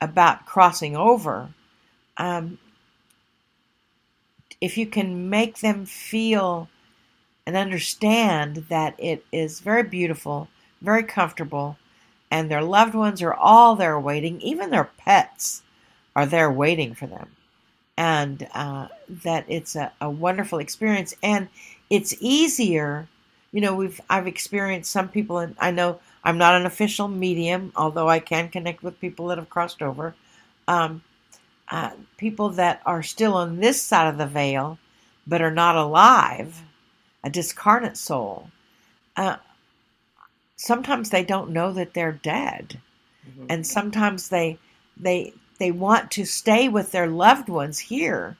about 0.00 0.44
crossing 0.46 0.96
over 0.96 1.48
um, 2.16 2.58
if 4.60 4.76
you 4.76 4.86
can 4.86 5.30
make 5.30 5.60
them 5.60 5.86
feel 5.86 6.68
and 7.46 7.56
understand 7.56 8.66
that 8.68 8.94
it 8.98 9.24
is 9.32 9.60
very 9.60 9.82
beautiful 9.82 10.48
very 10.82 11.02
comfortable 11.02 11.76
and 12.30 12.50
their 12.50 12.62
loved 12.62 12.94
ones 12.94 13.22
are 13.22 13.34
all 13.34 13.76
there 13.76 13.98
waiting 13.98 14.40
even 14.40 14.70
their 14.70 14.90
pets 14.98 15.62
are 16.16 16.26
there 16.26 16.50
waiting 16.50 16.94
for 16.94 17.06
them. 17.06 17.28
And 17.96 18.48
uh, 18.54 18.88
that 19.08 19.44
it's 19.48 19.76
a, 19.76 19.92
a 20.00 20.08
wonderful 20.08 20.58
experience. 20.58 21.14
And 21.22 21.48
it's 21.90 22.14
easier 22.20 23.08
you 23.52 23.60
know 23.60 23.74
we've 23.74 24.00
i've 24.08 24.26
experienced 24.26 24.90
some 24.90 25.08
people 25.08 25.38
and 25.38 25.54
i 25.58 25.70
know 25.70 25.98
i'm 26.24 26.38
not 26.38 26.54
an 26.54 26.66
official 26.66 27.08
medium 27.08 27.72
although 27.76 28.08
i 28.08 28.18
can 28.18 28.48
connect 28.48 28.82
with 28.82 29.00
people 29.00 29.26
that 29.28 29.38
have 29.38 29.50
crossed 29.50 29.82
over. 29.82 30.14
Um, 30.68 31.02
uh, 31.68 31.90
people 32.16 32.50
that 32.50 32.80
are 32.86 33.02
still 33.02 33.34
on 33.34 33.58
this 33.58 33.80
side 33.82 34.08
of 34.08 34.18
the 34.18 34.26
veil 34.26 34.78
but 35.26 35.42
are 35.42 35.50
not 35.50 35.76
alive 35.76 36.62
a 37.24 37.30
discarnate 37.30 37.96
soul 37.96 38.50
uh, 39.16 39.36
sometimes 40.56 41.10
they 41.10 41.24
don't 41.24 41.50
know 41.50 41.72
that 41.72 41.94
they're 41.94 42.12
dead. 42.12 42.80
Mm-hmm. 43.28 43.46
and 43.50 43.66
sometimes 43.66 44.28
they 44.28 44.58
they 44.96 45.34
they 45.60 45.70
want 45.70 46.10
to 46.10 46.24
stay 46.24 46.68
with 46.68 46.90
their 46.90 47.06
loved 47.06 47.48
ones 47.48 47.78
here 47.78 48.36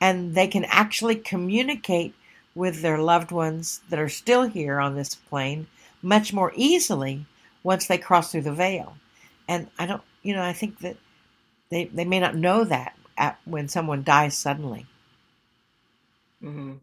and 0.00 0.34
they 0.34 0.48
can 0.48 0.64
actually 0.64 1.14
communicate 1.14 2.12
with 2.56 2.82
their 2.82 2.98
loved 2.98 3.30
ones 3.30 3.80
that 3.88 4.00
are 4.00 4.08
still 4.08 4.42
here 4.42 4.80
on 4.80 4.96
this 4.96 5.14
plane 5.14 5.68
much 6.02 6.32
more 6.32 6.52
easily 6.56 7.24
once 7.62 7.86
they 7.86 7.96
cross 7.96 8.32
through 8.32 8.42
the 8.42 8.52
veil. 8.52 8.96
And 9.48 9.68
I 9.78 9.86
don't, 9.86 10.02
you 10.22 10.34
know, 10.34 10.42
I 10.42 10.52
think 10.52 10.80
that 10.80 10.96
they, 11.70 11.84
they 11.84 12.04
may 12.04 12.18
not 12.18 12.34
know 12.34 12.64
that 12.64 12.98
at, 13.16 13.38
when 13.44 13.68
someone 13.68 14.02
dies 14.02 14.36
suddenly. 14.36 14.86
Mm-hmm. 16.42 16.74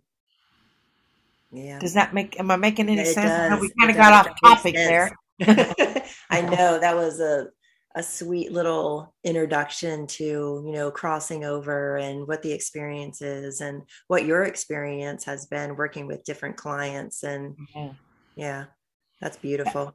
Yeah. 1.52 1.80
Does 1.80 1.94
that 1.96 2.14
make, 2.14 2.40
am 2.40 2.50
I 2.52 2.56
making 2.56 2.88
any 2.88 3.02
it 3.02 3.14
sense? 3.14 3.30
Does. 3.30 3.60
we 3.60 3.70
kind 3.80 3.92
of 3.92 3.98
got 3.98 4.28
off 4.28 4.40
topic 4.42 4.76
there. 4.76 5.12
I 6.30 6.42
know 6.42 6.80
that 6.80 6.96
was 6.96 7.20
a 7.20 7.50
a 7.96 8.02
sweet 8.02 8.52
little 8.52 9.14
introduction 9.24 10.08
to 10.08 10.64
you 10.66 10.72
know 10.72 10.90
crossing 10.90 11.46
over 11.46 11.98
and 11.98 12.28
what 12.28 12.42
the 12.42 12.52
experience 12.52 13.22
is 13.22 13.62
and 13.62 13.84
what 14.08 14.26
your 14.26 14.44
experience 14.44 15.24
has 15.24 15.46
been 15.46 15.76
working 15.76 16.08
with 16.08 16.24
different 16.24 16.58
clients 16.58 17.24
and 17.24 17.56
yeah, 17.76 17.90
yeah 18.36 18.66
that's 19.22 19.38
beautiful. 19.38 19.94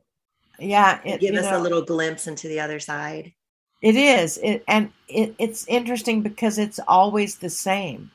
Yeah 0.60 1.00
it, 1.04 1.20
give 1.20 1.34
us 1.34 1.44
know, 1.44 1.60
a 1.60 1.62
little 1.62 1.82
glimpse 1.82 2.26
into 2.26 2.48
the 2.48 2.60
other 2.60 2.80
side. 2.80 3.32
It 3.80 3.94
is. 3.94 4.38
It, 4.42 4.64
and 4.66 4.92
it, 5.08 5.34
it's 5.38 5.66
interesting 5.68 6.22
because 6.22 6.58
it's 6.58 6.80
always 6.88 7.36
the 7.36 7.50
same. 7.50 8.10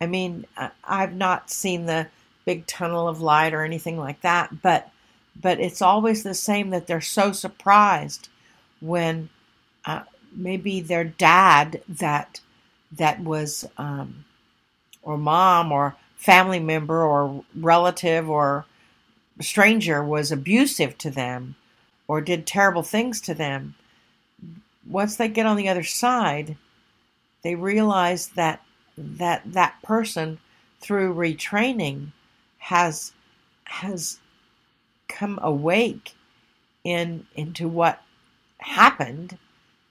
I 0.00 0.06
mean 0.06 0.46
i've 0.84 1.14
not 1.14 1.50
seen 1.50 1.86
the 1.86 2.06
big 2.44 2.66
tunnel 2.66 3.08
of 3.08 3.20
light 3.20 3.52
or 3.52 3.64
anything 3.64 3.98
like 3.98 4.20
that 4.20 4.62
but 4.62 4.90
but 5.40 5.60
it's 5.60 5.82
always 5.82 6.22
the 6.22 6.34
same 6.34 6.70
that 6.70 6.86
they're 6.86 7.00
so 7.00 7.32
surprised 7.32 8.28
when 8.80 9.28
uh, 9.84 10.02
maybe 10.32 10.80
their 10.80 11.04
dad 11.04 11.82
that 11.88 12.40
that 12.92 13.20
was 13.20 13.64
um, 13.76 14.24
or 15.02 15.16
mom 15.18 15.72
or 15.72 15.96
family 16.16 16.60
member 16.60 17.02
or 17.02 17.44
relative 17.54 18.28
or 18.28 18.64
stranger 19.40 20.04
was 20.04 20.32
abusive 20.32 20.98
to 20.98 21.10
them 21.10 21.54
or 22.08 22.20
did 22.20 22.46
terrible 22.46 22.82
things 22.82 23.20
to 23.20 23.34
them 23.34 23.74
once 24.86 25.16
they 25.16 25.28
get 25.28 25.46
on 25.46 25.56
the 25.56 25.68
other 25.68 25.82
side 25.82 26.56
they 27.42 27.54
realize 27.54 28.28
that 28.28 28.62
that 28.96 29.42
that 29.46 29.80
person 29.82 30.38
through 30.80 31.14
retraining 31.14 32.08
has 32.58 33.12
has 33.64 34.18
come 35.08 35.38
awake 35.42 36.14
in 36.84 37.26
into 37.34 37.68
what 37.68 38.02
happened 38.58 39.38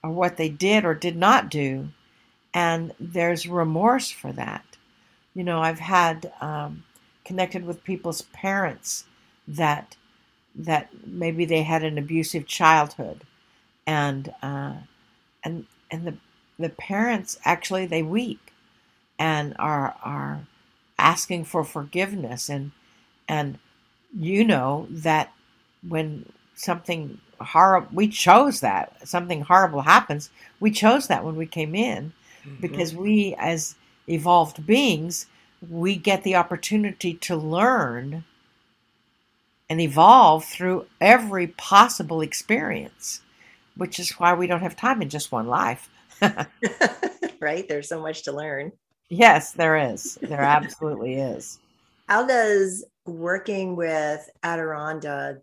or 0.03 0.11
what 0.11 0.37
they 0.37 0.49
did 0.49 0.85
or 0.85 0.93
did 0.93 1.15
not 1.15 1.49
do. 1.49 1.89
And 2.53 2.93
there's 2.99 3.47
remorse 3.47 4.11
for 4.11 4.31
that. 4.33 4.65
You 5.33 5.43
know, 5.43 5.61
I've 5.61 5.79
had 5.79 6.31
um, 6.41 6.83
connected 7.23 7.65
with 7.65 7.83
people's 7.83 8.23
parents 8.33 9.05
that 9.47 9.95
that 10.55 10.89
maybe 11.05 11.45
they 11.45 11.61
had 11.61 11.83
an 11.83 11.99
abusive 11.99 12.47
childhood, 12.47 13.21
and 13.85 14.33
uh, 14.41 14.73
and 15.43 15.67
and 15.91 16.05
the 16.05 16.15
the 16.57 16.69
parents 16.69 17.37
actually 17.45 17.85
they 17.85 18.01
weep 18.01 18.49
and 19.19 19.55
are 19.59 19.95
are 20.03 20.47
asking 20.97 21.45
for 21.45 21.63
forgiveness 21.63 22.49
and 22.49 22.71
and 23.27 23.59
you 24.17 24.43
know 24.43 24.87
that 24.89 25.31
when 25.87 26.25
something 26.55 27.19
horrible. 27.39 27.89
We 27.91 28.07
chose 28.07 28.59
that. 28.61 29.07
Something 29.07 29.41
horrible 29.41 29.81
happens. 29.81 30.29
We 30.59 30.71
chose 30.71 31.07
that 31.07 31.23
when 31.23 31.35
we 31.35 31.45
came 31.45 31.75
in 31.75 32.13
mm-hmm. 32.45 32.61
because 32.61 32.95
we, 32.95 33.35
as 33.39 33.75
evolved 34.07 34.65
beings, 34.65 35.27
we 35.69 35.95
get 35.95 36.23
the 36.23 36.35
opportunity 36.35 37.13
to 37.15 37.35
learn 37.35 38.23
and 39.69 39.81
evolve 39.81 40.45
through 40.45 40.85
every 41.01 41.47
possible 41.47 42.21
experience, 42.21 43.21
which 43.75 43.99
is 43.99 44.11
why 44.11 44.33
we 44.33 44.47
don't 44.47 44.61
have 44.61 44.75
time 44.75 45.01
in 45.01 45.09
just 45.09 45.31
one 45.31 45.47
life. 45.47 45.89
right? 47.39 47.67
There's 47.67 47.89
so 47.89 48.01
much 48.01 48.23
to 48.23 48.31
learn. 48.31 48.71
Yes, 49.09 49.53
there 49.53 49.77
is. 49.91 50.17
There 50.21 50.41
absolutely 50.41 51.15
is. 51.15 51.59
How 52.07 52.25
does 52.25 52.85
working 53.05 53.75
with 53.75 54.29
Adironnda 54.43 55.41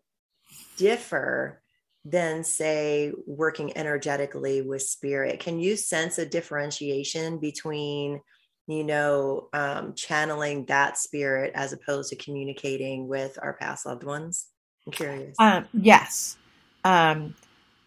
differ 0.76 1.61
than 2.05 2.44
say 2.44 3.12
working 3.26 3.76
energetically 3.76 4.62
with 4.62 4.82
spirit. 4.82 5.40
Can 5.40 5.59
you 5.59 5.76
sense 5.76 6.18
a 6.18 6.26
differentiation 6.26 7.38
between 7.38 8.20
you 8.66 8.84
know 8.84 9.48
um, 9.52 9.94
channeling 9.94 10.66
that 10.66 10.98
spirit 10.98 11.52
as 11.55 11.72
opposed 11.72 12.11
to 12.11 12.16
communicating 12.16 13.09
with 13.09 13.38
our 13.42 13.55
past 13.55 13.86
loved 13.86 14.05
ones? 14.05 14.46
I'm 14.86 14.92
curious. 14.92 15.36
Um, 15.38 15.66
yes. 15.72 16.36
Um, 16.84 17.34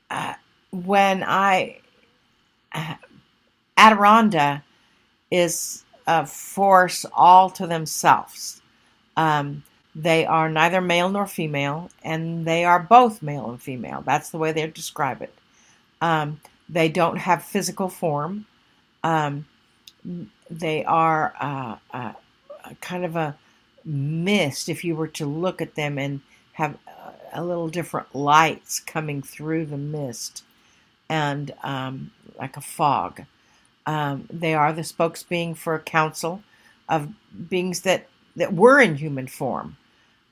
uh, 0.10 0.34
when 0.72 1.24
i 1.24 1.80
uh, 2.74 2.96
Adironnda 3.78 4.64
is 5.32 5.86
a 6.08 6.26
force 6.26 7.06
all 7.14 7.50
to 7.52 7.68
themselves. 7.68 8.62
Um, 9.16 9.64
they 9.98 10.28
are 10.28 10.48
neither 10.48 10.80
male 10.80 11.10
nor 11.10 11.26
female, 11.26 11.90
and 12.04 12.46
they 12.46 12.64
are 12.64 12.80
both 12.80 13.24
male 13.24 13.50
and 13.50 13.60
female. 13.60 14.04
That's 14.06 14.30
the 14.30 14.38
way 14.38 14.52
they 14.52 14.68
describe 14.68 15.24
it. 15.24 15.34
Um, 16.02 16.40
they 16.70 16.88
don't 16.88 17.18
have 17.18 17.44
physical 17.44 17.90
form. 17.90 18.46
Um, 19.04 19.48
they 20.52 20.86
are 20.86 21.34
uh, 21.40 21.78
uh, 21.92 22.14
kind 22.80 23.06
of 23.06 23.16
a 23.16 23.36
mist 23.84 24.70
if 24.70 24.84
you 24.84 24.96
were 24.96 25.08
to 25.08 25.26
look 25.26 25.62
at 25.62 25.74
them 25.74 25.98
and 25.98 26.22
have 26.54 26.78
a 27.34 27.44
little 27.44 27.68
different 27.68 28.14
lights 28.14 28.80
coming 28.80 29.24
through 29.24 29.66
the 29.66 29.78
mist 29.78 30.44
and 31.10 31.56
um, 31.64 32.12
like 32.38 32.56
a 32.56 32.62
fog. 32.62 33.24
Um, 33.88 34.28
they 34.32 34.54
are 34.54 34.74
the 34.74 34.84
spokesbeing 34.84 35.58
for 35.58 35.74
a 35.74 35.80
council 35.80 36.44
of 36.88 37.10
beings 37.50 37.82
that, 37.82 38.08
that 38.36 38.54
were 38.54 38.80
in 38.80 38.98
human 38.98 39.26
form. 39.26 39.76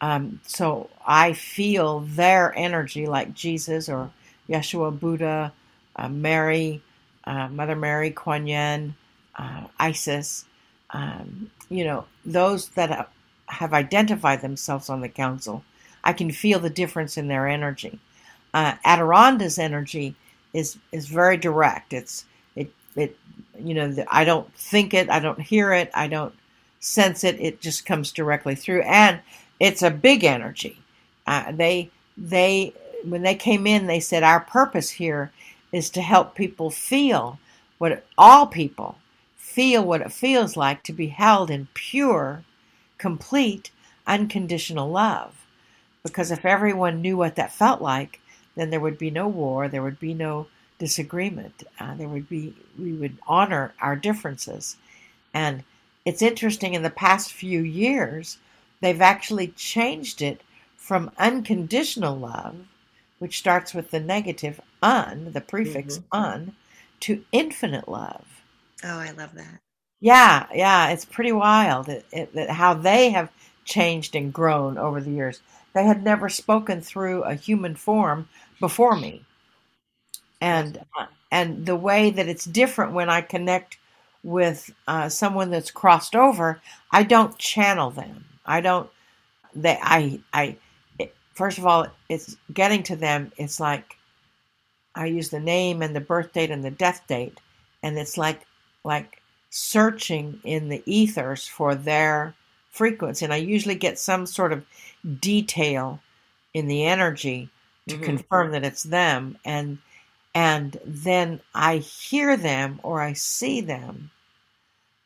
Um, 0.01 0.41
so 0.45 0.89
I 1.05 1.33
feel 1.33 2.01
their 2.01 2.53
energy 2.57 3.07
like 3.07 3.33
Jesus 3.33 3.89
or 3.89 4.11
Yeshua, 4.49 4.97
Buddha, 4.99 5.53
uh, 5.95 6.09
Mary, 6.09 6.81
uh, 7.25 7.47
Mother 7.49 7.75
Mary, 7.75 8.11
Kuan 8.11 8.47
Yin, 8.47 8.95
uh, 9.35 9.65
Isis, 9.79 10.45
um, 10.91 11.49
you 11.69 11.83
know, 11.83 12.05
those 12.25 12.69
that 12.69 13.09
have 13.47 13.73
identified 13.73 14.41
themselves 14.41 14.89
on 14.89 15.01
the 15.01 15.09
council. 15.09 15.63
I 16.03 16.13
can 16.13 16.31
feel 16.31 16.59
the 16.59 16.69
difference 16.69 17.17
in 17.17 17.27
their 17.27 17.47
energy. 17.47 17.99
Uh, 18.53 18.75
Adironnda's 18.85 19.59
energy 19.59 20.15
is 20.53 20.77
is 20.91 21.07
very 21.07 21.37
direct. 21.37 21.93
It's 21.93 22.25
it 22.55 22.71
it 22.95 23.17
you 23.59 23.73
know 23.73 23.93
I 24.09 24.23
don't 24.23 24.51
think 24.55 24.93
it, 24.93 25.09
I 25.09 25.19
don't 25.19 25.41
hear 25.41 25.73
it, 25.73 25.91
I 25.93 26.07
don't 26.07 26.33
sense 26.79 27.23
it. 27.23 27.39
It 27.39 27.61
just 27.61 27.85
comes 27.85 28.11
directly 28.11 28.55
through, 28.55 28.81
and 28.83 29.19
it's 29.59 29.81
a 29.81 29.91
big 29.91 30.23
energy. 30.23 30.77
Uh, 31.25 31.51
they 31.51 31.89
they 32.17 32.73
when 33.03 33.21
they 33.21 33.35
came 33.35 33.67
in, 33.67 33.87
they 33.87 33.99
said 33.99 34.23
our 34.23 34.39
purpose 34.39 34.89
here 34.91 35.31
is 35.71 35.89
to 35.91 36.01
help 36.01 36.35
people 36.35 36.69
feel 36.69 37.39
what 37.77 37.91
it, 37.91 38.05
all 38.17 38.47
people 38.47 38.97
feel 39.35 39.83
what 39.83 40.01
it 40.01 40.11
feels 40.11 40.57
like 40.57 40.83
to 40.83 40.93
be 40.93 41.07
held 41.07 41.49
in 41.49 41.67
pure, 41.73 42.43
complete, 42.97 43.71
unconditional 44.05 44.89
love. 44.89 45.45
Because 46.03 46.31
if 46.31 46.45
everyone 46.45 47.01
knew 47.01 47.17
what 47.17 47.35
that 47.35 47.53
felt 47.53 47.81
like, 47.81 48.19
then 48.55 48.69
there 48.69 48.79
would 48.79 48.97
be 48.97 49.11
no 49.11 49.27
war, 49.27 49.67
there 49.67 49.83
would 49.83 49.99
be 49.99 50.13
no 50.13 50.47
disagreement, 50.77 51.63
uh, 51.79 51.95
there 51.95 52.07
would 52.07 52.27
be 52.27 52.53
we 52.77 52.93
would 52.93 53.17
honor 53.27 53.73
our 53.81 53.95
differences. 53.95 54.75
And 55.33 55.63
it's 56.05 56.21
interesting 56.21 56.73
in 56.73 56.83
the 56.83 56.89
past 56.89 57.33
few 57.33 57.61
years, 57.61 58.37
they've 58.81 59.01
actually 59.01 59.47
changed 59.49 60.21
it 60.21 60.41
from 60.75 61.11
unconditional 61.17 62.15
love, 62.15 62.55
which 63.19 63.37
starts 63.39 63.73
with 63.73 63.91
the 63.91 63.99
negative 63.99 64.61
un, 64.81 65.31
the 65.33 65.41
prefix 65.41 65.97
mm-hmm. 65.97 66.17
un, 66.17 66.55
to 66.99 67.23
infinite 67.31 67.87
love. 67.87 68.25
Oh, 68.83 68.99
I 68.99 69.11
love 69.11 69.33
that. 69.35 69.59
Yeah, 69.99 70.45
yeah, 70.53 70.89
it's 70.89 71.05
pretty 71.05 71.31
wild 71.31 71.89
it, 71.89 72.05
it, 72.11 72.49
how 72.49 72.73
they 72.73 73.09
have 73.09 73.31
changed 73.63 74.15
and 74.15 74.31
grown 74.31 74.77
over 74.77 75.01
the 75.01 75.11
years. 75.11 75.41
They 75.73 75.85
had 75.85 76.03
never 76.03 76.29
spoken 76.29 76.81
through 76.81 77.23
a 77.23 77.33
human 77.33 77.75
form 77.75 78.29
before 78.59 78.95
me, 78.95 79.25
and 80.39 80.85
and 81.31 81.65
the 81.65 81.75
way 81.75 82.11
that 82.11 82.27
it's 82.27 82.45
different 82.45 82.93
when 82.93 83.09
I 83.09 83.21
connect 83.21 83.77
with 84.23 84.71
uh, 84.87 85.09
someone 85.09 85.51
that's 85.51 85.71
crossed 85.71 86.15
over, 86.15 86.61
I 86.91 87.03
don't 87.03 87.37
channel 87.37 87.91
them. 87.91 88.25
I 88.45 88.61
don't. 88.61 88.89
They. 89.53 89.77
I. 89.81 90.19
I. 90.33 90.57
It, 90.99 91.15
first 91.33 91.57
of 91.57 91.65
all, 91.65 91.87
it's 92.09 92.37
getting 92.53 92.83
to 92.83 92.95
them. 92.95 93.31
It's 93.37 93.59
like 93.59 93.97
I 94.95 95.07
use 95.07 95.29
the 95.29 95.39
name 95.39 95.81
and 95.81 95.95
the 95.95 96.01
birth 96.01 96.33
date 96.33 96.51
and 96.51 96.63
the 96.63 96.71
death 96.71 97.03
date, 97.07 97.39
and 97.83 97.97
it's 97.97 98.17
like 98.17 98.45
like 98.83 99.21
searching 99.49 100.39
in 100.43 100.69
the 100.69 100.83
ethers 100.85 101.47
for 101.47 101.75
their 101.75 102.35
frequency. 102.71 103.25
And 103.25 103.33
I 103.33 103.37
usually 103.37 103.75
get 103.75 103.97
some 103.97 104.25
sort 104.25 104.51
of 104.51 104.65
detail 105.19 106.01
in 106.53 106.67
the 106.67 106.85
energy 106.85 107.49
to 107.87 107.95
mm-hmm. 107.95 108.03
confirm 108.03 108.51
that 108.51 108.65
it's 108.65 108.83
them. 108.83 109.37
And 109.45 109.77
and 110.33 110.77
then 110.85 111.39
I 111.53 111.77
hear 111.77 112.35
them 112.35 112.81
or 112.83 113.01
I 113.01 113.13
see 113.13 113.61
them, 113.61 114.11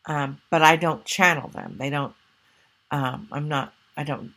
um, 0.08 0.42
but 0.50 0.64
I 0.64 0.76
don't 0.76 1.06
channel 1.06 1.50
them. 1.50 1.76
They 1.78 1.92
don't. 1.92 2.16
Um, 2.92 3.28
I'm 3.32 3.48
not. 3.48 3.74
I 3.98 4.04
don't. 4.04 4.34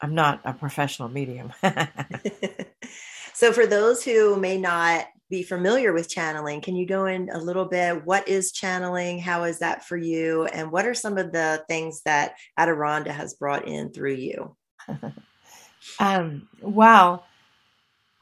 I'm 0.00 0.14
not 0.14 0.40
a 0.44 0.52
professional 0.52 1.08
medium. 1.08 1.52
so, 3.34 3.52
for 3.52 3.66
those 3.66 4.02
who 4.02 4.36
may 4.36 4.58
not 4.58 5.06
be 5.32 5.42
familiar 5.42 5.94
with 5.94 6.10
channeling. 6.10 6.60
Can 6.60 6.76
you 6.76 6.86
go 6.86 7.06
in 7.06 7.30
a 7.32 7.38
little 7.38 7.64
bit? 7.64 8.04
What 8.04 8.28
is 8.28 8.52
channeling? 8.52 9.18
How 9.18 9.44
is 9.44 9.60
that 9.60 9.82
for 9.82 9.96
you? 9.96 10.44
And 10.44 10.70
what 10.70 10.84
are 10.84 10.92
some 10.92 11.16
of 11.16 11.32
the 11.32 11.64
things 11.68 12.02
that 12.04 12.34
Adironnda 12.60 13.08
has 13.08 13.32
brought 13.32 13.66
in 13.66 13.90
through 13.92 14.12
you? 14.12 14.54
um, 15.98 16.46
well, 16.60 17.24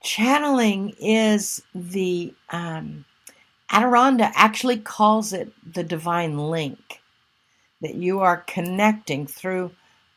channeling 0.04 0.94
is 1.00 1.60
the 1.74 2.32
um, 2.50 3.04
Adironnda 3.72 4.30
actually 4.36 4.78
calls 4.78 5.32
it 5.32 5.52
the 5.74 5.82
divine 5.82 6.38
link 6.38 6.99
that 7.80 7.94
you 7.94 8.20
are 8.20 8.44
connecting 8.46 9.26
through 9.26 9.72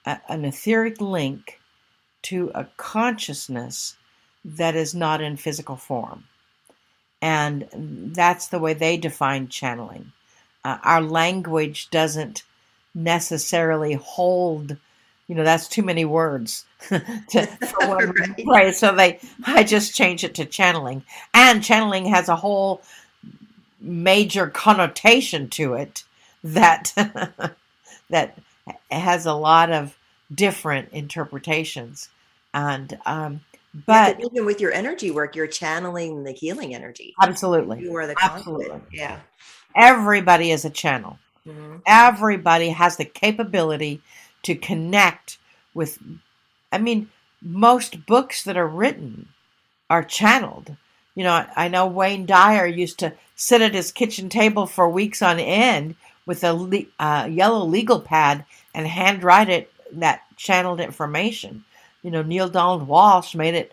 a, 0.05 0.19
an 0.29 0.45
etheric 0.45 0.99
link 1.01 1.59
to 2.23 2.51
a 2.55 2.65
consciousness 2.77 3.95
that 4.43 4.75
is 4.75 4.93
not 4.93 5.21
in 5.21 5.37
physical 5.37 5.75
form. 5.75 6.25
And 7.21 7.67
that's 8.13 8.47
the 8.47 8.59
way 8.59 8.73
they 8.73 8.97
define 8.97 9.47
channeling. 9.47 10.11
Uh, 10.65 10.77
our 10.83 11.01
language 11.01 11.89
doesn't 11.89 12.43
necessarily 12.93 13.93
hold, 13.93 14.77
you 15.27 15.35
know, 15.35 15.43
that's 15.43 15.67
too 15.67 15.83
many 15.83 16.05
words 16.05 16.65
to, 16.89 17.45
for 17.45 17.87
one 17.87 18.09
right. 18.11 18.43
right. 18.45 18.75
So 18.75 18.93
they, 18.93 19.19
I 19.45 19.63
just 19.63 19.95
change 19.95 20.23
it 20.23 20.35
to 20.35 20.45
channeling. 20.45 21.03
And 21.33 21.63
channeling 21.63 22.05
has 22.05 22.27
a 22.27 22.35
whole 22.35 22.81
major 23.79 24.47
connotation 24.47 25.49
to 25.49 25.73
it 25.75 26.03
that 26.43 26.91
that 28.09 28.37
has 28.91 29.25
a 29.25 29.33
lot 29.33 29.71
of 29.71 29.97
different 30.33 30.89
interpretations. 30.91 32.09
And 32.53 32.97
um, 33.05 33.41
but 33.85 34.19
yeah, 34.19 34.25
even 34.25 34.45
with 34.45 34.61
your 34.61 34.71
energy 34.71 35.11
work, 35.11 35.35
you're 35.35 35.47
channeling 35.47 36.23
the 36.23 36.31
healing 36.31 36.75
energy. 36.75 37.13
Absolutely. 37.21 37.81
You 37.81 37.95
are 37.95 38.07
the 38.07 38.15
absolutely. 38.21 38.81
Yeah. 38.91 39.19
Everybody 39.75 40.51
is 40.51 40.65
a 40.65 40.69
channel. 40.69 41.17
Mm-hmm. 41.47 41.77
Everybody 41.85 42.69
has 42.69 42.97
the 42.97 43.05
capability 43.05 44.01
to 44.43 44.55
connect 44.55 45.39
with 45.73 45.97
I 46.71 46.77
mean, 46.77 47.09
most 47.41 48.05
books 48.05 48.43
that 48.43 48.57
are 48.57 48.67
written 48.67 49.29
are 49.89 50.03
channeled. 50.03 50.75
You 51.15 51.23
know, 51.23 51.33
I, 51.33 51.47
I 51.55 51.67
know 51.67 51.85
Wayne 51.85 52.25
Dyer 52.25 52.65
used 52.65 52.99
to 52.99 53.13
sit 53.35 53.61
at 53.61 53.75
his 53.75 53.91
kitchen 53.91 54.29
table 54.29 54.65
for 54.65 54.89
weeks 54.89 55.21
on 55.21 55.39
end 55.39 55.95
with 56.25 56.43
a 56.43 56.53
le- 56.53 56.85
uh, 56.99 57.27
yellow 57.29 57.65
legal 57.65 57.99
pad 57.99 58.45
and 58.73 58.87
handwrite 58.87 59.49
it 59.49 59.71
that 59.91 60.21
channeled 60.37 60.79
information 60.79 61.63
you 62.03 62.11
know, 62.11 62.21
Neale 62.21 62.49
Donald 62.49 62.87
Walsch 62.87 63.33
made 63.33 63.55
it 63.55 63.71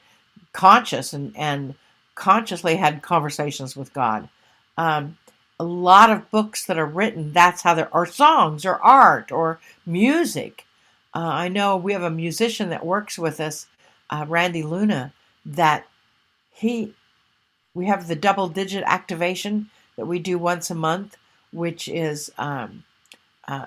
conscious 0.53 1.13
and, 1.13 1.37
and 1.37 1.75
consciously 2.15 2.77
had 2.77 3.03
conversations 3.03 3.77
with 3.77 3.93
God. 3.93 4.29
Um, 4.79 5.19
a 5.59 5.65
lot 5.65 6.11
of 6.11 6.31
books 6.31 6.65
that 6.65 6.79
are 6.79 6.87
written, 6.87 7.33
that's 7.33 7.63
how 7.63 7.75
they're, 7.75 7.95
or 7.95 8.07
songs, 8.07 8.65
or 8.65 8.81
art, 8.83 9.31
or 9.31 9.61
music. 9.85 10.65
Uh, 11.15 11.19
I 11.19 11.49
know 11.49 11.77
we 11.77 11.93
have 11.93 12.03
a 12.03 12.11
musician 12.11 12.71
that 12.71 12.87
works 12.87 13.19
with 13.19 13.41
us, 13.41 13.67
uh, 14.09 14.25
Randy 14.27 14.63
Luna, 14.63 15.13
that 15.45 15.87
he, 16.53 16.95
we 17.75 17.87
have 17.87 18.09
the 18.09 18.17
double 18.17 18.49
digit 18.49 18.85
activation 18.87 19.69
that 19.97 20.07
we 20.07 20.19
do 20.19 20.39
once 20.39 20.71
a 20.71 20.75
month, 20.75 21.17
which 21.53 21.89
is 21.89 22.31
um, 22.39 22.85
uh, 23.49 23.67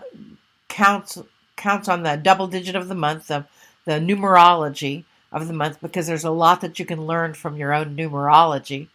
counts 0.67 1.19
counts 1.55 1.87
on 1.87 2.03
the 2.03 2.15
double 2.15 2.47
digit 2.47 2.75
of 2.75 2.87
the 2.87 2.95
month 2.95 3.29
of 3.29 3.45
the 3.85 3.93
numerology 3.93 5.03
of 5.31 5.47
the 5.47 5.53
month 5.53 5.79
because 5.81 6.07
there's 6.07 6.23
a 6.23 6.31
lot 6.31 6.61
that 6.61 6.79
you 6.79 6.85
can 6.85 7.05
learn 7.05 7.33
from 7.33 7.57
your 7.57 7.73
own 7.73 7.95
numerology, 7.95 8.87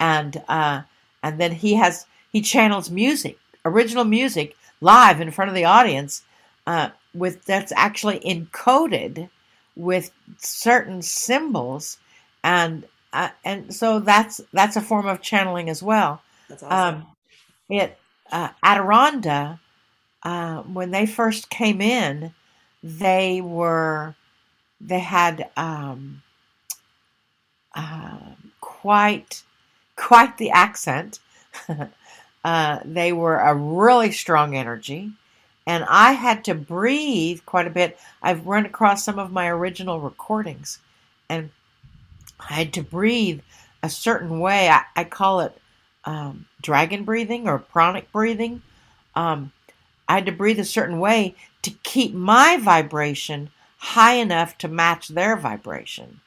and 0.00 0.42
uh, 0.48 0.82
and 1.22 1.40
then 1.40 1.52
he 1.52 1.74
has 1.74 2.06
he 2.32 2.40
channels 2.40 2.90
music, 2.90 3.38
original 3.64 4.04
music, 4.04 4.56
live 4.80 5.20
in 5.20 5.30
front 5.30 5.50
of 5.50 5.54
the 5.54 5.64
audience, 5.64 6.22
uh, 6.66 6.90
with 7.14 7.44
that's 7.44 7.72
actually 7.76 8.20
encoded 8.20 9.28
with 9.76 10.10
certain 10.38 11.02
symbols, 11.02 11.98
and 12.42 12.84
uh, 13.12 13.28
and 13.44 13.74
so 13.74 14.00
that's 14.00 14.40
that's 14.52 14.76
a 14.76 14.80
form 14.80 15.06
of 15.06 15.20
channeling 15.20 15.68
as 15.68 15.82
well. 15.82 16.22
That's 16.48 16.62
awesome. 16.62 17.02
Um, 17.02 17.06
it 17.68 17.98
uh, 18.32 18.48
Adironnda, 18.64 19.60
uh, 20.22 20.62
when 20.62 20.90
they 20.90 21.06
first 21.06 21.50
came 21.50 21.80
in, 21.80 22.32
they 22.82 23.40
were 23.40 24.14
they 24.80 24.98
had 24.98 25.48
um, 25.56 26.22
uh, 27.74 28.18
quite 28.60 29.42
quite 29.96 30.38
the 30.38 30.50
accent. 30.50 31.20
uh, 32.44 32.80
they 32.84 33.12
were 33.12 33.38
a 33.38 33.54
really 33.54 34.10
strong 34.10 34.56
energy, 34.56 35.12
and 35.66 35.84
I 35.88 36.12
had 36.12 36.44
to 36.44 36.54
breathe 36.54 37.40
quite 37.46 37.66
a 37.66 37.70
bit. 37.70 37.98
I've 38.22 38.46
run 38.46 38.66
across 38.66 39.04
some 39.04 39.18
of 39.18 39.30
my 39.30 39.48
original 39.48 40.00
recordings, 40.00 40.78
and 41.28 41.50
I 42.40 42.54
had 42.54 42.72
to 42.74 42.82
breathe 42.82 43.40
a 43.82 43.90
certain 43.90 44.40
way. 44.40 44.68
I, 44.68 44.82
I 44.96 45.04
call 45.04 45.40
it 45.40 45.56
um, 46.04 46.46
dragon 46.60 47.04
breathing 47.04 47.48
or 47.48 47.58
pranic 47.58 48.10
breathing. 48.12 48.62
Um, 49.14 49.52
I 50.08 50.16
had 50.16 50.26
to 50.26 50.32
breathe 50.32 50.60
a 50.60 50.64
certain 50.64 50.98
way 50.98 51.34
to 51.62 51.70
keep 51.82 52.12
my 52.12 52.56
vibration 52.56 53.50
high 53.78 54.14
enough 54.14 54.58
to 54.58 54.68
match 54.68 55.08
their 55.08 55.36
vibration. 55.36 56.20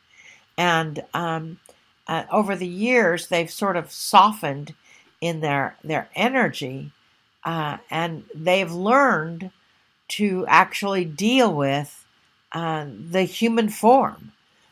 And 0.57 1.03
um, 1.13 1.59
uh, 2.07 2.23
over 2.31 2.55
the 2.55 2.67
years, 2.67 3.27
they've 3.27 3.51
sort 3.51 3.75
of 3.75 3.91
softened 3.91 4.73
in 5.21 5.39
their 5.39 5.75
their 5.83 6.09
energy, 6.15 6.91
uh, 7.43 7.77
and 7.89 8.25
they've 8.33 8.71
learned 8.71 9.51
to 10.07 10.45
actually 10.47 11.05
deal 11.05 11.53
with 11.53 12.05
uh, 12.51 12.85
the 13.09 13.23
human 13.23 13.69
form. 13.69 14.31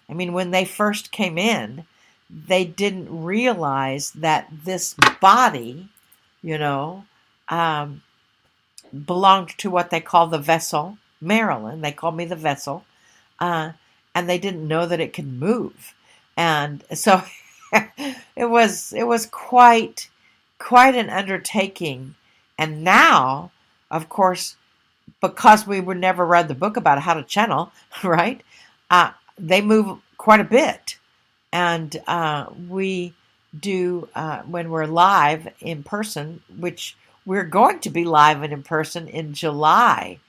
I 0.09 0.13
mean, 0.13 0.33
when 0.33 0.51
they 0.51 0.65
first 0.65 1.11
came 1.11 1.37
in, 1.37 1.85
they 2.29 2.65
didn't 2.65 3.23
realize 3.23 4.11
that 4.11 4.47
this 4.63 4.95
body, 5.21 5.89
you 6.41 6.57
know, 6.57 7.05
um, 7.49 8.01
belonged 9.05 9.49
to 9.57 9.69
what 9.69 9.89
they 9.89 9.99
call 9.99 10.27
the 10.27 10.39
vessel, 10.39 10.97
Marilyn. 11.21 11.81
They 11.81 11.91
called 11.91 12.15
me 12.15 12.25
the 12.25 12.35
vessel. 12.35 12.85
Uh, 13.39 13.73
and 14.15 14.29
they 14.29 14.37
didn't 14.37 14.67
know 14.67 14.85
that 14.85 14.99
it 14.99 15.13
could 15.13 15.27
move. 15.27 15.93
And 16.37 16.83
so 16.93 17.23
it 18.35 18.49
was 18.49 18.93
it 18.93 19.03
was 19.03 19.25
quite 19.25 20.09
quite 20.59 20.95
an 20.95 21.09
undertaking. 21.09 22.15
And 22.57 22.83
now, 22.83 23.51
of 23.89 24.09
course, 24.09 24.55
because 25.21 25.67
we 25.67 25.81
were 25.81 25.95
never 25.95 26.25
read 26.25 26.47
the 26.47 26.55
book 26.55 26.77
about 26.77 27.01
how 27.01 27.13
to 27.15 27.23
channel, 27.23 27.71
right? 28.03 28.41
Uh, 28.89 29.11
they 29.37 29.61
move 29.61 29.99
quite 30.17 30.39
a 30.39 30.45
bit, 30.45 30.97
and 31.53 31.95
uh, 32.07 32.47
we 32.67 33.13
do 33.57 34.09
uh, 34.15 34.41
when 34.41 34.71
we're 34.71 34.87
live 34.87 35.47
in 35.61 35.83
person, 35.83 36.41
which 36.57 36.97
we're 37.27 37.43
going 37.43 37.79
to 37.81 37.91
be 37.91 38.03
live 38.03 38.41
and 38.41 38.51
in 38.51 38.63
person 38.63 39.07
in 39.07 39.35
July, 39.35 40.19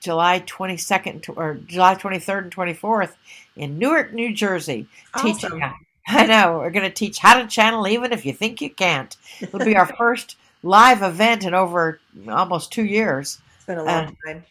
July 0.00 0.40
22nd 0.40 1.36
or 1.36 1.58
July 1.66 1.94
23rd 1.94 2.44
and 2.44 2.56
24th 2.56 3.12
in 3.56 3.78
Newark, 3.78 4.14
New 4.14 4.34
Jersey, 4.34 4.88
awesome. 5.12 5.32
teaching. 5.32 5.62
I 6.08 6.26
know 6.26 6.58
we're 6.58 6.70
going 6.70 6.88
to 6.88 6.94
teach 6.94 7.18
how 7.18 7.38
to 7.38 7.46
channel 7.46 7.86
even 7.86 8.12
if 8.12 8.24
you 8.24 8.32
think 8.32 8.62
you 8.62 8.70
can't. 8.70 9.14
It'll 9.40 9.60
be 9.60 9.76
our 9.76 9.86
first 9.98 10.38
live 10.62 11.02
event 11.02 11.44
in 11.44 11.52
over 11.52 12.00
almost 12.26 12.72
two 12.72 12.86
years. 12.86 13.38
It's 13.56 13.66
been 13.66 13.78
a 13.78 13.84
long 13.84 14.16
time. 14.26 14.44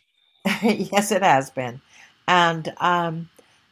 yes, 0.62 1.12
it 1.12 1.24
has 1.24 1.50
been, 1.50 1.82
and 2.28 2.72
um, 2.78 3.30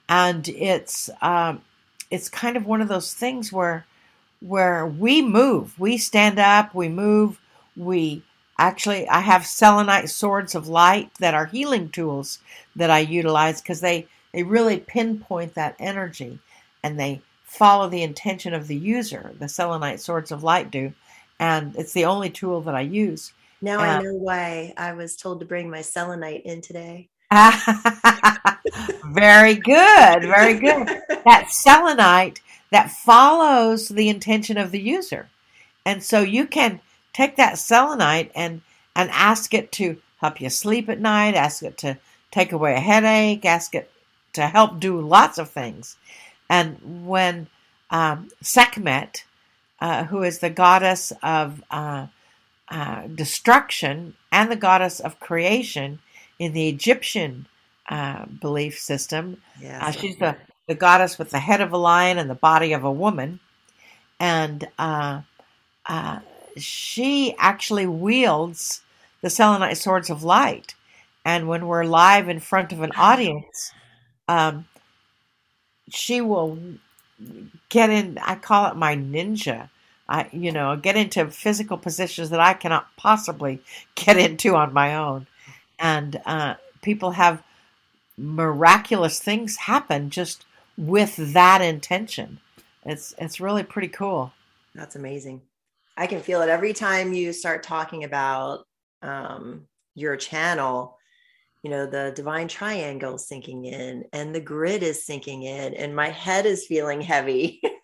and 0.10 0.47
it's 0.49 1.10
um, 1.22 1.62
it's 2.10 2.30
kind 2.30 2.58
of 2.58 2.66
one 2.66 2.82
of 2.82 2.88
those 2.88 3.14
things 3.14 3.51
where 3.51 3.86
where 4.39 4.86
we 4.86 5.22
move, 5.22 5.80
we 5.80 5.97
stand 5.97 6.38
up, 6.38 6.76
we 6.76 6.89
move, 6.89 7.39
we 7.76 8.24
actually 8.60 9.08
I 9.08 9.20
have 9.20 9.45
selenite 9.45 10.10
swords 10.10 10.55
of 10.55 10.68
light 10.68 11.12
that 11.20 11.34
are 11.34 11.45
healing 11.45 11.89
tools 11.89 12.39
that 12.76 12.89
I 12.89 12.99
utilize 12.99 13.62
because 13.62 13.82
they 13.82 14.08
they 14.34 14.43
really 14.43 14.80
pinpoint 14.80 15.55
that 15.55 15.76
energy 15.80 16.39
and 16.84 16.99
they 16.99 17.22
follow 17.43 17.89
the 17.89 18.03
intention 18.03 18.53
of 18.53 18.68
the 18.68 18.76
user. 18.76 19.34
The 19.39 19.49
selenite 19.49 19.99
swords 19.99 20.32
of 20.32 20.43
light 20.43 20.70
do, 20.70 20.93
and 21.39 21.76
it's 21.76 21.93
the 21.93 22.05
only 22.05 22.30
tool 22.30 22.62
that 22.62 22.76
I 22.76 22.82
use. 22.82 23.34
Now 23.62 23.80
I 23.80 24.01
know 24.01 24.14
why 24.14 24.74
I 24.78 24.93
was 24.93 25.16
told 25.16 25.39
to 25.39 25.45
bring 25.45 25.70
my 25.70 25.82
selenite 25.82 26.45
in 26.45 26.62
today. 26.62 27.10
very 29.03 29.55
good, 29.55 30.21
very 30.21 30.53
good. 30.53 30.88
That 31.25 31.47
selenite 31.49 32.39
that 32.71 32.91
follows 32.91 33.89
the 33.89 34.07
intention 34.09 34.57
of 34.57 34.71
the 34.71 34.80
user. 34.80 35.28
And 35.86 36.03
so 36.03 36.21
you 36.21 36.47
can 36.47 36.80
take 37.13 37.36
that 37.36 37.57
selenite 37.57 38.32
and 38.36 38.61
and 38.95 39.09
ask 39.11 39.53
it 39.53 39.71
to 39.73 39.97
help 40.21 40.41
you 40.41 40.49
sleep 40.49 40.89
at 40.89 40.99
night, 40.99 41.36
ask 41.36 41.61
it 41.63 41.78
to 41.80 41.97
take 42.32 42.51
away 42.51 42.73
a 42.73 42.80
headache, 42.80 43.45
ask 43.45 43.75
it 43.75 43.91
to 44.34 44.47
help 44.47 44.80
do 44.80 44.99
lots 44.99 45.38
of 45.38 45.49
things. 45.49 45.97
And 46.49 47.05
when 47.05 47.47
um, 47.91 48.30
Sekhmet, 48.41 49.23
uh, 49.80 50.05
who 50.05 50.23
is 50.23 50.39
the 50.39 50.49
goddess 50.49 51.13
of 51.21 51.63
uh, 51.69 52.07
uh, 52.69 53.07
destruction 53.07 54.15
and 54.32 54.51
the 54.51 54.55
goddess 54.55 54.99
of 54.99 55.19
creation 55.19 55.99
in 56.39 56.53
the 56.53 56.69
Egyptian 56.69 57.47
uh, 57.89 58.25
belief 58.25 58.79
system, 58.79 59.41
yes, 59.61 59.81
uh, 59.81 59.91
she's 59.91 60.17
the, 60.17 60.35
the 60.67 60.75
goddess 60.75 61.17
with 61.17 61.31
the 61.31 61.39
head 61.39 61.61
of 61.61 61.71
a 61.71 61.77
lion 61.77 62.17
and 62.17 62.29
the 62.29 62.35
body 62.35 62.73
of 62.73 62.83
a 62.83 62.91
woman. 62.91 63.39
And 64.19 64.67
uh, 64.77 65.21
she 66.57 67.35
actually 67.38 67.88
wields 67.88 68.81
the 69.21 69.29
selenite 69.29 69.77
swords 69.77 70.09
of 70.09 70.23
light. 70.23 70.75
And 71.25 71.47
when 71.47 71.67
we're 71.67 71.83
live 71.83 72.29
in 72.29 72.39
front 72.39 72.71
of 72.71 72.81
an 72.81 72.91
audience, 72.95 73.73
um, 74.27 74.65
she 75.89 76.21
will 76.21 76.57
get 77.69 77.89
in. 77.89 78.17
I 78.19 78.35
call 78.35 78.71
it 78.71 78.75
my 78.77 78.95
ninja. 78.95 79.69
I, 80.09 80.29
you 80.31 80.53
know, 80.53 80.77
get 80.77 80.95
into 80.95 81.29
physical 81.29 81.77
positions 81.77 82.29
that 82.29 82.39
I 82.39 82.53
cannot 82.53 82.88
possibly 82.95 83.59
get 83.95 84.17
into 84.17 84.55
on 84.55 84.73
my 84.73 84.95
own, 84.95 85.27
and 85.80 86.21
uh, 86.25 86.55
people 86.82 87.11
have 87.11 87.43
miraculous 88.17 89.19
things 89.19 89.55
happen 89.57 90.09
just 90.09 90.45
with 90.78 91.34
that 91.34 91.61
intention. 91.61 92.39
It's 92.86 93.13
it's 93.17 93.39
really 93.39 93.63
pretty 93.63 93.89
cool. 93.89 94.34
That's 94.75 94.95
amazing. 94.95 95.41
I 95.97 96.07
can 96.07 96.21
feel 96.21 96.41
it 96.41 96.49
every 96.49 96.73
time 96.73 97.13
you 97.13 97.34
start 97.34 97.63
talking 97.63 98.03
about 98.03 98.65
um, 99.01 99.67
your 99.95 100.15
channel 100.15 100.97
you 101.63 101.71
know 101.71 101.86
the 101.86 102.13
divine 102.15 102.47
triangle 102.47 103.17
sinking 103.17 103.65
in 103.65 104.05
and 104.13 104.34
the 104.34 104.39
grid 104.39 104.84
is 104.84 105.05
sinking 105.05 105.43
in 105.43 105.73
and 105.73 105.93
my 105.95 106.09
head 106.09 106.45
is 106.45 106.65
feeling 106.65 107.01
heavy 107.01 107.59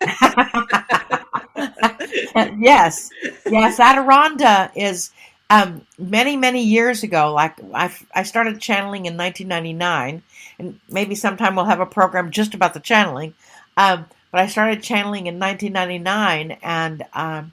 yes 2.58 3.10
yes 3.46 3.78
Adironnda 3.78 4.70
is 4.74 5.10
um, 5.50 5.86
many 5.98 6.36
many 6.36 6.62
years 6.62 7.02
ago 7.02 7.32
like 7.32 7.54
I, 7.74 7.94
I 8.14 8.22
started 8.22 8.60
channeling 8.60 9.06
in 9.06 9.16
1999 9.16 10.22
and 10.58 10.80
maybe 10.88 11.14
sometime 11.14 11.56
we'll 11.56 11.66
have 11.66 11.80
a 11.80 11.86
program 11.86 12.30
just 12.30 12.54
about 12.54 12.74
the 12.74 12.80
channeling 12.80 13.34
um, 13.76 14.06
but 14.30 14.40
i 14.40 14.46
started 14.46 14.82
channeling 14.82 15.26
in 15.26 15.38
1999 15.38 16.58
and 16.62 17.04
um, 17.12 17.52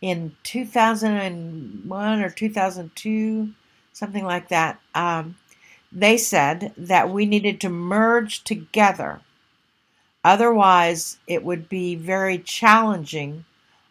in 0.00 0.36
2001 0.42 2.22
or 2.22 2.30
2002 2.30 3.50
something 3.92 4.24
like 4.24 4.48
that 4.48 4.80
um, 4.94 5.36
they 5.90 6.18
said 6.18 6.72
that 6.76 7.10
we 7.10 7.24
needed 7.24 7.60
to 7.60 7.70
merge 7.70 8.44
together. 8.44 9.20
Otherwise, 10.24 11.18
it 11.26 11.44
would 11.44 11.68
be 11.68 11.94
very 11.94 12.38
challenging 12.38 13.44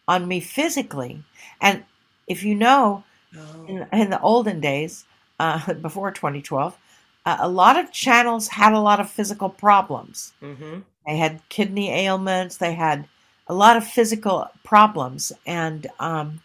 on 0.08 0.28
me 0.28 0.39
physically. 0.39 1.24
And 1.60 1.84
if 2.28 2.43
you 2.43 2.54
know, 2.54 3.04
oh. 3.38 3.66
in, 3.66 3.88
in, 3.92 4.10
the 4.10 4.22
olden 4.22 4.60
days, 4.60 5.06
uh, 5.40 5.74
before 5.82 6.12
2012, 6.12 6.78
uh, 7.26 7.38
a 7.40 7.50
lot 7.50 7.78
of 7.78 7.92
channels 7.92 8.48
had 8.48 8.74
a 8.74 8.80
lot 8.80 9.00
of 9.00 9.10
physical 9.10 9.50
problems. 9.50 10.34
Mm-hmm. 10.42 10.80
They 11.06 11.18
had 11.18 11.42
kidney 11.50 11.92
ailments, 11.92 12.58
they 12.58 12.74
had 12.74 13.08
a 13.48 13.54
lot 13.54 13.78
of 13.78 13.86
physical 13.86 14.50
problems. 14.64 15.32
And 15.46 15.88
um, 16.00 16.42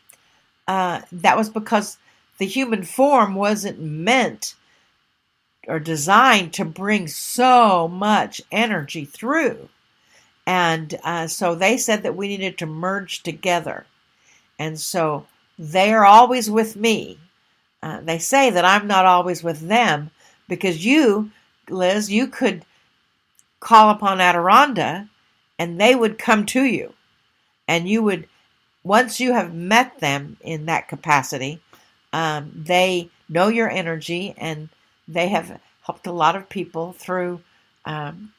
uh, 0.68 1.03
that 1.11 1.36
was 1.36 1.51
because 1.51 1.99
the 2.38 2.47
human 2.47 2.82
form 2.82 3.34
wasn't 3.34 3.80
meant 3.80 4.55
or 5.68 5.78
designed 5.78 6.53
to 6.55 6.64
bring 6.64 7.07
so 7.07 7.88
much 7.88 8.40
energy 8.51 9.05
through. 9.05 9.68
And 10.47 10.95
uh, 11.05 11.28
so 11.28 11.55
they 11.55 11.76
said 11.76 12.03
that 12.03 12.16
we 12.16 12.28
needed 12.28 12.59
to 12.59 12.66
merge 12.66 13.22
together. 13.22 13.86
And 14.59 14.78
so 14.80 15.26
they 15.62 15.92
are 15.92 16.04
always 16.04 16.50
with 16.50 16.74
me. 16.74 17.18
Uh, 17.82 18.00
they 18.00 18.18
say 18.18 18.50
that 18.50 18.64
I'm 18.64 18.88
not 18.88 19.06
always 19.06 19.44
with 19.44 19.60
them 19.60 20.10
because 20.48 20.84
you, 20.84 21.30
Liz, 21.70 22.10
you 22.10 22.26
could 22.26 22.64
call 23.60 23.90
upon 23.90 24.18
Adironnda 24.18 25.08
and 25.58 25.80
they 25.80 25.94
would 25.94 26.18
come 26.18 26.46
to 26.46 26.64
you. 26.64 26.94
And 27.68 27.88
you 27.88 28.02
would, 28.02 28.28
once 28.82 29.20
you 29.20 29.32
have 29.34 29.54
met 29.54 30.00
them 30.00 30.36
in 30.40 30.66
that 30.66 30.88
capacity, 30.88 31.60
um, 32.12 32.50
they 32.54 33.08
know 33.28 33.46
your 33.46 33.70
energy 33.70 34.34
and 34.36 34.68
they 35.06 35.28
have 35.28 35.60
helped 35.82 36.08
a 36.08 36.12
lot 36.12 36.34
of 36.34 36.48
people 36.48 36.92
through 36.92 37.40
um, 37.84 38.32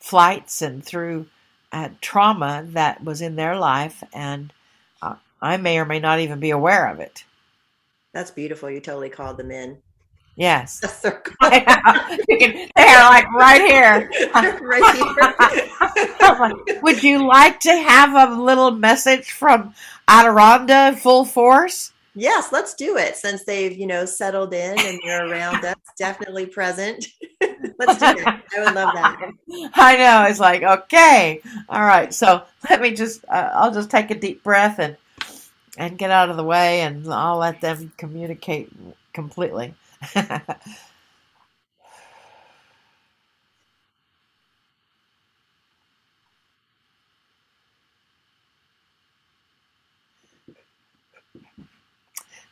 flights 0.00 0.62
and 0.62 0.84
through 0.84 1.26
uh, 1.72 1.90
trauma 2.00 2.64
that 2.70 3.04
was 3.04 3.22
in 3.22 3.36
their 3.36 3.56
life, 3.56 4.02
and 4.12 4.52
I 5.42 5.56
may 5.56 5.78
or 5.78 5.84
may 5.84 6.00
not 6.00 6.20
even 6.20 6.40
be 6.40 6.50
aware 6.50 6.88
of 6.88 7.00
it. 7.00 7.24
That's 8.12 8.30
beautiful. 8.30 8.70
You 8.70 8.80
totally 8.80 9.10
called 9.10 9.36
them 9.36 9.50
in. 9.50 9.78
Yes. 10.36 10.80
you 11.04 12.38
can, 12.38 12.68
they're 12.76 13.04
like 13.04 13.30
right 13.32 13.60
here. 13.60 14.10
right 14.62 14.94
here. 16.66 16.80
Would 16.82 17.02
you 17.02 17.26
like 17.26 17.60
to 17.60 17.72
have 17.76 18.30
a 18.30 18.40
little 18.40 18.70
message 18.70 19.32
from 19.32 19.74
Adironnda 20.08 20.98
full 20.98 21.24
force? 21.24 21.92
Yes, 22.14 22.50
let's 22.50 22.74
do 22.74 22.96
it 22.96 23.16
since 23.16 23.44
they've, 23.44 23.76
you 23.76 23.86
know, 23.86 24.04
settled 24.04 24.52
in 24.52 24.78
and 24.80 24.98
they're 25.04 25.30
around 25.30 25.64
us, 25.64 25.76
definitely 25.96 26.46
present. 26.46 27.06
let's 27.40 27.98
do 27.98 28.06
it. 28.06 28.26
I 28.26 28.40
would 28.58 28.74
love 28.74 28.94
that. 28.94 29.30
I 29.74 29.96
know. 29.96 30.24
It's 30.28 30.40
like, 30.40 30.62
okay. 30.62 31.40
All 31.68 31.82
right. 31.82 32.12
So 32.12 32.42
let 32.68 32.80
me 32.80 32.94
just, 32.94 33.24
uh, 33.28 33.50
I'll 33.54 33.72
just 33.72 33.90
take 33.90 34.10
a 34.10 34.18
deep 34.18 34.42
breath 34.42 34.80
and, 34.80 34.96
and 35.80 35.98
get 35.98 36.12
out 36.12 36.30
of 36.30 36.38
the 36.38 36.44
way, 36.44 36.82
and 36.82 37.12
I'll 37.12 37.38
let 37.38 37.62
them 37.62 37.92
communicate 37.98 38.70
completely. 39.14 39.74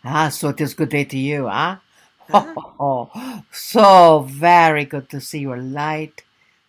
Ah, 0.04 0.28
so 0.30 0.48
it 0.50 0.60
is 0.60 0.74
good 0.74 0.88
day 0.90 1.04
to 1.04 1.18
you, 1.18 1.48
huh? 1.48 1.76
Oh, 2.32 2.50
oh, 2.80 3.44
so 3.52 4.20
very 4.28 4.84
good 4.84 5.08
to 5.10 5.20
see 5.20 5.40
your 5.40 5.58
light, 5.58 6.24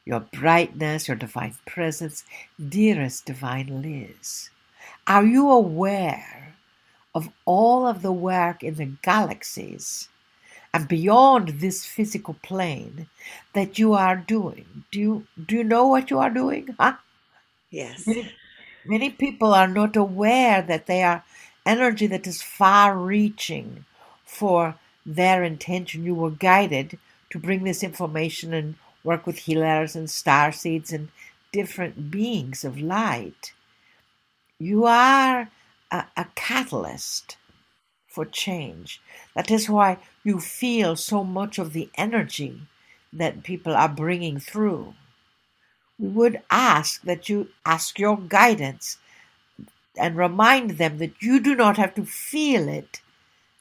your 0.05 0.21
brightness, 0.21 1.07
your 1.07 1.17
divine 1.17 1.55
presence, 1.65 2.23
dearest 2.59 3.25
divine 3.25 3.81
Liz. 3.81 4.51
Are 5.07 5.25
you 5.25 5.49
aware 5.51 6.48
of 7.13 7.29
all 7.45 7.87
of 7.87 8.01
the 8.01 8.11
work 8.11 8.63
in 8.63 8.75
the 8.75 8.91
galaxies 9.01 10.09
and 10.73 10.87
beyond 10.87 11.59
this 11.59 11.85
physical 11.85 12.35
plane 12.43 13.07
that 13.53 13.79
you 13.79 13.93
are 13.93 14.15
doing? 14.15 14.83
Do 14.91 14.99
you 14.99 15.27
do 15.43 15.55
you 15.55 15.63
know 15.63 15.87
what 15.87 16.09
you 16.09 16.19
are 16.19 16.29
doing? 16.29 16.75
Huh? 16.79 16.95
Yes. 17.71 18.07
Many, 18.07 18.31
many 18.85 19.09
people 19.09 19.53
are 19.53 19.67
not 19.67 19.95
aware 19.95 20.61
that 20.61 20.85
they 20.85 21.03
are 21.03 21.23
energy 21.65 22.07
that 22.07 22.27
is 22.27 22.41
far 22.41 22.97
reaching 22.97 23.85
for 24.25 24.75
their 25.05 25.43
intention. 25.43 26.03
You 26.03 26.15
were 26.15 26.31
guided 26.31 26.97
to 27.31 27.39
bring 27.39 27.63
this 27.63 27.83
information 27.83 28.53
and 28.53 28.75
work 29.03 29.25
with 29.25 29.39
healers 29.39 29.95
and 29.95 30.09
star 30.09 30.51
seeds 30.51 30.91
and 30.91 31.09
different 31.51 32.11
beings 32.11 32.63
of 32.63 32.79
light. 32.79 33.53
You 34.59 34.85
are 34.85 35.49
a, 35.91 36.05
a 36.17 36.25
catalyst 36.35 37.37
for 38.07 38.25
change. 38.25 39.01
That 39.35 39.51
is 39.51 39.69
why 39.69 39.97
you 40.23 40.39
feel 40.39 40.95
so 40.95 41.23
much 41.23 41.59
of 41.59 41.73
the 41.73 41.89
energy 41.95 42.63
that 43.13 43.43
people 43.43 43.75
are 43.75 43.89
bringing 43.89 44.39
through. 44.39 44.95
We 45.97 46.09
would 46.09 46.41
ask 46.49 47.01
that 47.03 47.29
you 47.29 47.49
ask 47.65 47.99
your 47.99 48.17
guidance 48.17 48.97
and 49.97 50.17
remind 50.17 50.71
them 50.71 50.97
that 50.99 51.21
you 51.21 51.39
do 51.39 51.55
not 51.55 51.77
have 51.77 51.93
to 51.95 52.05
feel 52.05 52.69
it 52.69 53.01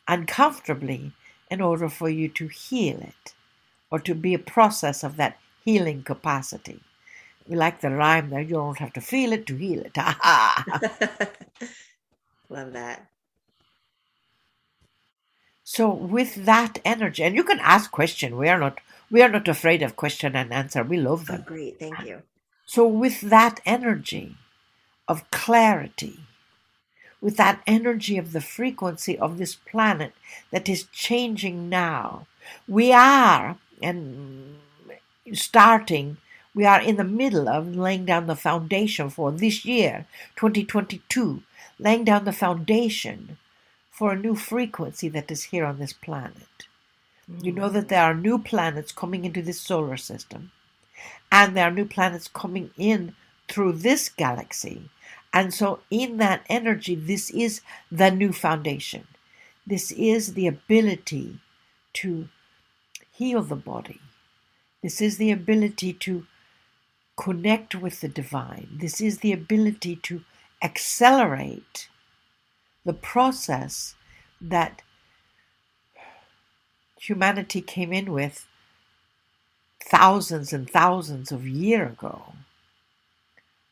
uncomfortably 0.08 1.12
in 1.50 1.60
order 1.60 1.88
for 1.88 2.08
you 2.08 2.28
to 2.28 2.48
heal 2.48 2.98
it 3.00 3.34
or 3.90 3.98
to 4.00 4.14
be 4.14 4.34
a 4.34 4.38
process 4.38 5.02
of 5.04 5.16
that 5.16 5.38
healing 5.64 6.02
capacity. 6.02 6.80
We 7.48 7.56
like 7.56 7.80
the 7.80 7.90
rhyme 7.90 8.30
there, 8.30 8.40
you 8.42 8.54
don't 8.54 8.78
have 8.78 8.92
to 8.94 9.00
feel 9.00 9.32
it 9.32 9.46
to 9.46 9.56
heal 9.56 9.82
it. 9.84 9.96
Love 12.48 12.72
that. 12.72 13.06
So 15.64 15.90
with 15.90 16.46
that 16.46 16.78
energy, 16.84 17.22
and 17.22 17.34
you 17.34 17.44
can 17.44 17.60
ask 17.60 17.90
question. 17.90 18.36
We 18.36 18.48
are 18.48 18.58
not 18.58 18.78
we 19.10 19.22
are 19.22 19.28
not 19.28 19.48
afraid 19.48 19.82
of 19.82 19.96
question 19.96 20.34
and 20.34 20.52
answer. 20.52 20.82
We 20.82 20.96
love 20.96 21.26
them. 21.26 21.44
Oh, 21.44 21.48
great, 21.48 21.78
thank 21.78 22.04
you. 22.04 22.22
So 22.64 22.86
with 22.86 23.20
that 23.22 23.60
energy 23.66 24.36
of 25.06 25.30
clarity, 25.30 26.20
with 27.20 27.36
that 27.36 27.62
energy 27.66 28.18
of 28.18 28.32
the 28.32 28.40
frequency 28.40 29.18
of 29.18 29.38
this 29.38 29.54
planet 29.54 30.12
that 30.50 30.68
is 30.68 30.84
changing 30.92 31.68
now. 31.68 32.26
We 32.66 32.92
are, 32.92 33.58
and 33.82 34.56
starting, 35.32 36.18
we 36.54 36.64
are 36.64 36.80
in 36.80 36.96
the 36.96 37.04
middle 37.04 37.48
of 37.48 37.76
laying 37.76 38.04
down 38.04 38.26
the 38.26 38.36
foundation 38.36 39.10
for 39.10 39.32
this 39.32 39.64
year, 39.64 40.06
2022, 40.36 41.42
laying 41.78 42.04
down 42.04 42.24
the 42.24 42.32
foundation 42.32 43.38
for 43.90 44.12
a 44.12 44.18
new 44.18 44.34
frequency 44.34 45.08
that 45.08 45.30
is 45.30 45.44
here 45.44 45.64
on 45.64 45.78
this 45.78 45.92
planet. 45.92 46.66
Mm-hmm. 47.30 47.44
You 47.44 47.52
know 47.52 47.68
that 47.68 47.88
there 47.88 48.02
are 48.02 48.14
new 48.14 48.38
planets 48.38 48.92
coming 48.92 49.24
into 49.24 49.42
this 49.42 49.60
solar 49.60 49.96
system, 49.96 50.52
and 51.30 51.56
there 51.56 51.68
are 51.68 51.72
new 51.72 51.84
planets 51.84 52.28
coming 52.28 52.70
in 52.76 53.14
through 53.48 53.72
this 53.72 54.08
galaxy 54.08 54.90
and 55.32 55.52
so, 55.52 55.80
in 55.90 56.16
that 56.18 56.44
energy, 56.48 56.94
this 56.94 57.30
is 57.30 57.60
the 57.92 58.10
new 58.10 58.32
foundation. 58.32 59.06
This 59.66 59.92
is 59.92 60.34
the 60.34 60.46
ability 60.46 61.38
to 61.94 62.28
heal 63.12 63.42
the 63.42 63.56
body. 63.56 64.00
This 64.82 65.00
is 65.00 65.18
the 65.18 65.30
ability 65.30 65.92
to 65.92 66.26
connect 67.16 67.74
with 67.74 68.00
the 68.00 68.08
divine. 68.08 68.68
This 68.80 69.00
is 69.00 69.18
the 69.18 69.32
ability 69.32 69.96
to 69.96 70.22
accelerate 70.62 71.88
the 72.84 72.92
process 72.92 73.94
that 74.40 74.82
humanity 77.00 77.60
came 77.60 77.92
in 77.92 78.12
with 78.12 78.46
thousands 79.80 80.52
and 80.52 80.68
thousands 80.68 81.32
of 81.32 81.46
years 81.46 81.92
ago. 81.92 82.34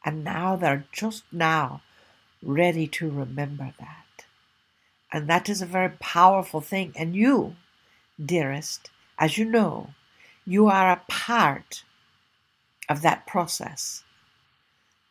And 0.04 0.22
now 0.22 0.56
they're 0.56 0.86
just 0.92 1.24
now 1.32 1.82
ready 2.42 2.86
to 2.86 3.10
remember 3.10 3.74
that. 3.78 4.24
And 5.12 5.28
that 5.28 5.48
is 5.48 5.62
a 5.62 5.66
very 5.66 5.90
powerful 6.00 6.60
thing. 6.60 6.92
And 6.96 7.16
you, 7.16 7.56
dearest, 8.24 8.90
as 9.18 9.36
you 9.36 9.44
know, 9.44 9.90
you 10.44 10.68
are 10.68 10.90
a 10.90 11.02
part 11.08 11.82
of 12.88 13.02
that 13.02 13.26
process. 13.26 14.04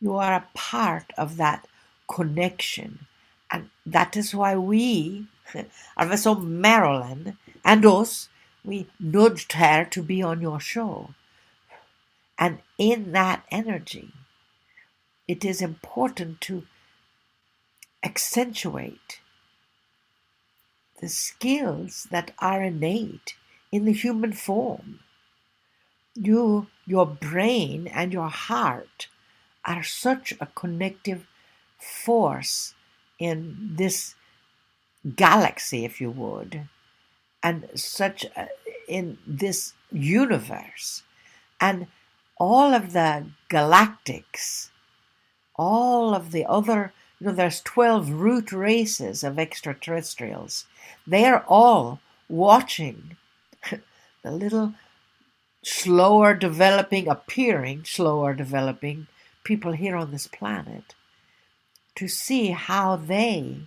You 0.06 0.18
are 0.18 0.36
a 0.36 0.48
part 0.54 1.12
of 1.18 1.38
that 1.38 1.68
connection. 2.08 3.08
And 3.50 3.72
that 3.88 4.16
is 4.16 4.36
why 4.36 4.56
we, 4.56 5.26
vessel 6.00 6.36
Marilyn, 6.36 7.40
and 7.64 7.84
us, 7.88 8.30
we 8.64 8.86
nudged 9.00 9.54
her 9.54 9.84
to 9.86 10.04
be 10.04 10.22
on 10.22 10.42
your 10.42 10.60
show. 10.60 11.16
And 12.38 12.60
in 12.78 13.14
that 13.14 13.46
energy, 13.50 14.12
it 15.28 15.44
is 15.44 15.60
important 15.60 16.40
to 16.42 16.68
accentuate 18.04 19.22
the 21.02 21.10
skills 21.10 22.08
that 22.12 22.30
are 22.38 22.62
innate 22.62 23.34
in 23.72 23.86
the 23.86 23.94
human 23.94 24.34
form. 24.34 25.00
You, 26.14 26.68
your 26.86 27.08
brain 27.08 27.88
and 27.88 28.14
your 28.14 28.30
heart 28.30 29.08
are 29.66 29.84
such 29.84 30.34
a 30.40 30.48
connective 30.48 31.26
force 31.80 32.74
in 33.20 33.56
this 33.76 34.16
galaxy, 35.16 35.86
if 35.86 36.02
you 36.02 36.12
would, 36.12 36.68
and 37.44 37.70
such 37.76 38.26
a, 38.36 38.50
in 38.88 39.18
this 39.26 39.74
universe. 39.92 41.04
And 41.60 41.88
all 42.38 42.74
of 42.74 42.94
the 42.94 43.26
galactics 43.50 44.70
all 45.58 46.14
of 46.14 46.32
the 46.32 46.46
other, 46.46 46.94
you 47.20 47.28
know, 47.28 47.34
there's 47.34 47.62
12 47.62 48.10
root 48.10 48.52
races 48.52 49.24
of 49.24 49.40
extraterrestrials. 49.40 50.66
They're 51.08 51.46
all 51.46 52.00
watching 52.28 53.16
the 54.24 54.32
little 54.32 54.74
slower 55.64 56.34
developing, 56.34 57.08
appearing 57.08 57.86
slower 57.86 58.34
developing 58.34 59.08
people 59.46 59.72
here 59.72 59.96
on 59.96 60.12
this 60.12 60.28
planet 60.28 60.96
to 61.96 62.10
see 62.10 62.50
how 62.50 62.98
they 62.98 63.60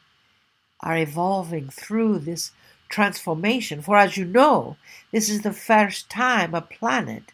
are 0.81 0.99
evolving 0.99 1.71
through 1.71 2.19
this 2.19 2.53
transformation. 2.89 3.81
For 3.81 3.97
as 3.97 4.17
you 4.17 4.27
know, 4.27 4.77
this 5.13 5.31
is 5.31 5.43
the 5.43 5.53
first 5.53 6.11
time 6.11 6.55
a 6.55 6.61
planet 6.61 7.33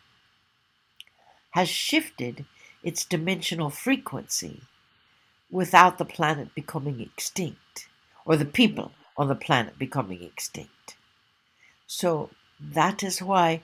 has 1.51 1.69
shifted 1.69 2.45
its 2.83 3.05
dimensional 3.05 3.71
frequency 3.71 4.63
without 5.51 5.99
the 5.99 6.05
planet 6.05 6.55
becoming 6.55 7.01
extinct 7.01 7.89
or 8.25 8.37
the 8.37 8.45
people 8.45 8.93
on 9.17 9.29
the 9.29 9.35
planet 9.35 9.79
becoming 9.79 10.23
extinct. 10.23 10.97
So 11.87 12.31
that 12.61 13.03
is 13.03 13.23
why 13.23 13.63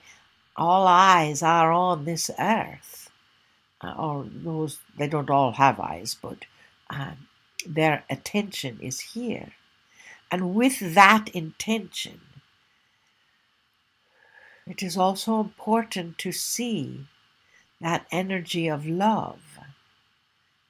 all 0.55 0.87
eyes 0.87 1.43
are 1.43 1.71
on 1.71 2.05
this 2.05 2.29
earth. 2.39 3.10
Uh, 3.83 3.93
or 3.97 4.25
those, 4.29 4.79
they 4.97 5.07
don't 5.07 5.29
all 5.29 5.53
have 5.53 5.79
eyes, 5.79 6.15
but 6.21 6.45
um, 6.89 7.27
their 7.65 8.03
attention 8.09 8.79
is 8.81 8.99
here. 8.99 9.53
And 10.31 10.53
with 10.53 10.93
that 10.93 11.29
intention, 11.29 12.21
it 14.67 14.83
is 14.83 14.97
also 14.97 15.39
important 15.39 16.17
to 16.19 16.31
see 16.31 17.07
that 17.79 18.05
energy 18.11 18.67
of 18.67 18.85
love 18.85 19.59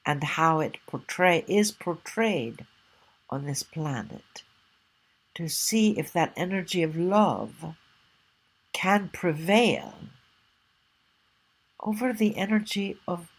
and 0.05 0.23
how 0.23 0.59
it 0.59 0.77
portray 0.87 1.43
is 1.47 1.71
portrayed 1.71 2.65
on 3.29 3.45
this 3.45 3.63
planet 3.63 4.43
to 5.35 5.47
see 5.47 5.97
if 5.97 6.11
that 6.13 6.33
energy 6.35 6.83
of 6.83 6.97
love 6.97 7.75
can 8.73 9.09
prevail 9.13 9.95
over 11.81 12.13
the 12.13 12.37
energy 12.37 12.97
of 13.07 13.29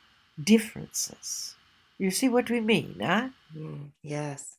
differences. 0.42 1.54
You 1.98 2.10
see 2.10 2.28
what 2.28 2.50
we 2.50 2.60
mean, 2.60 2.96
huh? 3.02 3.28
Mm, 3.56 3.90
yes. 4.02 4.56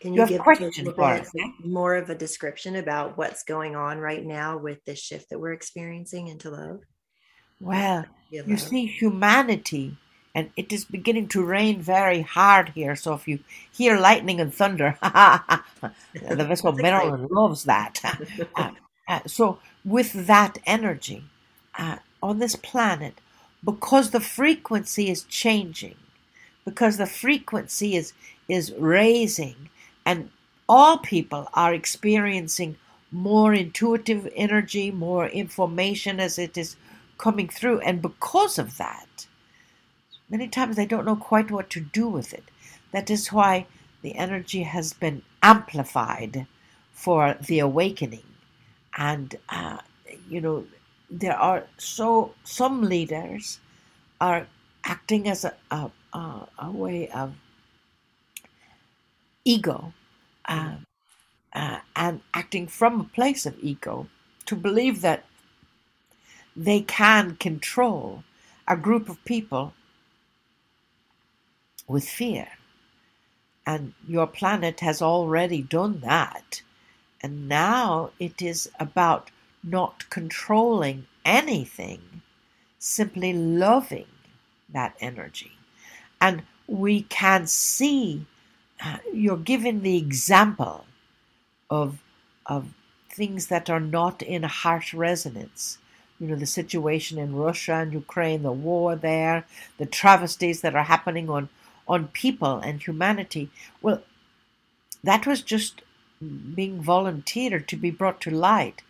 Can 0.00 0.12
you, 0.12 0.22
you, 0.22 0.28
give 0.28 0.40
a 0.40 0.92
for 0.94 1.02
us, 1.02 1.30
more 1.64 1.94
of 1.94 2.10
a 2.10 2.14
description 2.14 2.76
about 2.76 3.16
what's 3.16 3.42
going 3.42 3.74
on 3.74 3.98
right 3.98 4.24
now 4.24 4.58
with 4.58 4.84
this 4.84 4.98
shift 4.98 5.30
that 5.30 5.38
we're 5.38 5.52
experiencing 5.52 6.28
into 6.28 6.50
love? 6.50 6.80
Well, 7.60 8.04
you 8.30 8.56
see, 8.58 8.86
humanity 8.86 9.96
and 10.34 10.50
it 10.56 10.72
is 10.72 10.84
beginning 10.84 11.28
to 11.28 11.44
rain 11.44 11.80
very 11.80 12.22
hard 12.22 12.70
here. 12.70 12.96
So 12.96 13.14
if 13.14 13.28
you 13.28 13.38
hear 13.70 13.96
lightning 13.98 14.40
and 14.40 14.52
thunder, 14.52 14.98
the 15.02 15.92
vessel 16.48 16.72
Marilyn 16.72 17.28
loves 17.30 17.64
that. 17.64 18.00
uh, 18.56 18.70
uh, 19.06 19.20
so 19.26 19.58
with 19.84 20.26
that 20.26 20.58
energy 20.66 21.24
uh, 21.78 21.98
on 22.24 22.38
this 22.38 22.56
planet, 22.56 23.14
because 23.64 24.10
the 24.10 24.20
frequency 24.20 25.10
is 25.10 25.24
changing, 25.24 25.96
because 26.64 26.96
the 26.96 27.06
frequency 27.06 27.90
is 27.96 28.12
is 28.48 28.72
raising, 28.78 29.70
and 30.04 30.30
all 30.68 30.98
people 30.98 31.48
are 31.54 31.74
experiencing 31.74 32.76
more 33.12 33.54
intuitive 33.54 34.28
energy, 34.34 34.90
more 34.90 35.26
information 35.28 36.20
as 36.20 36.38
it 36.38 36.56
is 36.58 36.76
coming 37.18 37.48
through, 37.48 37.78
and 37.80 38.02
because 38.02 38.58
of 38.58 38.76
that 38.78 39.26
Many 40.30 40.48
times 40.48 40.76
they 40.76 40.86
don't 40.86 41.04
know 41.04 41.16
quite 41.16 41.50
what 41.50 41.70
to 41.70 41.80
do 41.80 42.08
with 42.08 42.32
it. 42.34 42.44
That 42.92 43.10
is 43.10 43.32
why 43.32 43.66
the 44.02 44.14
energy 44.16 44.62
has 44.62 44.92
been 44.92 45.22
amplified 45.42 46.46
for 46.92 47.36
the 47.40 47.58
awakening. 47.58 48.24
And, 48.96 49.36
uh, 49.48 49.78
you 50.28 50.40
know, 50.40 50.66
there 51.18 51.36
are 51.36 51.66
so, 51.78 52.34
some 52.42 52.82
leaders 52.82 53.60
are 54.20 54.48
acting 54.84 55.28
as 55.28 55.44
a, 55.44 55.54
a, 55.70 55.90
a, 56.12 56.48
a 56.58 56.70
way 56.72 57.08
of 57.10 57.34
ego 59.44 59.92
uh, 60.46 60.76
uh, 61.52 61.78
and 61.94 62.20
acting 62.34 62.66
from 62.66 63.00
a 63.00 63.04
place 63.04 63.46
of 63.46 63.56
ego 63.60 64.08
to 64.46 64.56
believe 64.56 65.02
that 65.02 65.24
they 66.56 66.80
can 66.80 67.36
control 67.36 68.24
a 68.66 68.76
group 68.76 69.08
of 69.08 69.24
people 69.24 69.72
with 71.86 72.08
fear. 72.08 72.48
And 73.66 73.94
your 74.06 74.26
planet 74.26 74.80
has 74.80 75.00
already 75.00 75.62
done 75.62 76.00
that. 76.00 76.62
And 77.22 77.48
now 77.48 78.10
it 78.18 78.42
is 78.42 78.68
about 78.80 79.30
not 79.64 80.08
controlling 80.10 81.06
anything, 81.24 82.22
simply 82.78 83.32
loving 83.32 84.06
that 84.68 84.94
energy. 85.00 85.52
And 86.20 86.42
we 86.66 87.02
can 87.02 87.46
see 87.46 88.26
uh, 88.84 88.98
you're 89.12 89.36
given 89.36 89.82
the 89.82 89.96
example 89.96 90.84
of, 91.70 92.02
of 92.46 92.68
things 93.08 93.46
that 93.46 93.70
are 93.70 93.80
not 93.80 94.22
in 94.22 94.42
heart 94.42 94.92
resonance. 94.92 95.78
You 96.20 96.28
know, 96.28 96.36
the 96.36 96.46
situation 96.46 97.18
in 97.18 97.34
Russia 97.34 97.74
and 97.74 97.92
Ukraine, 97.92 98.42
the 98.42 98.52
war 98.52 98.96
there, 98.96 99.46
the 99.78 99.86
travesties 99.86 100.60
that 100.60 100.74
are 100.74 100.84
happening 100.84 101.28
on 101.28 101.48
on 101.86 102.08
people 102.08 102.58
and 102.58 102.82
humanity. 102.82 103.50
Well, 103.82 104.02
that 105.02 105.26
was 105.26 105.42
just 105.42 105.82
being 106.54 106.80
volunteered 106.80 107.68
to 107.68 107.76
be 107.76 107.90
brought 107.90 108.20
to 108.22 108.30
light. 108.30 108.82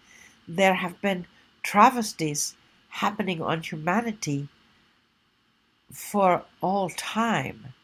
There 0.46 0.74
have 0.74 1.00
been 1.00 1.26
travesties 1.62 2.54
happening 2.88 3.42
on 3.42 3.62
humanity 3.62 4.48
for 5.90 6.44
all 6.60 6.90
time. 6.90 7.74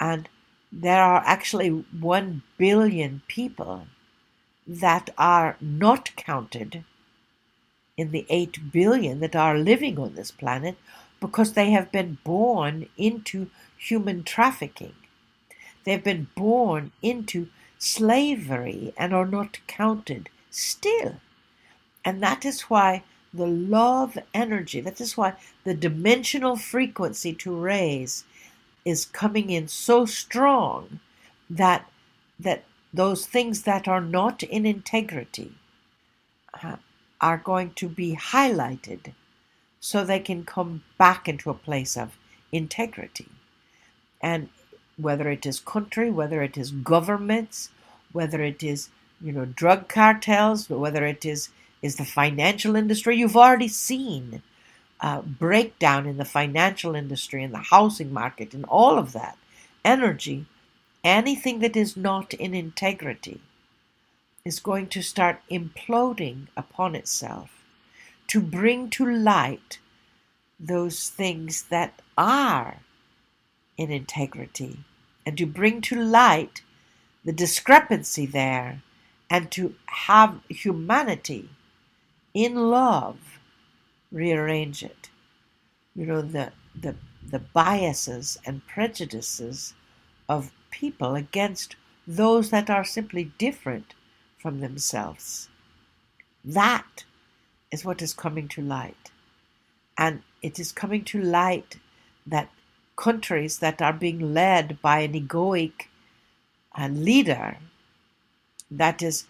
And 0.00 0.28
there 0.70 1.02
are 1.02 1.22
actually 1.24 1.68
1 1.68 2.42
billion 2.58 3.22
people 3.28 3.86
that 4.66 5.10
are 5.18 5.56
not 5.60 6.14
counted 6.16 6.84
in 7.96 8.10
the 8.10 8.26
8 8.28 8.72
billion 8.72 9.20
that 9.20 9.36
are 9.36 9.58
living 9.58 9.98
on 9.98 10.14
this 10.14 10.30
planet 10.30 10.76
because 11.20 11.52
they 11.52 11.70
have 11.70 11.92
been 11.92 12.18
born 12.24 12.88
into 12.96 13.50
human 13.76 14.24
trafficking. 14.24 14.94
They've 15.84 16.02
been 16.02 16.28
born 16.34 16.92
into 17.02 17.48
slavery 17.78 18.92
and 18.96 19.12
are 19.14 19.26
not 19.26 19.58
counted 19.66 20.28
still. 20.50 21.20
And 22.04 22.22
that 22.22 22.44
is 22.44 22.62
why 22.62 23.04
the 23.34 23.46
love 23.46 24.18
energy, 24.34 24.80
that 24.80 25.00
is 25.00 25.16
why 25.16 25.34
the 25.64 25.74
dimensional 25.74 26.56
frequency 26.56 27.34
to 27.34 27.54
raise 27.56 28.24
is 28.84 29.04
coming 29.06 29.50
in 29.50 29.68
so 29.68 30.06
strong 30.06 31.00
that 31.50 31.90
that 32.38 32.64
those 32.92 33.26
things 33.26 33.62
that 33.62 33.88
are 33.88 34.00
not 34.00 34.42
in 34.42 34.66
integrity 34.66 35.52
uh, 36.62 36.76
are 37.20 37.38
going 37.38 37.72
to 37.72 37.88
be 37.88 38.16
highlighted 38.16 39.14
so 39.80 40.04
they 40.04 40.20
can 40.20 40.44
come 40.44 40.82
back 40.98 41.28
into 41.28 41.50
a 41.50 41.54
place 41.54 41.96
of 41.96 42.18
integrity. 42.52 43.28
And 44.22 44.50
whether 44.96 45.30
it 45.30 45.46
is 45.46 45.60
country, 45.60 46.10
whether 46.10 46.42
it 46.42 46.56
is 46.58 46.70
governments, 46.72 47.70
whether 48.12 48.42
it 48.42 48.62
is 48.62 48.90
you 49.20 49.32
know 49.32 49.46
drug 49.46 49.88
cartels, 49.88 50.70
whether 50.70 51.06
it 51.06 51.24
is 51.24 51.50
is 51.84 51.96
the 51.96 52.04
financial 52.06 52.76
industry, 52.76 53.14
you've 53.14 53.36
already 53.36 53.68
seen 53.68 54.40
a 55.00 55.20
breakdown 55.20 56.06
in 56.06 56.16
the 56.16 56.24
financial 56.24 56.94
industry 56.94 57.44
and 57.44 57.52
the 57.52 57.58
housing 57.58 58.10
market 58.10 58.54
and 58.54 58.64
all 58.64 58.98
of 58.98 59.12
that 59.12 59.36
energy. 59.84 60.46
Anything 61.04 61.58
that 61.58 61.76
is 61.76 61.94
not 61.94 62.32
in 62.32 62.54
integrity 62.54 63.42
is 64.46 64.60
going 64.60 64.86
to 64.88 65.02
start 65.02 65.42
imploding 65.50 66.46
upon 66.56 66.94
itself 66.94 67.50
to 68.28 68.40
bring 68.40 68.88
to 68.88 69.04
light 69.04 69.78
those 70.58 71.10
things 71.10 71.64
that 71.64 72.00
are 72.16 72.78
in 73.76 73.90
integrity 73.90 74.78
and 75.26 75.36
to 75.36 75.44
bring 75.44 75.82
to 75.82 76.00
light 76.00 76.62
the 77.26 77.32
discrepancy 77.32 78.24
there 78.24 78.80
and 79.28 79.50
to 79.50 79.74
have 80.06 80.40
humanity 80.48 81.50
in 82.34 82.56
love 82.56 83.18
rearrange 84.12 84.82
it. 84.82 85.10
You 85.94 86.06
know, 86.06 86.22
the, 86.22 86.52
the, 86.78 86.96
the 87.28 87.38
biases 87.38 88.38
and 88.44 88.66
prejudices 88.66 89.74
of 90.28 90.52
people 90.70 91.14
against 91.14 91.76
those 92.06 92.50
that 92.50 92.68
are 92.68 92.84
simply 92.84 93.32
different 93.38 93.94
from 94.38 94.60
themselves. 94.60 95.48
That 96.44 97.04
is 97.72 97.84
what 97.84 98.02
is 98.02 98.12
coming 98.12 98.48
to 98.48 98.62
light. 98.62 99.10
And 99.96 100.22
it 100.42 100.58
is 100.58 100.72
coming 100.72 101.04
to 101.04 101.22
light 101.22 101.78
that 102.26 102.50
countries 102.96 103.58
that 103.58 103.80
are 103.80 103.92
being 103.92 104.34
led 104.34 104.80
by 104.82 105.00
an 105.00 105.12
egoic 105.14 105.88
uh, 106.76 106.88
leader 106.88 107.58
that 108.70 109.02
is 109.02 109.26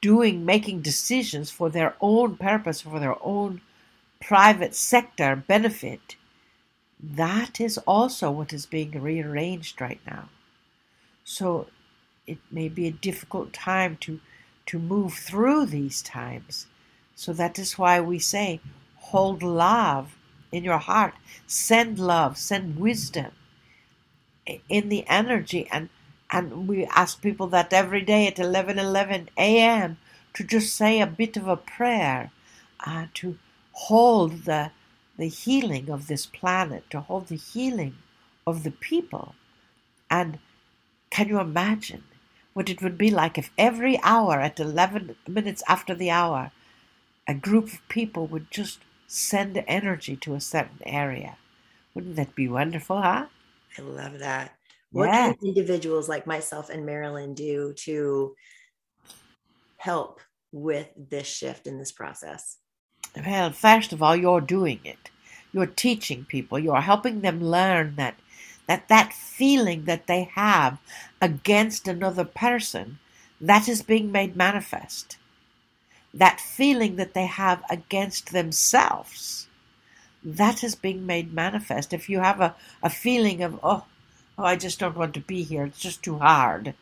doing 0.00 0.44
making 0.44 0.80
decisions 0.80 1.50
for 1.50 1.70
their 1.70 1.94
own 2.00 2.36
purpose 2.36 2.80
for 2.80 3.00
their 3.00 3.16
own 3.22 3.60
private 4.20 4.74
sector 4.74 5.36
benefit 5.36 6.16
that 7.02 7.60
is 7.60 7.78
also 7.78 8.30
what 8.30 8.52
is 8.52 8.66
being 8.66 8.90
rearranged 9.00 9.80
right 9.80 10.00
now 10.06 10.28
so 11.24 11.66
it 12.26 12.38
may 12.50 12.68
be 12.68 12.86
a 12.86 12.92
difficult 12.92 13.52
time 13.52 13.96
to 14.00 14.20
to 14.66 14.78
move 14.78 15.14
through 15.14 15.66
these 15.66 16.02
times 16.02 16.66
so 17.14 17.32
that 17.32 17.58
is 17.58 17.78
why 17.78 18.00
we 18.00 18.18
say 18.18 18.60
hold 18.96 19.42
love 19.42 20.16
in 20.52 20.64
your 20.64 20.78
heart. 20.78 21.14
Send 21.46 21.98
love, 21.98 22.36
send 22.36 22.78
wisdom 22.78 23.32
in 24.68 24.88
the 24.88 25.06
energy. 25.06 25.68
And, 25.70 25.88
and 26.32 26.68
we 26.68 26.86
ask 26.86 27.20
people 27.20 27.48
that 27.48 27.72
every 27.72 28.02
day 28.02 28.26
at 28.26 28.38
11 28.38 28.78
11 28.78 29.30
a.m. 29.36 29.98
to 30.34 30.44
just 30.44 30.76
say 30.76 31.00
a 31.00 31.06
bit 31.06 31.36
of 31.36 31.48
a 31.48 31.56
prayer, 31.56 32.30
uh, 32.86 33.06
to 33.14 33.38
hold 33.72 34.44
the, 34.44 34.70
the 35.18 35.28
healing 35.28 35.90
of 35.90 36.06
this 36.06 36.26
planet, 36.26 36.88
to 36.90 37.00
hold 37.00 37.26
the 37.28 37.36
healing 37.36 37.96
of 38.46 38.62
the 38.62 38.70
people. 38.70 39.34
And 40.10 40.38
can 41.10 41.28
you 41.28 41.40
imagine 41.40 42.04
what 42.52 42.68
it 42.68 42.82
would 42.82 42.98
be 42.98 43.10
like 43.10 43.38
if 43.38 43.50
every 43.56 44.00
hour 44.02 44.40
at 44.40 44.60
11 44.60 45.16
minutes 45.28 45.62
after 45.68 45.94
the 45.94 46.10
hour, 46.10 46.52
a 47.26 47.34
group 47.34 47.72
of 47.72 47.88
people 47.88 48.26
would 48.26 48.50
just 48.50 48.80
send 49.06 49.62
energy 49.66 50.16
to 50.16 50.34
a 50.34 50.40
certain 50.40 50.80
area. 50.84 51.36
Wouldn't 51.94 52.16
that 52.16 52.34
be 52.34 52.48
wonderful, 52.48 53.02
huh? 53.02 53.26
I 53.78 53.82
love 53.82 54.18
that. 54.18 54.59
What 54.92 55.06
yeah. 55.06 55.32
can 55.32 55.48
individuals 55.48 56.08
like 56.08 56.26
myself 56.26 56.70
and 56.70 56.84
Marilyn 56.84 57.34
do 57.34 57.72
to 57.84 58.34
help 59.76 60.20
with 60.52 60.88
this 60.96 61.26
shift 61.26 61.66
in 61.66 61.78
this 61.78 61.92
process? 61.92 62.58
Well, 63.24 63.52
first 63.52 63.92
of 63.92 64.02
all, 64.02 64.16
you're 64.16 64.40
doing 64.40 64.80
it. 64.84 65.10
You're 65.52 65.66
teaching 65.66 66.24
people. 66.24 66.58
You're 66.58 66.80
helping 66.80 67.20
them 67.20 67.42
learn 67.42 67.96
that 67.96 68.16
that 68.66 68.88
that 68.88 69.12
feeling 69.12 69.84
that 69.84 70.06
they 70.06 70.30
have 70.34 70.78
against 71.20 71.88
another 71.88 72.24
person 72.24 72.98
that 73.40 73.68
is 73.68 73.82
being 73.82 74.12
made 74.12 74.36
manifest 74.36 75.16
that 76.14 76.40
feeling 76.40 76.96
that 76.96 77.14
they 77.14 77.26
have 77.26 77.62
against 77.70 78.32
themselves, 78.32 79.48
that 80.22 80.64
is 80.64 80.74
being 80.74 81.06
made 81.06 81.32
manifest. 81.32 81.92
If 81.92 82.08
you 82.08 82.20
have 82.20 82.40
a, 82.40 82.54
a 82.82 82.90
feeling 82.90 83.42
of, 83.42 83.58
oh, 83.62 83.84
oh, 84.40 84.44
I 84.44 84.56
just 84.56 84.78
don't 84.78 84.96
want 84.96 85.14
to 85.14 85.20
be 85.20 85.42
here, 85.42 85.66
it's 85.66 85.78
just 85.78 86.02
too 86.02 86.18
hard, 86.18 86.74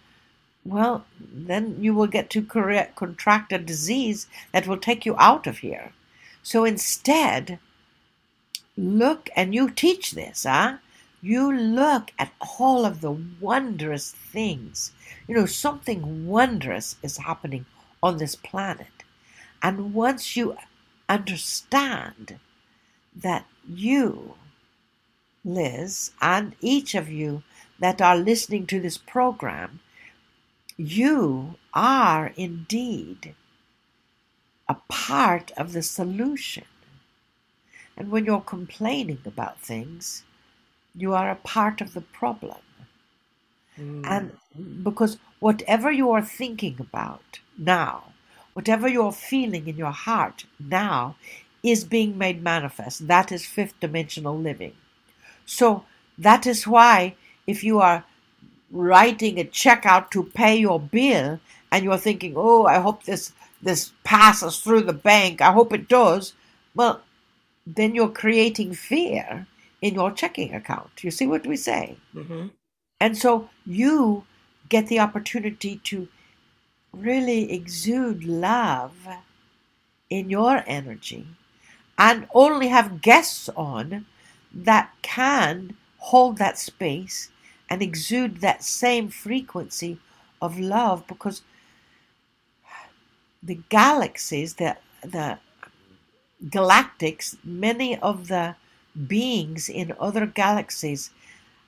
well, 0.64 1.06
then 1.18 1.78
you 1.80 1.94
will 1.94 2.06
get 2.06 2.30
to 2.30 2.42
contract 2.42 3.52
a 3.52 3.58
disease 3.58 4.26
that 4.52 4.66
will 4.66 4.76
take 4.76 5.06
you 5.06 5.16
out 5.16 5.46
of 5.46 5.58
here. 5.58 5.92
So 6.42 6.64
instead, 6.64 7.58
look, 8.76 9.30
and 9.34 9.54
you 9.54 9.70
teach 9.70 10.12
this, 10.12 10.44
huh? 10.44 10.78
You 11.22 11.52
look 11.52 12.12
at 12.18 12.32
all 12.58 12.84
of 12.84 13.00
the 13.00 13.16
wondrous 13.40 14.12
things. 14.12 14.92
You 15.26 15.34
know, 15.34 15.46
something 15.46 16.26
wondrous 16.26 16.96
is 17.02 17.16
happening 17.16 17.66
on 18.02 18.18
this 18.18 18.36
planet. 18.36 19.04
And 19.62 19.94
once 19.94 20.36
you 20.36 20.56
understand 21.08 22.38
that 23.16 23.46
you, 23.66 24.34
Liz, 25.44 26.12
and 26.20 26.54
each 26.60 26.94
of 26.94 27.08
you 27.08 27.42
that 27.78 28.00
are 28.02 28.16
listening 28.16 28.66
to 28.66 28.80
this 28.80 28.98
program, 28.98 29.80
you 30.76 31.54
are 31.74 32.32
indeed 32.36 33.34
a 34.68 34.76
part 34.88 35.50
of 35.56 35.72
the 35.72 35.82
solution. 35.82 36.64
And 37.96 38.10
when 38.10 38.24
you're 38.24 38.40
complaining 38.40 39.20
about 39.26 39.60
things, 39.60 40.22
you 40.94 41.14
are 41.14 41.30
a 41.30 41.36
part 41.36 41.80
of 41.80 41.94
the 41.94 42.00
problem. 42.00 42.58
Mm. 43.78 44.06
And 44.06 44.84
because 44.84 45.18
whatever 45.40 45.90
you 45.90 46.10
are 46.10 46.22
thinking 46.22 46.76
about 46.78 47.40
now, 47.56 48.12
whatever 48.52 48.88
you're 48.88 49.12
feeling 49.12 49.68
in 49.68 49.76
your 49.76 49.92
heart 49.92 50.44
now, 50.58 51.16
is 51.62 51.84
being 51.84 52.16
made 52.16 52.42
manifest. 52.42 53.08
That 53.08 53.32
is 53.32 53.44
fifth 53.44 53.78
dimensional 53.80 54.38
living. 54.38 54.74
So 55.44 55.84
that 56.16 56.46
is 56.46 56.66
why 56.66 57.16
if 57.48 57.64
you 57.64 57.80
are 57.80 58.04
writing 58.70 59.40
a 59.40 59.44
check 59.44 59.86
out 59.86 60.10
to 60.12 60.22
pay 60.22 60.56
your 60.56 60.78
bill 60.78 61.40
and 61.72 61.84
you're 61.84 61.96
thinking, 61.96 62.34
oh, 62.36 62.66
I 62.66 62.78
hope 62.78 63.04
this 63.04 63.32
this 63.60 63.92
passes 64.04 64.58
through 64.58 64.82
the 64.82 64.92
bank. 64.92 65.40
I 65.40 65.50
hope 65.50 65.72
it 65.72 65.88
does. 65.88 66.34
Well, 66.76 67.00
then 67.66 67.94
you're 67.94 68.10
creating 68.10 68.74
fear 68.74 69.46
in 69.82 69.94
your 69.94 70.12
checking 70.12 70.54
account. 70.54 71.02
You 71.02 71.10
see 71.10 71.26
what 71.26 71.46
we 71.46 71.56
say? 71.56 71.96
Mm-hmm. 72.14 72.48
And 73.00 73.18
so 73.18 73.48
you 73.66 74.24
get 74.68 74.86
the 74.86 75.00
opportunity 75.00 75.80
to 75.84 76.06
really 76.92 77.52
exude 77.52 78.24
love 78.24 78.96
in 80.10 80.30
your 80.30 80.62
energy 80.66 81.26
and 81.96 82.28
only 82.32 82.68
have 82.68 83.02
guests 83.02 83.48
on 83.56 84.06
that 84.54 84.92
can 85.02 85.76
hold 85.98 86.38
that 86.38 86.58
space 86.58 87.30
and 87.70 87.82
exude 87.82 88.40
that 88.40 88.62
same 88.62 89.08
frequency 89.08 89.98
of 90.40 90.58
love 90.58 91.06
because 91.06 91.42
the 93.42 93.60
galaxies, 93.68 94.54
the, 94.54 94.76
the 95.02 95.38
galactics, 96.46 97.36
many 97.44 97.98
of 97.98 98.28
the 98.28 98.56
beings 99.06 99.68
in 99.68 99.94
other 100.00 100.26
galaxies 100.26 101.10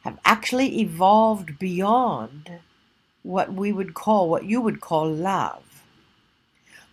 have 0.02 0.18
actually 0.24 0.80
evolved 0.80 1.58
beyond 1.58 2.50
what 3.22 3.52
we 3.52 3.70
would 3.70 3.94
call, 3.94 4.28
what 4.28 4.44
you 4.44 4.60
would 4.60 4.80
call 4.80 5.10
love, 5.12 5.62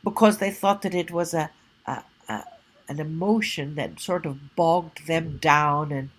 because 0.03 0.38
they 0.38 0.51
thought 0.51 0.82
that 0.82 0.93
it 0.93 1.12
was 1.12 1.34
a, 1.34 1.49
a, 1.86 2.03
a 2.28 2.43
an 2.89 2.99
emotion 2.99 3.76
that 3.76 3.99
sort 3.99 4.26
of 4.26 4.55
bogged 4.55 5.08
them 5.08 5.38
down 5.38 5.91
and 5.91 6.10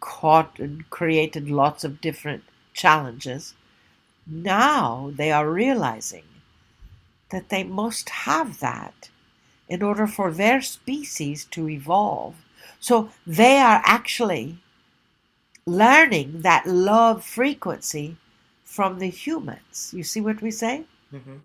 caught 0.00 0.58
and 0.58 0.88
created 0.90 1.50
lots 1.50 1.84
of 1.84 2.00
different 2.00 2.44
challenges. 2.72 3.54
Now 4.26 5.12
they 5.14 5.30
are 5.32 5.50
realizing 5.50 6.24
that 7.30 7.48
they 7.48 7.64
must 7.64 8.08
have 8.10 8.60
that 8.60 9.10
in 9.68 9.82
order 9.82 10.06
for 10.06 10.30
their 10.30 10.62
species 10.62 11.44
to 11.46 11.68
evolve. 11.68 12.34
So 12.78 13.10
they 13.26 13.58
are 13.58 13.82
actually 13.84 14.58
learning 15.66 16.42
that 16.42 16.66
love 16.66 17.24
frequency 17.24 18.16
from 18.64 18.98
the 18.98 19.08
humans. 19.08 19.92
You 19.92 20.04
see 20.04 20.20
what 20.20 20.42
we 20.42 20.50
say? 20.50 20.84
Mm-hmm. 21.12 21.36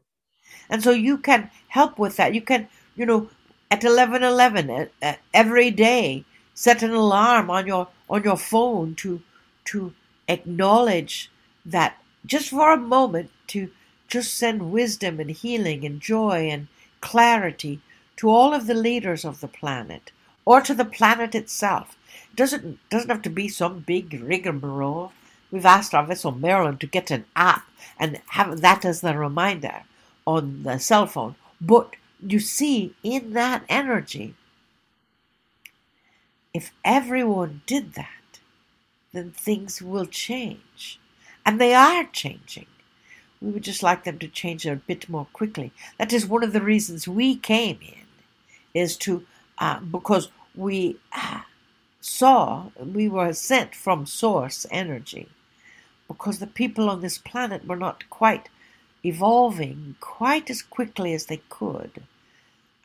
And 0.69 0.83
so 0.83 0.91
you 0.91 1.17
can 1.17 1.49
help 1.69 1.97
with 1.97 2.17
that. 2.17 2.35
You 2.35 2.41
can, 2.41 2.67
you 2.95 3.05
know, 3.05 3.29
at 3.69 3.81
11:11 3.81 4.69
uh, 4.69 4.85
uh, 5.01 5.15
every 5.33 5.71
day 5.71 6.25
set 6.53 6.83
an 6.83 6.91
alarm 6.91 7.49
on 7.49 7.65
your 7.65 7.87
on 8.11 8.23
your 8.23 8.37
phone 8.37 8.93
to 8.93 9.21
to 9.63 9.93
acknowledge 10.27 11.31
that 11.65 11.97
just 12.25 12.49
for 12.49 12.71
a 12.71 12.77
moment 12.77 13.31
to 13.47 13.71
just 14.07 14.33
send 14.33 14.71
wisdom 14.71 15.19
and 15.19 15.31
healing 15.31 15.85
and 15.85 16.01
joy 16.01 16.49
and 16.49 16.67
clarity 16.99 17.79
to 18.17 18.29
all 18.29 18.53
of 18.53 18.67
the 18.67 18.73
leaders 18.73 19.23
of 19.25 19.39
the 19.39 19.47
planet 19.47 20.11
or 20.45 20.61
to 20.61 20.73
the 20.73 20.85
planet 20.85 21.33
itself. 21.33 21.97
It 22.31 22.35
doesn't 22.35 22.77
doesn't 22.89 23.09
have 23.09 23.21
to 23.23 23.29
be 23.29 23.47
some 23.47 23.79
big 23.79 24.21
rigmarole. 24.21 25.13
We've 25.49 25.65
asked 25.65 25.93
our 25.93 26.05
vessel 26.05 26.31
Marilyn 26.31 26.77
to 26.79 26.87
get 26.87 27.11
an 27.11 27.25
app 27.35 27.67
and 27.97 28.21
have 28.27 28.61
that 28.61 28.85
as 28.85 29.01
the 29.01 29.17
reminder 29.17 29.83
on 30.25 30.63
the 30.63 30.77
cell 30.79 31.07
phone. 31.07 31.35
But 31.59 31.95
you 32.25 32.39
see, 32.39 32.93
in 33.03 33.33
that 33.33 33.63
energy, 33.69 34.35
if 36.53 36.71
everyone 36.83 37.61
did 37.65 37.93
that, 37.93 38.39
then 39.13 39.31
things 39.31 39.81
will 39.81 40.05
change. 40.05 40.99
And 41.45 41.59
they 41.59 41.73
are 41.73 42.05
changing. 42.05 42.67
We 43.41 43.51
would 43.51 43.63
just 43.63 43.81
like 43.81 44.03
them 44.03 44.19
to 44.19 44.27
change 44.27 44.65
a 44.65 44.75
bit 44.75 45.09
more 45.09 45.27
quickly. 45.33 45.71
That 45.97 46.13
is 46.13 46.27
one 46.27 46.43
of 46.43 46.53
the 46.53 46.61
reasons 46.61 47.07
we 47.07 47.35
came 47.35 47.79
in, 47.81 48.05
is 48.73 48.95
to, 48.97 49.25
uh, 49.57 49.79
because 49.79 50.29
we 50.55 50.97
uh, 51.11 51.41
saw, 51.99 52.69
we 52.77 53.09
were 53.09 53.33
sent 53.33 53.73
from 53.73 54.05
source 54.05 54.65
energy, 54.69 55.29
because 56.07 56.39
the 56.39 56.47
people 56.47 56.89
on 56.89 57.01
this 57.01 57.17
planet 57.17 57.65
were 57.65 57.75
not 57.75 58.09
quite 58.09 58.49
evolving 59.03 59.95
quite 59.99 60.49
as 60.49 60.61
quickly 60.61 61.13
as 61.13 61.25
they 61.25 61.41
could. 61.49 62.03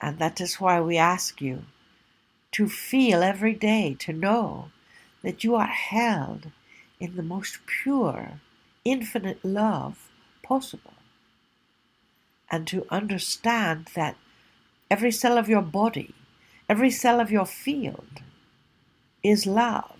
And 0.00 0.18
that 0.18 0.40
is 0.40 0.60
why 0.60 0.80
we 0.80 0.96
ask 0.96 1.42
you 1.42 1.64
to 2.56 2.66
feel 2.66 3.22
every 3.22 3.52
day, 3.52 3.94
to 3.98 4.14
know 4.14 4.70
that 5.22 5.44
you 5.44 5.54
are 5.54 5.66
held 5.66 6.50
in 6.98 7.14
the 7.14 7.22
most 7.22 7.58
pure, 7.66 8.40
infinite 8.82 9.44
love 9.44 10.08
possible. 10.42 10.94
And 12.50 12.66
to 12.68 12.86
understand 12.88 13.90
that 13.94 14.16
every 14.90 15.10
cell 15.12 15.36
of 15.36 15.50
your 15.50 15.60
body, 15.60 16.14
every 16.66 16.90
cell 16.90 17.20
of 17.20 17.30
your 17.30 17.44
field 17.44 18.22
is 19.22 19.44
love 19.44 19.98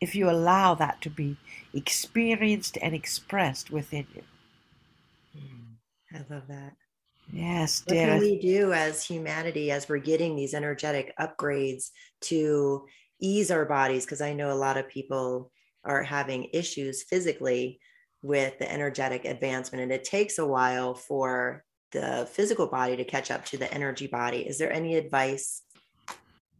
if 0.00 0.14
you 0.14 0.30
allow 0.30 0.74
that 0.74 1.02
to 1.02 1.10
be 1.10 1.36
experienced 1.74 2.78
and 2.80 2.94
expressed 2.94 3.70
within 3.70 4.06
you. 4.14 4.22
Hmm. 5.38 6.16
I 6.16 6.34
love 6.34 6.46
that. 6.48 6.72
Yes, 7.32 7.82
what 7.86 7.96
can 7.96 8.20
we 8.20 8.38
do 8.40 8.72
as 8.72 9.04
humanity 9.04 9.70
as 9.70 9.88
we're 9.88 9.98
getting 9.98 10.36
these 10.36 10.54
energetic 10.54 11.12
upgrades 11.18 11.90
to 12.22 12.86
ease 13.20 13.50
our 13.50 13.64
bodies? 13.64 14.04
Because 14.04 14.20
I 14.20 14.32
know 14.32 14.52
a 14.52 14.54
lot 14.54 14.76
of 14.76 14.88
people 14.88 15.50
are 15.84 16.02
having 16.02 16.48
issues 16.52 17.02
physically 17.02 17.80
with 18.22 18.58
the 18.58 18.70
energetic 18.70 19.24
advancement, 19.24 19.82
and 19.82 19.92
it 19.92 20.04
takes 20.04 20.38
a 20.38 20.46
while 20.46 20.94
for 20.94 21.64
the 21.92 22.28
physical 22.32 22.66
body 22.66 22.96
to 22.96 23.04
catch 23.04 23.30
up 23.30 23.44
to 23.46 23.56
the 23.56 23.72
energy 23.72 24.06
body. 24.06 24.46
Is 24.46 24.58
there 24.58 24.72
any 24.72 24.96
advice? 24.96 25.62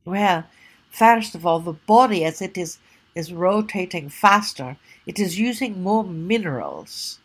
Well, 0.04 0.44
first 0.90 1.34
of 1.34 1.44
all, 1.44 1.60
the 1.60 1.72
body, 1.72 2.24
as 2.24 2.42
it 2.42 2.56
is 2.56 2.78
is 3.14 3.32
rotating 3.32 4.10
faster, 4.10 4.76
it 5.06 5.18
is 5.18 5.38
using 5.38 5.82
more 5.82 6.04
minerals 6.04 7.18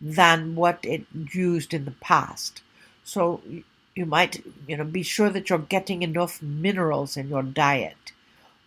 than 0.00 0.54
what 0.54 0.78
it 0.82 1.04
used 1.12 1.74
in 1.74 1.84
the 1.84 1.90
past. 2.00 2.62
So 3.06 3.40
you 3.94 4.04
might, 4.04 4.44
you 4.66 4.76
know, 4.76 4.84
be 4.84 5.04
sure 5.04 5.30
that 5.30 5.48
you're 5.48 5.60
getting 5.60 6.02
enough 6.02 6.42
minerals 6.42 7.16
in 7.16 7.28
your 7.28 7.44
diet. 7.44 8.12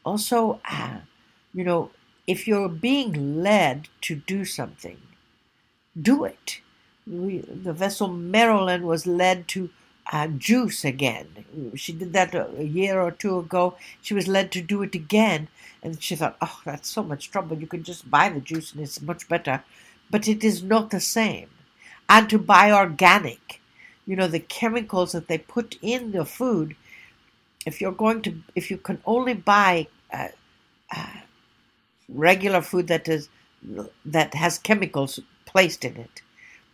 Also, 0.06 0.62
uh, 0.70 1.00
you 1.54 1.66
know, 1.66 1.92
if 2.26 2.48
you're 2.48 2.70
being 2.70 3.44
led 3.44 3.90
to 4.02 4.16
do 4.16 4.46
something, 4.46 4.98
do 6.02 6.24
it. 6.24 6.62
We, 7.06 7.40
the 7.40 7.74
vessel 7.74 8.08
Marilyn 8.08 8.86
was 8.86 9.06
led 9.06 9.48
to 9.50 9.70
uh, 10.12 10.28
juice 10.28 10.86
again. 10.86 11.46
She 11.76 11.92
did 11.92 12.14
that 12.14 12.34
a 12.34 12.64
year 12.64 13.02
or 13.02 13.12
two 13.12 13.40
ago. 13.40 13.76
She 14.02 14.14
was 14.14 14.28
led 14.28 14.54
to 14.54 14.62
do 14.62 14.82
it 14.84 14.96
again, 14.96 15.50
and 15.84 16.02
she 16.02 16.16
thought, 16.16 16.38
"Oh, 16.42 16.62
that's 16.64 16.90
so 16.90 17.04
much 17.04 17.30
trouble. 17.30 17.60
You 17.60 17.68
can 17.68 17.84
just 17.84 18.10
buy 18.10 18.30
the 18.30 18.40
juice, 18.40 18.72
and 18.72 18.82
it's 18.82 19.02
much 19.02 19.28
better." 19.28 19.64
But 20.10 20.28
it 20.28 20.44
is 20.46 20.64
not 20.64 20.92
the 20.92 21.02
same. 21.02 21.50
And 22.08 22.30
to 22.30 22.40
buy 22.40 22.72
organic, 22.72 23.59
you 24.10 24.16
know, 24.16 24.28
the 24.28 24.39
chemicals 24.39 25.12
that 25.12 25.28
they 25.28 25.38
put 25.38 25.78
in 25.82 26.12
the 26.12 26.26
food 26.26 26.76
if 27.66 27.82
you're 27.82 27.91
going 27.91 28.22
to, 28.24 28.36
if 28.55 28.72
you 28.72 28.78
can 28.78 29.01
only 29.05 29.34
buy 29.34 29.88
uh, 30.14 30.30
uh, 30.95 31.20
regular 32.07 32.62
food 32.62 32.88
that 32.88 33.07
is 33.07 33.30
that 34.05 34.34
has 34.34 34.57
chemicals 34.57 35.20
placed 35.45 35.84
in 35.84 35.97
it, 35.97 36.22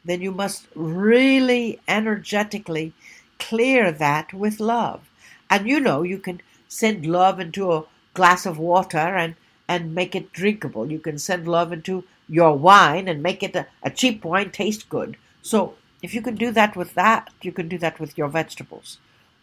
then 0.03 0.21
you 0.21 0.31
must 0.31 0.67
really 0.75 1.79
energetically 1.87 2.93
clear 3.39 3.91
that 3.91 4.33
with 4.33 4.59
love. 4.59 5.09
And 5.49 5.67
you 5.67 5.79
know, 5.79 6.03
you 6.03 6.19
can 6.19 6.41
send 6.67 7.05
love 7.05 7.39
into 7.39 7.71
a 7.71 7.85
glass 8.13 8.45
of 8.45 8.59
water 8.59 8.97
and, 8.97 9.35
and 9.67 9.95
make 9.95 10.15
it 10.15 10.31
drinkable. 10.31 10.91
You 10.91 10.99
can 10.99 11.17
send 11.17 11.47
love 11.47 11.73
into 11.73 12.03
your 12.29 12.55
wine 12.55 13.07
and 13.07 13.23
make 13.23 13.41
it 13.41 13.55
a, 13.55 13.67
a 13.81 13.89
cheap 13.89 14.23
wine 14.23 14.51
taste 14.51 14.87
good. 14.89 15.17
So 15.41 15.73
if 16.05 16.13
you 16.13 16.21
can 16.21 16.35
do 16.35 16.51
that 16.51 16.75
with 16.75 16.93
that, 16.93 17.31
you 17.41 17.51
can 17.51 17.67
do 17.67 17.79
that 17.79 17.99
with 17.99 18.15
your 18.15 18.27
vegetables. 18.27 18.99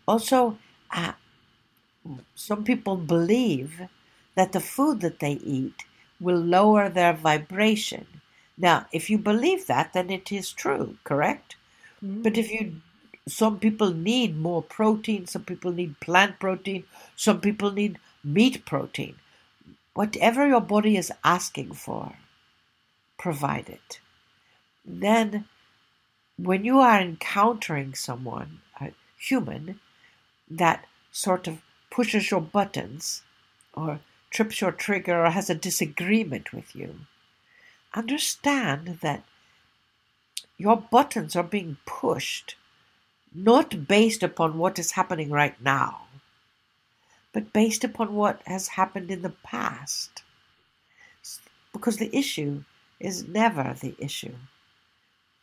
Also, 0.06 0.58
uh, 0.92 1.14
some 2.36 2.62
people 2.62 2.96
believe 2.96 3.82
that 4.36 4.52
the 4.52 4.60
food 4.60 5.00
that 5.00 5.18
they 5.18 5.32
eat 5.58 5.84
will 6.20 6.38
lower 6.38 6.88
their 6.88 7.14
vibration. 7.14 8.06
Now, 8.56 8.86
if 8.92 9.10
you 9.10 9.18
believe 9.18 9.66
that, 9.66 9.92
then 9.92 10.08
it 10.08 10.30
is 10.30 10.52
true, 10.52 10.98
correct? 11.02 11.56
Mm-hmm. 12.04 12.22
But 12.22 12.38
if 12.38 12.48
you, 12.52 12.76
some 13.26 13.58
people 13.58 13.92
need 13.92 14.38
more 14.38 14.62
protein, 14.62 15.26
some 15.26 15.44
people 15.44 15.72
need 15.72 15.98
plant 15.98 16.38
protein, 16.38 16.84
some 17.16 17.40
people 17.40 17.72
need 17.72 17.98
meat 18.22 18.64
protein. 18.64 19.16
Whatever 19.94 20.46
your 20.46 20.60
body 20.60 20.96
is 20.96 21.12
asking 21.24 21.72
for, 21.74 22.12
provide 23.18 23.68
it. 23.68 23.98
Then, 24.84 25.46
when 26.44 26.64
you 26.64 26.80
are 26.80 27.00
encountering 27.00 27.94
someone, 27.94 28.60
a 28.80 28.90
human, 29.16 29.78
that 30.50 30.86
sort 31.12 31.46
of 31.46 31.62
pushes 31.90 32.30
your 32.30 32.40
buttons 32.40 33.22
or 33.74 34.00
trips 34.30 34.60
your 34.60 34.72
trigger 34.72 35.24
or 35.24 35.30
has 35.30 35.48
a 35.48 35.54
disagreement 35.54 36.52
with 36.52 36.74
you, 36.74 36.96
understand 37.94 38.98
that 39.02 39.22
your 40.58 40.76
buttons 40.76 41.36
are 41.36 41.42
being 41.44 41.76
pushed 41.86 42.56
not 43.34 43.86
based 43.86 44.22
upon 44.22 44.58
what 44.58 44.78
is 44.78 44.92
happening 44.92 45.30
right 45.30 45.60
now, 45.62 46.06
but 47.32 47.52
based 47.52 47.84
upon 47.84 48.14
what 48.14 48.42
has 48.46 48.68
happened 48.68 49.10
in 49.10 49.22
the 49.22 49.34
past. 49.42 50.22
Because 51.72 51.96
the 51.96 52.14
issue 52.14 52.64
is 53.00 53.26
never 53.26 53.74
the 53.80 53.94
issue. 53.98 54.34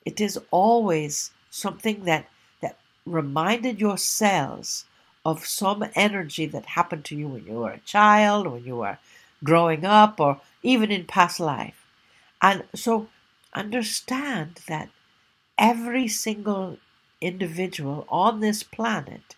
It 0.06 0.22
is 0.22 0.40
always 0.52 1.32
something 1.50 2.06
that, 2.06 2.28
that 2.62 2.78
reminded 3.06 3.80
your 3.80 3.98
cells 3.98 4.86
of 5.26 5.46
some 5.46 5.86
energy 5.96 6.46
that 6.48 6.66
happened 6.66 7.06
to 7.06 7.16
you 7.16 7.28
when 7.28 7.46
you 7.46 7.54
were 7.54 7.72
a 7.72 7.80
child, 7.80 8.48
when 8.48 8.64
you 8.64 8.78
were 8.78 8.98
growing 9.44 9.86
up, 9.86 10.20
or 10.20 10.42
even 10.64 10.92
in 10.92 11.06
past 11.06 11.40
life. 11.40 11.86
And 12.42 12.64
so 12.76 13.10
understand 13.54 14.62
that 14.68 14.90
every 15.58 16.08
single 16.08 16.78
individual 17.22 18.06
on 18.10 18.40
this 18.40 18.64
planet 18.64 19.36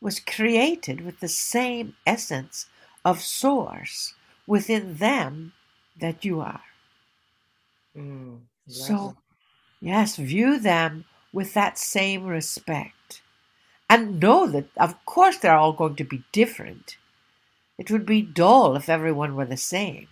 was 0.00 0.20
created 0.20 1.00
with 1.00 1.20
the 1.20 1.28
same 1.28 1.96
essence 2.06 2.66
of 3.04 3.22
source 3.22 4.14
within 4.46 4.96
them 4.96 5.52
that 5.98 6.24
you 6.24 6.40
are. 6.40 6.62
Mm, 7.96 8.40
so, 8.68 9.16
yes, 9.84 10.16
view 10.16 10.58
them 10.58 11.04
with 11.32 11.54
that 11.54 11.78
same 11.78 12.24
respect 12.24 13.22
and 13.88 14.18
know 14.20 14.46
that, 14.46 14.66
of 14.76 15.04
course, 15.04 15.38
they're 15.38 15.56
all 15.56 15.72
going 15.72 15.96
to 15.96 16.04
be 16.04 16.24
different. 16.32 16.96
It 17.78 17.90
would 17.90 18.06
be 18.06 18.22
dull 18.22 18.76
if 18.76 18.88
everyone 18.88 19.36
were 19.36 19.44
the 19.44 19.56
same. 19.56 20.08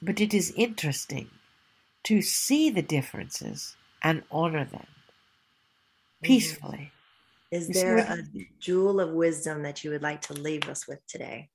But 0.00 0.20
it 0.20 0.32
is 0.32 0.52
interesting 0.56 1.28
to 2.04 2.22
see 2.22 2.70
the 2.70 2.82
differences 2.82 3.76
and 4.02 4.22
honor 4.30 4.64
them 4.64 4.86
mm-hmm. 4.86 6.22
peacefully. 6.22 6.92
Is 7.50 7.68
there 7.68 7.98
a 7.98 8.18
jewel 8.60 9.00
of 9.00 9.12
wisdom 9.12 9.62
that 9.62 9.82
you 9.82 9.90
would 9.90 10.02
like 10.02 10.20
to 10.22 10.34
leave 10.34 10.68
us 10.68 10.86
with 10.86 11.06
today? 11.06 11.48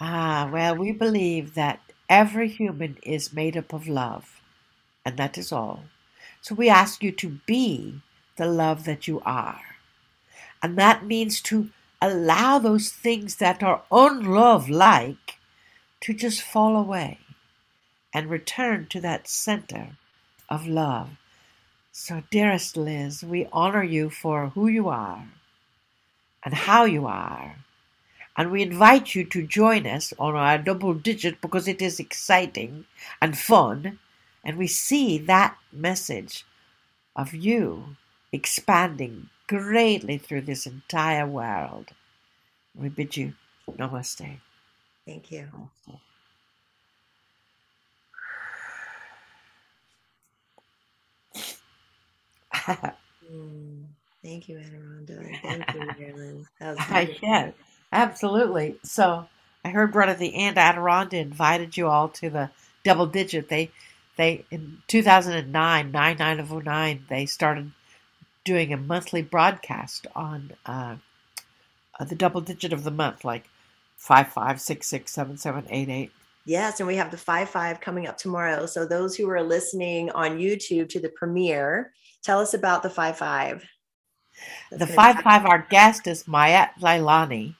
Ah, 0.00 0.48
well, 0.52 0.76
we 0.76 0.92
believe 0.92 1.54
that 1.54 1.80
every 2.08 2.48
human 2.48 2.98
is 3.02 3.32
made 3.32 3.56
up 3.56 3.72
of 3.72 3.88
love, 3.88 4.35
and 5.06 5.16
that 5.16 5.38
is 5.38 5.52
all. 5.52 5.84
So 6.42 6.54
we 6.54 6.68
ask 6.68 7.02
you 7.02 7.12
to 7.12 7.38
be 7.46 8.02
the 8.36 8.46
love 8.46 8.84
that 8.84 9.06
you 9.06 9.22
are. 9.24 9.62
And 10.62 10.76
that 10.76 11.06
means 11.06 11.40
to 11.42 11.70
allow 12.02 12.58
those 12.58 12.90
things 12.90 13.36
that 13.36 13.62
are 13.62 13.84
unlove 13.90 14.68
like 14.68 15.38
to 16.00 16.12
just 16.12 16.42
fall 16.42 16.76
away 16.76 17.20
and 18.12 18.28
return 18.28 18.86
to 18.88 19.00
that 19.00 19.28
center 19.28 19.96
of 20.50 20.66
love. 20.66 21.10
So, 21.92 22.22
dearest 22.30 22.76
Liz, 22.76 23.22
we 23.22 23.48
honor 23.52 23.82
you 23.82 24.10
for 24.10 24.50
who 24.50 24.66
you 24.68 24.88
are 24.88 25.28
and 26.44 26.54
how 26.54 26.84
you 26.84 27.06
are. 27.06 27.56
And 28.36 28.50
we 28.50 28.62
invite 28.62 29.14
you 29.14 29.24
to 29.24 29.46
join 29.46 29.86
us 29.86 30.12
on 30.18 30.34
our 30.36 30.58
double 30.58 30.92
digit 30.92 31.40
because 31.40 31.66
it 31.66 31.80
is 31.80 31.98
exciting 31.98 32.84
and 33.22 33.38
fun. 33.38 33.98
And 34.46 34.58
we 34.58 34.68
see 34.68 35.18
that 35.18 35.58
message 35.72 36.46
of 37.16 37.34
you 37.34 37.96
expanding 38.32 39.30
greatly 39.48 40.18
through 40.18 40.42
this 40.42 40.66
entire 40.66 41.26
world. 41.26 41.90
We 42.76 42.88
bid 42.90 43.16
you 43.16 43.34
namaste. 43.78 44.40
Thank 45.06 45.32
you. 45.32 45.48
mm, 53.30 53.84
thank 54.24 54.48
you, 54.48 54.58
Adironnda. 54.58 55.40
Thank 55.42 55.74
you, 55.74 55.94
Marilyn. 55.98 56.46
yeah, 57.22 57.52
absolutely. 57.92 58.76
So 58.84 59.28
I 59.64 59.70
heard 59.70 59.94
right 59.94 60.08
at 60.08 60.18
the 60.18 60.34
end, 60.34 60.56
Adironnda 60.58 61.14
invited 61.14 61.76
you 61.76 61.88
all 61.88 62.08
to 62.10 62.30
the 62.30 62.50
double 62.84 63.06
digit. 63.06 63.48
They, 63.48 63.70
they 64.16 64.44
in 64.50 64.78
2009, 64.88 65.90
9909, 65.90 67.04
they 67.08 67.26
started 67.26 67.72
doing 68.44 68.72
a 68.72 68.76
monthly 68.76 69.22
broadcast 69.22 70.06
on 70.14 70.52
uh, 70.64 70.96
uh, 71.98 72.04
the 72.04 72.14
double 72.14 72.40
digit 72.40 72.72
of 72.72 72.84
the 72.84 72.90
month, 72.90 73.24
like 73.24 73.44
five 73.96 74.28
five 74.28 74.60
six 74.60 74.86
six 74.86 75.12
seven 75.12 75.36
seven 75.36 75.66
eight 75.70 75.88
eight. 75.88 76.12
Yes, 76.46 76.78
and 76.78 76.86
we 76.86 76.96
have 76.96 77.10
the 77.10 77.18
five 77.18 77.50
five 77.50 77.80
coming 77.80 78.06
up 78.06 78.16
tomorrow. 78.16 78.66
So 78.66 78.86
those 78.86 79.16
who 79.16 79.28
are 79.28 79.42
listening 79.42 80.10
on 80.10 80.38
YouTube 80.38 80.88
to 80.90 81.00
the 81.00 81.08
premiere, 81.08 81.92
tell 82.22 82.40
us 82.40 82.54
about 82.54 82.82
the 82.82 82.90
five 82.90 83.18
five. 83.18 83.64
the 84.70 84.86
five 84.86 85.20
five. 85.20 85.44
Our 85.44 85.66
guest 85.68 86.06
is 86.06 86.24
Mayat 86.24 86.70
Lailani, 86.80 87.56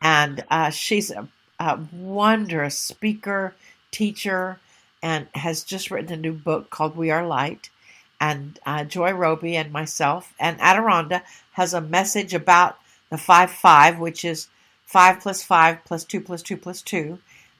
and 0.00 0.44
uh, 0.50 0.70
she's 0.70 1.10
a, 1.10 1.28
a 1.58 1.80
wondrous 1.92 2.78
speaker, 2.78 3.54
teacher, 3.90 4.60
and 5.02 5.28
has 5.34 5.64
just 5.64 5.90
written 5.90 6.12
a 6.12 6.16
new 6.16 6.32
book 6.32 6.70
called 6.70 6.96
We 6.96 7.10
Are 7.10 7.26
Light 7.26 7.70
and 8.20 8.58
uh, 8.66 8.84
Joy 8.84 9.12
Robey 9.12 9.56
and 9.56 9.72
myself. 9.72 10.34
And 10.38 10.58
Adironnda 10.58 11.22
has 11.52 11.72
a 11.72 11.80
message 11.80 12.34
about 12.34 12.78
the 13.08 13.18
5 13.18 13.50
5, 13.50 13.98
which 13.98 14.24
is 14.24 14.48
5 14.86 15.20
plus 15.20 15.42
5 15.42 15.84
plus 15.84 16.04
2 16.04 16.20
plus 16.20 16.42
2 16.42 16.56
plus 16.56 16.82
2 16.82 17.18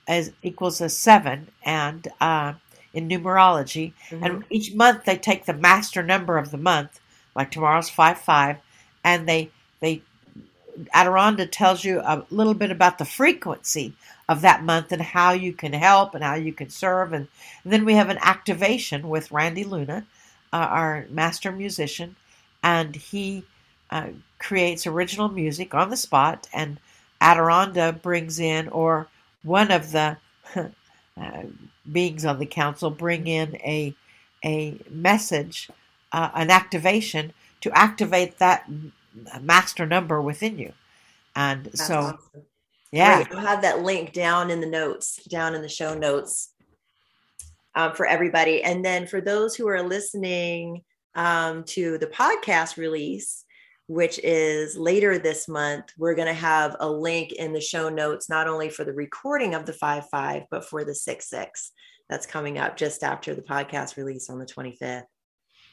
is, 0.09 0.33
equals 0.43 0.81
a 0.81 0.89
7 0.89 1.49
and 1.65 2.09
uh, 2.21 2.55
in 2.93 3.09
numerology. 3.09 3.93
Mm-hmm. 4.11 4.25
And 4.25 4.45
each 4.51 4.75
month 4.75 5.05
they 5.05 5.17
take 5.17 5.47
the 5.47 5.55
master 5.55 6.03
number 6.03 6.39
of 6.39 6.51
the 6.51 6.59
month, 6.59 7.01
like 7.35 7.51
tomorrow's 7.51 7.89
5 7.89 8.19
5, 8.19 8.57
and 9.05 9.29
they, 9.29 9.51
they 9.81 10.03
Adironnda 10.95 11.49
tells 11.51 11.85
you 11.85 12.01
a 12.01 12.25
little 12.31 12.55
bit 12.55 12.71
about 12.71 12.99
the 12.99 13.05
frequency 13.05 13.95
of 14.29 14.43
that 14.43 14.65
month 14.65 14.93
and 14.93 15.03
how 15.03 15.33
you 15.33 15.53
can 15.53 15.73
help 15.73 16.15
and 16.15 16.25
how 16.25 16.35
you 16.35 16.53
can 16.53 16.71
serve. 16.71 17.13
And, 17.13 17.29
and 17.65 17.73
then 17.73 17.85
we 17.85 17.95
have 17.95 18.09
an 18.11 18.19
activation 18.21 19.09
with 19.09 19.33
Randy 19.33 19.65
Luna 19.65 20.07
uh, 20.53 20.57
our 20.57 21.07
master 21.11 21.53
musician, 21.53 22.17
and 22.63 22.95
he 22.97 23.45
uh, 23.91 24.09
creates 24.39 24.87
original 24.87 25.29
music 25.29 25.75
on 25.75 25.91
the 25.91 25.97
spot. 25.97 26.49
And 26.53 26.79
Adironnda 27.21 28.01
brings 28.03 28.41
in, 28.41 28.69
or 28.69 29.09
one 29.43 29.71
of 29.71 29.93
the 29.93 30.17
uh, 30.57 31.43
beings 31.91 32.25
on 32.25 32.39
the 32.39 32.47
council 32.47 32.91
bring 32.91 33.27
in 33.27 33.57
a 33.57 33.95
a 34.43 34.75
message, 34.89 35.69
uh, 36.13 36.31
an 36.35 36.51
activation 36.51 37.31
to 37.61 37.71
activate 37.77 38.39
that 38.39 38.67
master 39.41 39.87
number 39.87 40.21
within 40.21 40.59
you. 40.59 40.73
And 41.37 41.67
That's 41.67 41.87
so, 41.87 41.97
awesome. 41.97 42.43
yeah, 42.93 43.25
Great. 43.25 43.39
I'll 43.39 43.47
have 43.47 43.63
that 43.63 43.83
link 43.83 44.13
down 44.13 44.51
in 44.51 44.61
the 44.61 44.67
notes, 44.67 45.23
down 45.25 45.55
in 45.55 45.63
the 45.63 45.69
show 45.69 45.95
notes 45.95 46.53
um, 47.75 47.95
for 47.95 48.07
everybody. 48.07 48.63
And 48.63 48.85
then 48.85 49.07
for 49.07 49.21
those 49.21 49.55
who 49.55 49.69
are 49.69 49.83
listening 49.83 50.83
um, 51.15 51.65
to 51.65 51.99
the 51.99 52.07
podcast 52.07 52.77
release, 52.77 53.45
which 53.91 54.21
is 54.23 54.77
later 54.77 55.19
this 55.19 55.49
month. 55.49 55.87
We're 55.99 56.15
going 56.15 56.29
to 56.29 56.33
have 56.33 56.77
a 56.79 56.89
link 56.89 57.33
in 57.33 57.53
the 57.53 57.61
show 57.61 57.89
notes, 57.89 58.29
not 58.29 58.47
only 58.47 58.71
for 58.71 58.85
the 58.85 58.93
recording 58.93 59.53
of 59.53 59.67
the 59.67 59.73
5 59.73 60.09
5, 60.09 60.45
but 60.49 60.65
for 60.65 60.85
the 60.85 60.95
6 60.95 61.29
6 61.29 61.73
that's 62.09 62.25
coming 62.25 62.57
up 62.57 62.77
just 62.77 63.03
after 63.03 63.35
the 63.35 63.43
podcast 63.43 63.97
release 63.97 64.31
on 64.31 64.39
the 64.39 64.47
25th. 64.47 65.05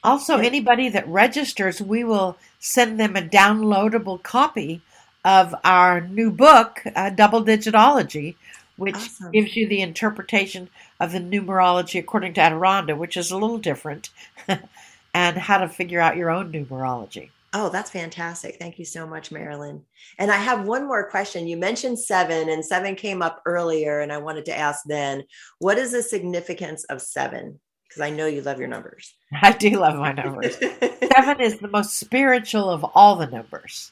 Also, 0.03 0.37
anybody 0.37 0.89
that 0.89 1.07
registers, 1.07 1.81
we 1.81 2.03
will 2.03 2.37
send 2.59 2.99
them 2.99 3.15
a 3.15 3.21
downloadable 3.21 4.21
copy 4.21 4.81
of 5.25 5.53
our 5.63 6.01
new 6.01 6.31
book, 6.31 6.81
uh, 6.95 7.09
Double 7.09 7.43
Digitology, 7.43 8.35
which 8.77 8.95
awesome. 8.95 9.31
gives 9.31 9.55
you 9.55 9.67
the 9.67 9.81
interpretation 9.81 10.69
of 10.99 11.11
the 11.11 11.19
numerology 11.19 11.99
according 11.99 12.33
to 12.35 12.41
Adironnda, 12.41 12.97
which 12.97 13.17
is 13.17 13.31
a 13.31 13.37
little 13.37 13.57
different, 13.57 14.09
and 15.13 15.37
how 15.37 15.57
to 15.57 15.67
figure 15.67 15.99
out 15.99 16.15
your 16.15 16.29
own 16.29 16.51
numerology. 16.51 17.29
Oh, 17.53 17.69
that's 17.69 17.89
fantastic. 17.89 18.57
Thank 18.57 18.77
you 18.77 18.85
so 18.85 19.07
much, 19.07 19.31
Marilyn. 19.31 19.83
And 20.19 20.31
I 20.31 20.35
have 20.35 20.65
one 20.65 20.87
more 20.87 21.09
question. 21.09 21.47
You 21.47 21.57
mentioned 21.57 21.97
seven, 21.97 22.49
and 22.49 22.63
seven 22.63 22.95
came 22.95 23.21
up 23.21 23.41
earlier, 23.45 24.01
and 24.01 24.11
I 24.11 24.17
wanted 24.17 24.45
to 24.45 24.57
ask 24.57 24.83
then 24.85 25.23
what 25.59 25.77
is 25.77 25.91
the 25.91 26.03
significance 26.03 26.83
of 26.85 27.01
seven? 27.01 27.59
Because 27.87 28.01
I 28.01 28.09
know 28.09 28.27
you 28.27 28.41
love 28.41 28.59
your 28.59 28.67
numbers. 28.67 29.13
I 29.41 29.51
do 29.51 29.71
love 29.71 29.97
my 29.97 30.11
numbers. 30.11 30.57
seven 31.15 31.41
is 31.41 31.59
the 31.59 31.69
most 31.69 31.97
spiritual 31.97 32.69
of 32.69 32.85
all 32.95 33.15
the 33.15 33.27
numbers. 33.27 33.91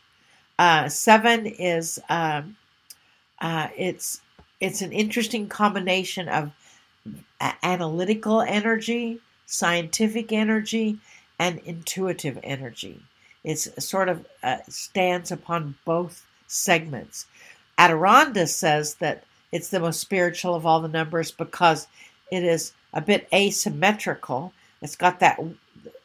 Uh, 0.58 0.88
seven 0.90 1.46
is 1.46 2.00
um, 2.10 2.56
uh, 3.40 3.68
it's 3.78 4.22
it's 4.60 4.82
an 4.82 4.92
interesting 4.92 5.48
combination 5.48 6.30
of 6.30 6.52
analytical 7.64 8.42
energy, 8.42 9.20
scientific 9.46 10.32
energy, 10.32 10.98
and 11.40 11.60
intuitive 11.60 12.40
energy. 12.44 13.02
It's 13.44 13.70
sort 13.86 14.10
of 14.10 14.26
uh, 14.42 14.58
stands 14.70 15.32
upon 15.32 15.76
both 15.86 16.26
segments. 16.48 17.28
Adironnda 17.78 18.48
says 18.48 18.96
that 18.96 19.24
it's 19.52 19.70
the 19.70 19.80
most 19.80 20.00
spiritual 20.00 20.56
of 20.56 20.66
all 20.66 20.80
the 20.80 20.88
numbers 20.88 21.32
because 21.32 21.88
it 22.32 22.44
is 22.44 22.74
a 22.96 23.02
bit 23.02 23.28
asymmetrical. 23.34 24.54
It's 24.82 24.96
got 24.96 25.20
that 25.20 25.40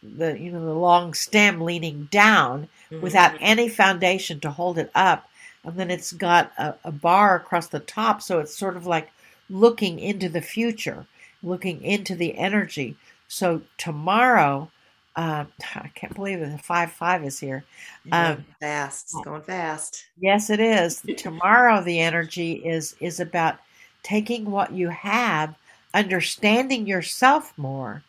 the 0.03 0.39
you 0.39 0.51
know 0.51 0.65
the 0.65 0.75
long 0.75 1.15
stem 1.15 1.61
leaning 1.61 2.09
down 2.11 2.69
mm-hmm. 2.91 3.03
without 3.03 3.37
any 3.41 3.69
foundation 3.69 4.41
to 4.41 4.51
hold 4.51 4.77
it 4.77 4.91
up, 4.95 5.29
and 5.65 5.77
then 5.77 5.91
it's 5.91 6.13
got 6.13 6.53
a, 6.59 6.75
a 6.85 6.93
bar 6.93 7.37
across 7.37 7.69
the 7.69 7.81
top, 7.81 8.21
so 8.21 8.39
it's 8.41 8.57
sort 8.57 8.77
of 8.77 8.87
like 8.87 9.11
looking 9.49 9.99
into 9.99 10.29
the 10.29 10.43
future, 10.43 11.07
looking 11.43 11.83
into 11.83 12.15
the 12.15 12.37
energy. 12.37 12.97
So 13.29 13.63
tomorrow 13.79 14.71
uh, 15.17 15.45
I 15.75 15.89
can't 15.95 16.15
believe 16.15 16.41
it. 16.41 16.51
The 16.51 16.59
five 16.59 16.93
five 16.93 17.25
is 17.25 17.39
here. 17.39 17.65
Um, 18.13 18.45
fast, 18.61 19.07
it's 19.07 19.25
going 19.25 19.43
fast. 19.43 20.07
Yes, 20.19 20.51
it 20.51 20.61
is. 20.61 21.03
Tomorrow, 21.17 21.83
the 21.83 22.01
energy 22.01 22.53
is 22.53 22.97
is 23.01 23.21
about 23.21 23.59
taking 24.03 24.51
what 24.51 24.73
you 24.73 24.89
have, 24.89 25.55
understanding 25.95 26.87
yourself 26.87 27.53
more, 27.57 28.03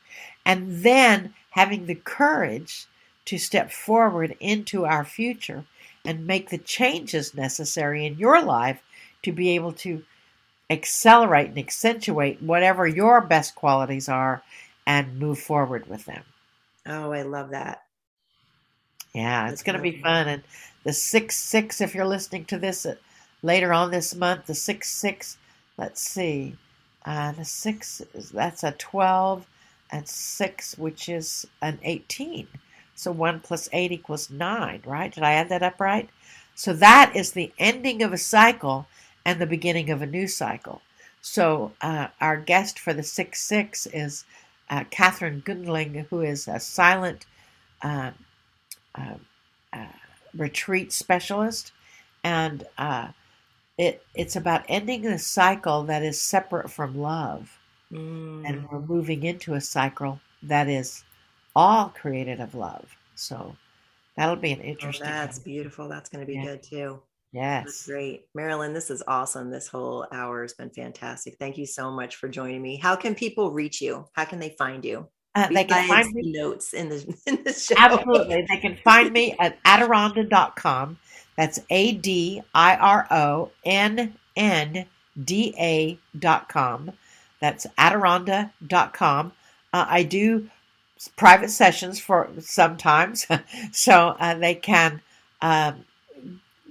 and 0.46 0.84
then 0.84 1.34
having 1.52 1.86
the 1.86 1.96
courage 1.96 2.88
to 3.26 3.38
step 3.38 3.72
forward 3.72 4.36
into 4.40 4.86
our 4.86 5.06
future 5.06 5.66
and 6.04 6.26
make 6.26 6.50
the 6.50 6.58
changes 6.58 7.34
necessary 7.36 8.06
in 8.06 8.18
your 8.18 8.42
life 8.42 8.82
to 9.24 9.32
be 9.32 9.52
able 9.52 9.72
to 9.72 10.04
accelerate 10.70 11.50
and 11.50 11.60
accentuate 11.60 12.42
whatever 12.42 12.88
your 12.88 13.22
best 13.22 13.54
qualities 13.56 14.10
are 14.10 14.42
and 14.88 15.20
move 15.20 15.38
forward 15.38 15.88
with 15.88 16.06
them. 16.06 16.24
Oh, 16.86 17.12
I 17.12 17.22
love 17.22 17.52
that. 17.52 17.84
Yeah, 19.14 19.50
it's 19.50 19.64
going 19.64 19.76
to 19.76 19.82
be 19.82 20.02
fun. 20.02 20.28
And 20.28 20.44
the 20.84 20.94
6 20.94 21.36
6, 21.36 21.82
if 21.82 21.94
you're 21.94 22.06
listening 22.06 22.46
to 22.46 22.58
this 22.58 22.86
uh, 22.86 22.96
later 23.44 23.74
on 23.74 23.92
this 23.92 24.16
month, 24.16 24.48
the 24.48 24.56
6 24.56 24.88
6, 24.88 25.38
let's 25.78 26.02
see. 26.02 26.56
Uh, 27.06 27.32
the 27.32 27.46
6, 27.46 28.02
that's 28.34 28.64
a 28.64 28.72
12, 28.72 29.46
and 29.92 30.08
6, 30.08 30.78
which 30.78 31.10
is 31.10 31.48
an 31.62 31.80
18. 31.84 32.48
So 32.96 33.12
1 33.12 33.40
plus 33.40 33.68
8 33.74 33.92
equals 33.92 34.30
9, 34.30 34.84
right? 34.86 35.14
Did 35.14 35.24
I 35.24 35.34
add 35.34 35.50
that 35.50 35.64
up 35.64 35.80
right? 35.80 36.10
So 36.56 36.74
that 36.74 37.14
is 37.16 37.32
the 37.32 37.52
ending 37.58 38.04
of 38.04 38.14
a 38.14 38.18
cycle 38.18 38.88
and 39.26 39.40
the 39.40 39.48
beginning 39.48 39.90
of 39.90 40.02
a 40.02 40.06
new 40.06 40.28
cycle. 40.28 40.82
So 41.22 41.72
uh, 41.82 42.08
our 42.20 42.38
guest 42.38 42.80
for 42.80 42.94
the 42.94 43.04
6 43.04 43.42
6 43.42 43.88
is 43.88 44.26
uh, 44.70 44.84
Catherine 44.90 45.42
Gundling, 45.46 46.06
who 46.10 46.22
is 46.22 46.48
a 46.48 46.60
silent 46.60 47.26
uh, 47.82 48.12
uh, 48.96 49.16
uh 49.74 49.88
retreat 50.36 50.94
specialist, 50.94 51.72
and 52.24 52.66
uh, 52.78 53.10
it 53.82 54.06
it's 54.14 54.36
about 54.36 54.64
ending 54.70 55.02
the 55.02 55.18
cycle 55.18 55.84
that 55.84 56.04
is 56.04 56.22
separate 56.22 56.70
from 56.70 57.00
love, 57.00 57.60
mm. 57.92 58.48
and 58.48 58.70
we're 58.70 58.80
moving 58.80 59.24
into 59.24 59.56
a 59.56 59.62
cycle 59.62 60.20
that 60.44 60.70
is 60.70 61.04
all 61.56 61.90
created 61.90 62.40
of 62.40 62.54
love. 62.54 62.86
So 63.16 63.56
that'll 64.16 64.36
be 64.36 64.52
an 64.52 64.62
oh, 64.64 64.68
interesting. 64.68 65.08
Oh, 65.08 65.10
that's 65.10 65.40
beautiful. 65.40 65.90
That's 65.90 66.10
going 66.10 66.24
to 66.24 66.32
be 66.32 66.38
yeah. 66.38 66.46
good 66.46 66.64
too. 66.64 67.02
Yes. 67.34 67.64
That's 67.66 67.88
great. 67.88 68.26
Marilyn, 68.36 68.74
this 68.74 68.92
is 68.92 69.02
awesome. 69.08 69.50
This 69.50 69.68
whole 69.68 70.06
hour 70.12 70.44
has 70.44 70.54
been 70.54 70.70
fantastic. 70.70 71.38
Thank 71.40 71.58
you 71.58 71.66
so 71.66 71.90
much 71.90 72.18
for 72.18 72.30
joining 72.30 72.62
me. 72.62 72.76
How 72.76 72.96
can 72.96 73.16
people 73.16 73.52
reach 73.52 73.82
you? 73.82 74.06
How 74.14 74.26
can 74.26 74.40
they 74.40 74.50
find 74.60 74.86
you? 74.86 75.08
Uh, 75.34 75.48
they 75.48 75.64
can 75.64 75.88
find 75.88 76.14
me 76.14 76.34
notes 76.34 76.74
in 76.74 76.90
the 76.90 77.18
in 77.26 77.44
the 77.44 77.54
show. 77.54 77.74
Absolutely. 77.80 78.46
They 78.48 78.58
can 78.58 78.78
find 78.84 79.12
me 79.12 79.36
at 79.40 79.64
adironnda.com. 79.64 81.00
That's 81.36 81.60
A 81.70 81.94
D 81.94 82.42
I 82.54 82.76
R 82.76 83.08
O 83.12 83.52
N 83.64 84.16
N 84.36 84.86
D 85.22 85.54
A 85.60 85.98
dot 86.18 86.50
com. 86.50 86.92
That's 87.40 87.66
adironnda.com. 87.78 89.32
Uh, 89.74 89.86
I 89.88 90.04
do 90.04 90.50
private 91.16 91.50
sessions 91.50 92.00
for 92.00 92.30
sometimes, 92.40 93.26
so 93.72 94.16
uh, 94.20 94.36
they 94.36 94.56
can 94.56 95.02
um, 95.42 95.86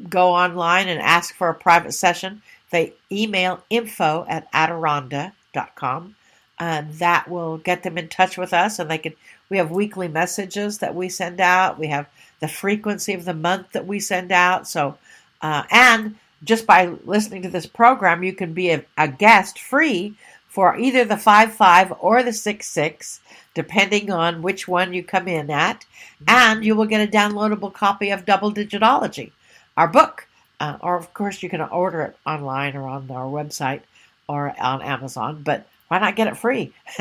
go 0.09 0.35
online 0.35 0.89
and 0.89 1.01
ask 1.01 1.35
for 1.35 1.49
a 1.49 1.55
private 1.55 1.93
session, 1.93 2.43
they 2.71 2.95
email 3.11 3.63
info 3.69 4.25
at 4.29 4.51
adironnda.com. 4.53 6.15
And 6.59 6.93
that 6.95 7.29
will 7.29 7.57
get 7.57 7.83
them 7.83 7.97
in 7.97 8.09
touch 8.09 8.37
with 8.37 8.53
us, 8.53 8.79
and 8.79 8.91
they 8.91 8.99
can. 8.99 9.15
We 9.49 9.57
have 9.57 9.71
weekly 9.71 10.09
messages 10.09 10.79
that 10.79 10.95
we 10.95 11.09
send 11.09 11.41
out. 11.41 11.79
We 11.79 11.87
have 11.87 12.07
the 12.41 12.49
frequency 12.49 13.15
of 13.15 13.25
the 13.25 13.35
month 13.35 13.73
that 13.73 13.87
we 13.87 14.01
send 14.01 14.33
out. 14.33 14.67
So, 14.67 14.97
uh, 15.43 15.65
and 15.71 16.17
just 16.43 16.67
by 16.67 16.87
listening 17.05 17.43
to 17.43 17.51
this 17.51 17.67
program, 17.67 18.23
you 18.23 18.33
can 18.33 18.53
be 18.53 18.71
a, 18.71 18.85
a 18.97 19.09
guest 19.09 19.59
free 19.59 20.15
for 20.49 20.77
either 20.77 21.05
the 21.05 21.17
5 21.17 21.53
5 21.53 21.93
or 22.01 22.23
the 22.23 22.33
6 22.33 22.67
6, 22.67 23.21
depending 23.55 24.11
on 24.11 24.43
which 24.43 24.67
one 24.67 24.93
you 24.93 25.05
come 25.05 25.29
in 25.29 25.51
at. 25.51 25.85
And 26.27 26.65
you 26.65 26.75
will 26.75 26.87
get 26.87 27.07
a 27.07 27.11
downloadable 27.11 27.73
copy 27.73 28.11
of 28.11 28.25
Double 28.25 28.53
Digitology 28.53 29.33
our 29.77 29.89
book. 29.89 30.27
Uh, 30.59 30.77
or, 30.83 30.97
of 30.97 31.15
course, 31.15 31.43
you 31.43 31.49
can 31.49 31.63
order 31.63 32.03
it 32.03 32.17
online 32.27 32.77
or 32.77 32.87
on 32.87 33.11
our 33.11 33.25
website 33.25 33.81
or 34.29 34.55
on 34.61 34.83
Amazon, 34.83 35.43
but 35.43 35.67
why 35.89 35.99
not 35.99 36.17
get 36.17 36.29
it 36.29 36.37
free? 36.37 36.73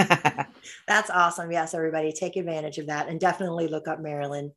That's 0.88 1.10
awesome. 1.10 1.52
Yes, 1.52 1.74
everybody, 1.74 2.14
take 2.14 2.38
advantage 2.38 2.78
of 2.78 2.88
that 2.88 3.10
and 3.10 3.20
definitely 3.20 3.68
look 3.68 3.88
up 3.88 4.00
Marilyn 4.00 4.54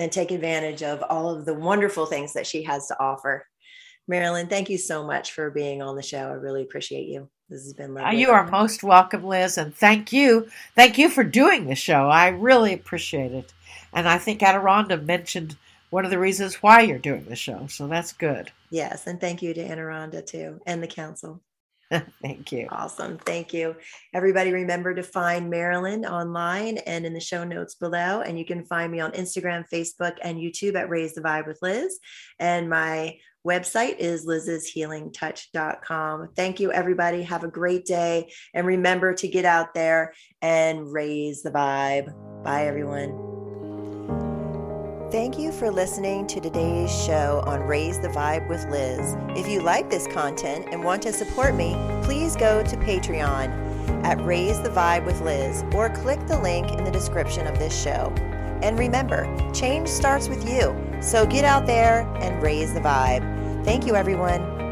and 0.00 0.10
take 0.10 0.30
advantage 0.30 0.82
of 0.82 1.04
all 1.10 1.28
of 1.28 1.44
the 1.44 1.52
wonderful 1.52 2.06
things 2.06 2.32
that 2.32 2.46
she 2.46 2.62
has 2.62 2.86
to 2.86 2.98
offer. 2.98 3.46
Marilyn, 4.08 4.46
thank 4.46 4.70
you 4.70 4.78
so 4.78 5.06
much 5.06 5.32
for 5.32 5.50
being 5.50 5.82
on 5.82 5.94
the 5.94 6.02
show. 6.02 6.30
I 6.30 6.32
really 6.32 6.62
appreciate 6.62 7.06
you. 7.06 7.28
This 7.50 7.64
has 7.64 7.74
been 7.74 7.92
lovely. 7.92 8.18
You 8.18 8.30
are 8.30 8.50
most 8.50 8.82
welcome, 8.82 9.24
Liz, 9.24 9.58
and 9.58 9.74
thank 9.74 10.10
you. 10.10 10.48
Thank 10.74 10.96
you 10.96 11.10
for 11.10 11.22
doing 11.22 11.66
the 11.66 11.74
show. 11.74 12.08
I 12.08 12.28
really 12.28 12.72
appreciate 12.72 13.32
it. 13.32 13.52
And 13.92 14.08
I 14.08 14.16
think 14.16 14.40
Adironnda 14.40 15.04
mentioned 15.04 15.58
one 15.90 16.06
of 16.06 16.10
the 16.10 16.18
reasons 16.18 16.62
why 16.62 16.80
you're 16.80 16.98
doing 16.98 17.26
the 17.26 17.36
show. 17.36 17.66
So 17.66 17.86
that's 17.86 18.14
good. 18.14 18.50
Yes. 18.70 19.06
And 19.06 19.20
thank 19.20 19.42
you 19.42 19.52
to 19.52 19.68
Adironnda 19.68 20.24
too 20.24 20.62
and 20.64 20.82
the 20.82 20.86
council. 20.86 21.42
Thank 22.22 22.52
you. 22.52 22.68
Awesome. 22.70 23.18
Thank 23.18 23.52
you. 23.52 23.74
Everybody 24.14 24.52
remember 24.52 24.94
to 24.94 25.02
find 25.02 25.50
Marilyn 25.50 26.04
online 26.04 26.78
and 26.78 27.04
in 27.04 27.12
the 27.12 27.20
show 27.20 27.42
notes 27.44 27.74
below. 27.74 28.20
And 28.20 28.38
you 28.38 28.44
can 28.44 28.64
find 28.64 28.92
me 28.92 29.00
on 29.00 29.10
Instagram, 29.12 29.64
Facebook, 29.72 30.16
and 30.22 30.38
YouTube 30.38 30.76
at 30.76 30.88
Raise 30.88 31.14
the 31.14 31.20
Vibe 31.20 31.48
with 31.48 31.58
Liz. 31.62 31.98
And 32.38 32.70
my 32.70 33.16
website 33.46 33.98
is 33.98 34.26
liz'shealingtouch.com. 34.26 36.28
Thank 36.36 36.60
you, 36.60 36.72
everybody. 36.72 37.22
Have 37.22 37.44
a 37.44 37.48
great 37.48 37.86
day. 37.86 38.30
And 38.54 38.66
remember 38.66 39.14
to 39.14 39.26
get 39.26 39.44
out 39.44 39.74
there 39.74 40.14
and 40.40 40.92
raise 40.92 41.42
the 41.42 41.50
vibe. 41.50 42.14
Bye, 42.44 42.66
everyone. 42.66 43.39
Thank 45.10 45.40
you 45.40 45.50
for 45.50 45.72
listening 45.72 46.28
to 46.28 46.40
today's 46.40 46.88
show 47.04 47.42
on 47.44 47.62
Raise 47.62 47.98
the 47.98 48.06
Vibe 48.06 48.48
with 48.48 48.64
Liz. 48.66 49.16
If 49.30 49.48
you 49.48 49.60
like 49.60 49.90
this 49.90 50.06
content 50.06 50.68
and 50.70 50.84
want 50.84 51.02
to 51.02 51.12
support 51.12 51.56
me, 51.56 51.74
please 52.04 52.36
go 52.36 52.62
to 52.62 52.76
Patreon 52.76 54.04
at 54.04 54.24
Raise 54.24 54.62
the 54.62 54.68
Vibe 54.68 55.04
with 55.04 55.20
Liz 55.20 55.64
or 55.74 55.90
click 55.90 56.24
the 56.28 56.38
link 56.38 56.70
in 56.70 56.84
the 56.84 56.92
description 56.92 57.48
of 57.48 57.58
this 57.58 57.76
show. 57.76 58.12
And 58.62 58.78
remember, 58.78 59.26
change 59.52 59.88
starts 59.88 60.28
with 60.28 60.48
you. 60.48 60.76
So 61.02 61.26
get 61.26 61.44
out 61.44 61.66
there 61.66 62.02
and 62.20 62.40
raise 62.40 62.72
the 62.72 62.80
vibe. 62.80 63.64
Thank 63.64 63.86
you, 63.86 63.96
everyone. 63.96 64.69